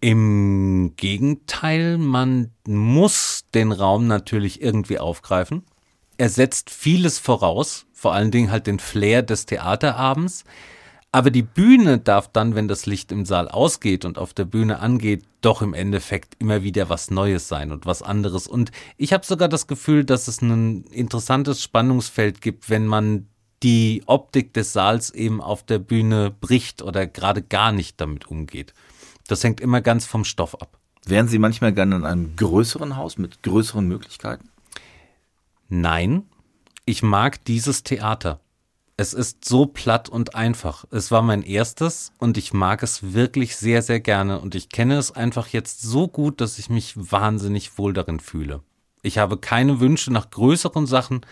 Im 0.00 0.92
Gegenteil, 0.96 1.98
man 1.98 2.50
muss 2.66 3.44
den 3.54 3.72
Raum 3.72 4.06
natürlich 4.06 4.62
irgendwie 4.62 4.98
aufgreifen. 4.98 5.64
Er 6.16 6.28
setzt 6.28 6.70
vieles 6.70 7.18
voraus, 7.18 7.86
vor 7.92 8.12
allen 8.12 8.30
Dingen 8.30 8.50
halt 8.50 8.66
den 8.66 8.78
Flair 8.78 9.22
des 9.22 9.46
Theaterabends. 9.46 10.44
Aber 11.14 11.30
die 11.30 11.42
Bühne 11.42 11.98
darf 11.98 12.26
dann, 12.26 12.56
wenn 12.56 12.66
das 12.66 12.86
Licht 12.86 13.12
im 13.12 13.24
Saal 13.24 13.46
ausgeht 13.46 14.04
und 14.04 14.18
auf 14.18 14.34
der 14.34 14.46
Bühne 14.46 14.80
angeht, 14.80 15.22
doch 15.42 15.62
im 15.62 15.72
Endeffekt 15.72 16.34
immer 16.40 16.64
wieder 16.64 16.88
was 16.88 17.12
Neues 17.12 17.46
sein 17.46 17.70
und 17.70 17.86
was 17.86 18.02
anderes. 18.02 18.48
Und 18.48 18.72
ich 18.96 19.12
habe 19.12 19.24
sogar 19.24 19.48
das 19.48 19.68
Gefühl, 19.68 20.04
dass 20.04 20.26
es 20.26 20.42
ein 20.42 20.82
interessantes 20.86 21.62
Spannungsfeld 21.62 22.40
gibt, 22.40 22.68
wenn 22.68 22.88
man 22.88 23.28
die 23.62 24.02
Optik 24.06 24.54
des 24.54 24.72
Saals 24.72 25.10
eben 25.10 25.40
auf 25.40 25.62
der 25.62 25.78
Bühne 25.78 26.32
bricht 26.32 26.82
oder 26.82 27.06
gerade 27.06 27.42
gar 27.42 27.70
nicht 27.70 28.00
damit 28.00 28.26
umgeht. 28.26 28.74
Das 29.28 29.44
hängt 29.44 29.60
immer 29.60 29.82
ganz 29.82 30.06
vom 30.06 30.24
Stoff 30.24 30.60
ab. 30.60 30.78
Wären 31.06 31.28
Sie 31.28 31.38
manchmal 31.38 31.72
gerne 31.72 31.94
in 31.94 32.04
einem 32.04 32.34
größeren 32.34 32.96
Haus 32.96 33.18
mit 33.18 33.40
größeren 33.44 33.86
Möglichkeiten? 33.86 34.48
Nein, 35.68 36.24
ich 36.86 37.04
mag 37.04 37.44
dieses 37.44 37.84
Theater. 37.84 38.40
Es 38.96 39.12
ist 39.12 39.44
so 39.44 39.66
platt 39.66 40.08
und 40.08 40.36
einfach. 40.36 40.84
Es 40.92 41.10
war 41.10 41.22
mein 41.22 41.42
erstes 41.42 42.12
und 42.18 42.38
ich 42.38 42.52
mag 42.52 42.80
es 42.84 43.12
wirklich 43.12 43.56
sehr, 43.56 43.82
sehr 43.82 43.98
gerne 43.98 44.38
und 44.38 44.54
ich 44.54 44.68
kenne 44.68 44.98
es 44.98 45.10
einfach 45.10 45.48
jetzt 45.48 45.82
so 45.82 46.06
gut, 46.06 46.40
dass 46.40 46.60
ich 46.60 46.70
mich 46.70 46.94
wahnsinnig 46.96 47.76
wohl 47.76 47.92
darin 47.92 48.20
fühle. 48.20 48.62
Ich 49.02 49.18
habe 49.18 49.36
keine 49.36 49.80
Wünsche 49.80 50.12
nach 50.12 50.30
größeren 50.30 50.86
Sachen 50.86 51.26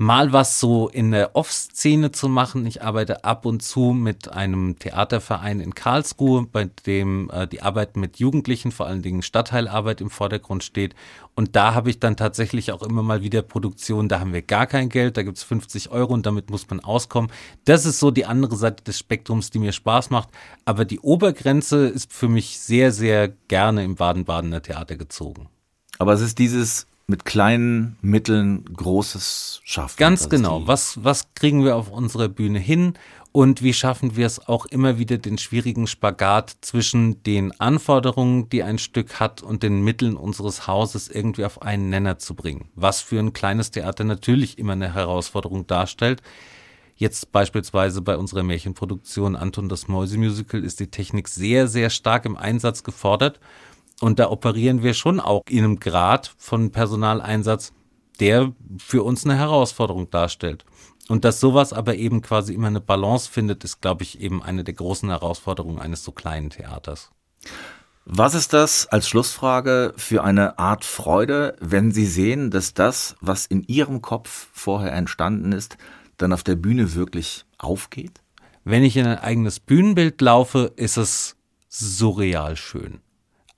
mal 0.00 0.32
was 0.32 0.58
so 0.58 0.88
in 0.88 1.10
der 1.10 1.36
Off-Szene 1.36 2.10
zu 2.10 2.30
machen. 2.30 2.64
Ich 2.64 2.82
arbeite 2.82 3.22
ab 3.22 3.44
und 3.44 3.62
zu 3.62 3.92
mit 3.92 4.32
einem 4.32 4.78
Theaterverein 4.78 5.60
in 5.60 5.74
Karlsruhe, 5.74 6.46
bei 6.50 6.70
dem 6.86 7.28
äh, 7.30 7.46
die 7.46 7.60
Arbeit 7.60 7.98
mit 7.98 8.18
Jugendlichen, 8.18 8.72
vor 8.72 8.86
allen 8.86 9.02
Dingen 9.02 9.20
Stadtteilarbeit 9.20 10.00
im 10.00 10.08
Vordergrund 10.08 10.64
steht. 10.64 10.94
Und 11.34 11.54
da 11.54 11.74
habe 11.74 11.90
ich 11.90 12.00
dann 12.00 12.16
tatsächlich 12.16 12.72
auch 12.72 12.82
immer 12.82 13.02
mal 13.02 13.20
wieder 13.20 13.42
Produktionen, 13.42 14.08
da 14.08 14.20
haben 14.20 14.32
wir 14.32 14.40
gar 14.40 14.66
kein 14.66 14.88
Geld, 14.88 15.18
da 15.18 15.22
gibt's 15.22 15.42
50 15.42 15.90
Euro 15.90 16.14
und 16.14 16.24
damit 16.24 16.48
muss 16.48 16.66
man 16.70 16.80
auskommen. 16.80 17.30
Das 17.66 17.84
ist 17.84 17.98
so 17.98 18.10
die 18.10 18.24
andere 18.24 18.56
Seite 18.56 18.82
des 18.82 18.98
Spektrums, 18.98 19.50
die 19.50 19.58
mir 19.58 19.72
Spaß 19.72 20.08
macht. 20.08 20.30
Aber 20.64 20.86
die 20.86 21.00
Obergrenze 21.00 21.86
ist 21.86 22.14
für 22.14 22.28
mich 22.28 22.58
sehr, 22.58 22.90
sehr 22.92 23.28
gerne 23.48 23.84
im 23.84 23.96
Baden-Badener 23.96 24.62
Theater 24.62 24.96
gezogen. 24.96 25.50
Aber 25.98 26.14
es 26.14 26.22
ist 26.22 26.38
dieses 26.38 26.86
mit 27.10 27.26
kleinen 27.26 27.98
Mitteln 28.00 28.64
Großes 28.64 29.60
schaffen. 29.64 29.96
Ganz 29.98 30.28
genau. 30.28 30.66
Was, 30.66 31.04
was 31.04 31.34
kriegen 31.34 31.64
wir 31.64 31.76
auf 31.76 31.90
unserer 31.90 32.28
Bühne 32.28 32.58
hin? 32.58 32.94
Und 33.32 33.62
wie 33.62 33.74
schaffen 33.74 34.16
wir 34.16 34.26
es 34.26 34.48
auch 34.48 34.66
immer 34.66 34.98
wieder 34.98 35.16
den 35.18 35.38
schwierigen 35.38 35.86
Spagat 35.86 36.56
zwischen 36.62 37.22
den 37.22 37.52
Anforderungen, 37.60 38.48
die 38.48 38.64
ein 38.64 38.78
Stück 38.78 39.20
hat, 39.20 39.42
und 39.42 39.62
den 39.62 39.82
Mitteln 39.82 40.16
unseres 40.16 40.66
Hauses 40.66 41.08
irgendwie 41.08 41.44
auf 41.44 41.62
einen 41.62 41.90
Nenner 41.90 42.18
zu 42.18 42.34
bringen? 42.34 42.70
Was 42.74 43.00
für 43.00 43.20
ein 43.20 43.32
kleines 43.32 43.70
Theater 43.70 44.02
natürlich 44.02 44.58
immer 44.58 44.72
eine 44.72 44.94
Herausforderung 44.94 45.66
darstellt. 45.66 46.22
Jetzt 46.96 47.32
beispielsweise 47.32 48.02
bei 48.02 48.16
unserer 48.16 48.42
Märchenproduktion 48.42 49.36
Anton 49.36 49.68
das 49.68 49.88
Mäusemusical 49.88 50.62
ist 50.62 50.80
die 50.80 50.90
Technik 50.90 51.28
sehr, 51.28 51.66
sehr 51.66 51.88
stark 51.88 52.26
im 52.26 52.36
Einsatz 52.36 52.82
gefordert. 52.82 53.40
Und 54.00 54.18
da 54.18 54.30
operieren 54.30 54.82
wir 54.82 54.94
schon 54.94 55.20
auch 55.20 55.42
in 55.48 55.58
einem 55.58 55.78
Grad 55.78 56.32
von 56.38 56.72
Personaleinsatz, 56.72 57.72
der 58.18 58.52
für 58.78 59.02
uns 59.02 59.24
eine 59.24 59.36
Herausforderung 59.36 60.10
darstellt. 60.10 60.64
Und 61.08 61.24
dass 61.24 61.40
sowas 61.40 61.72
aber 61.72 61.96
eben 61.96 62.22
quasi 62.22 62.54
immer 62.54 62.68
eine 62.68 62.80
Balance 62.80 63.30
findet, 63.30 63.62
ist, 63.62 63.80
glaube 63.80 64.02
ich, 64.04 64.20
eben 64.20 64.42
eine 64.42 64.64
der 64.64 64.74
großen 64.74 65.08
Herausforderungen 65.08 65.78
eines 65.78 66.02
so 66.02 66.12
kleinen 66.12 66.50
Theaters. 66.50 67.10
Was 68.06 68.34
ist 68.34 68.52
das 68.52 68.86
als 68.86 69.08
Schlussfrage 69.08 69.92
für 69.96 70.24
eine 70.24 70.58
Art 70.58 70.84
Freude, 70.84 71.56
wenn 71.60 71.92
Sie 71.92 72.06
sehen, 72.06 72.50
dass 72.50 72.74
das, 72.74 73.16
was 73.20 73.46
in 73.46 73.64
Ihrem 73.64 74.00
Kopf 74.00 74.48
vorher 74.52 74.92
entstanden 74.92 75.52
ist, 75.52 75.76
dann 76.16 76.32
auf 76.32 76.42
der 76.42 76.56
Bühne 76.56 76.94
wirklich 76.94 77.44
aufgeht? 77.58 78.22
Wenn 78.64 78.84
ich 78.84 78.96
in 78.96 79.06
ein 79.06 79.18
eigenes 79.18 79.60
Bühnenbild 79.60 80.20
laufe, 80.20 80.72
ist 80.76 80.96
es 80.96 81.36
surreal 81.68 82.56
schön 82.56 83.00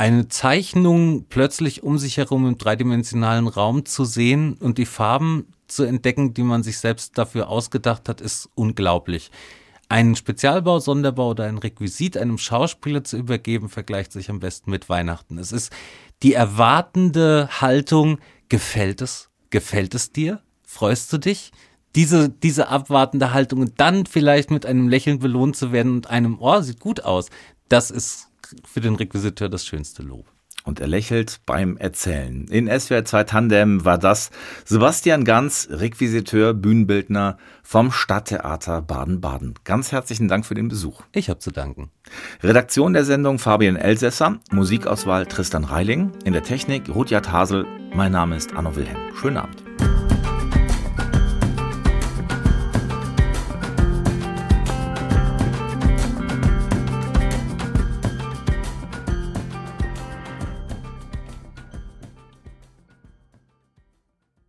eine 0.02 0.26
Zeichnung 0.26 1.26
plötzlich 1.28 1.84
um 1.84 1.96
sich 1.96 2.16
herum 2.16 2.44
im 2.48 2.58
dreidimensionalen 2.58 3.46
Raum 3.46 3.84
zu 3.84 4.04
sehen 4.04 4.54
und 4.54 4.78
die 4.78 4.84
Farben 4.84 5.46
zu 5.68 5.84
entdecken, 5.84 6.34
die 6.34 6.42
man 6.42 6.64
sich 6.64 6.78
selbst 6.78 7.16
dafür 7.18 7.48
ausgedacht 7.48 8.08
hat, 8.08 8.20
ist 8.20 8.48
unglaublich. 8.56 9.30
einen 9.88 10.16
Spezialbau, 10.16 10.80
Sonderbau 10.80 11.30
oder 11.30 11.44
ein 11.44 11.58
Requisit 11.58 12.16
einem 12.16 12.36
Schauspieler 12.36 13.04
zu 13.04 13.16
übergeben, 13.16 13.68
vergleicht 13.68 14.10
sich 14.10 14.28
am 14.28 14.40
besten 14.40 14.72
mit 14.72 14.88
Weihnachten. 14.88 15.38
Es 15.38 15.52
ist 15.52 15.72
die 16.24 16.34
erwartende 16.34 17.48
Haltung, 17.60 18.18
gefällt 18.48 19.02
es? 19.02 19.30
Gefällt 19.50 19.94
es 19.94 20.10
dir? 20.10 20.42
Freust 20.64 21.12
du 21.12 21.18
dich? 21.18 21.52
Diese, 21.94 22.28
diese 22.28 22.70
abwartende 22.70 23.32
Haltung 23.32 23.60
und 23.60 23.78
dann 23.78 24.06
vielleicht 24.06 24.50
mit 24.50 24.66
einem 24.66 24.88
Lächeln 24.88 25.20
belohnt 25.20 25.54
zu 25.54 25.70
werden 25.70 25.92
und 25.92 26.10
einem, 26.10 26.38
oh, 26.40 26.60
sieht 26.60 26.80
gut 26.80 27.04
aus, 27.04 27.28
das 27.68 27.92
ist 27.92 28.31
für 28.64 28.80
den 28.80 28.94
Requisiteur 28.94 29.48
das 29.48 29.66
schönste 29.66 30.02
Lob. 30.02 30.26
Und 30.64 30.78
er 30.80 30.86
lächelt 30.86 31.40
beim 31.44 31.76
Erzählen. 31.76 32.46
In 32.48 32.68
SWR 32.68 33.04
2 33.04 33.24
Tandem 33.24 33.84
war 33.84 33.98
das 33.98 34.30
Sebastian 34.64 35.24
Ganz, 35.24 35.68
Requisiteur, 35.70 36.54
Bühnenbildner 36.54 37.36
vom 37.64 37.90
Stadttheater 37.90 38.80
Baden-Baden. 38.80 39.54
Ganz 39.64 39.90
herzlichen 39.90 40.28
Dank 40.28 40.46
für 40.46 40.54
den 40.54 40.68
Besuch. 40.68 41.02
Ich 41.12 41.28
habe 41.28 41.40
zu 41.40 41.50
danken. 41.50 41.90
Redaktion 42.42 42.92
der 42.92 43.04
Sendung 43.04 43.40
Fabian 43.40 43.76
Elsässer, 43.76 44.38
Musikauswahl 44.52 45.26
Tristan 45.26 45.64
Reiling, 45.64 46.12
in 46.24 46.32
der 46.32 46.44
Technik 46.44 46.88
Rudjat 46.88 47.32
Hasel. 47.32 47.66
Mein 47.92 48.12
Name 48.12 48.36
ist 48.36 48.54
Anno 48.54 48.76
Wilhelm. 48.76 48.98
Schönen 49.16 49.38
Abend. 49.38 49.71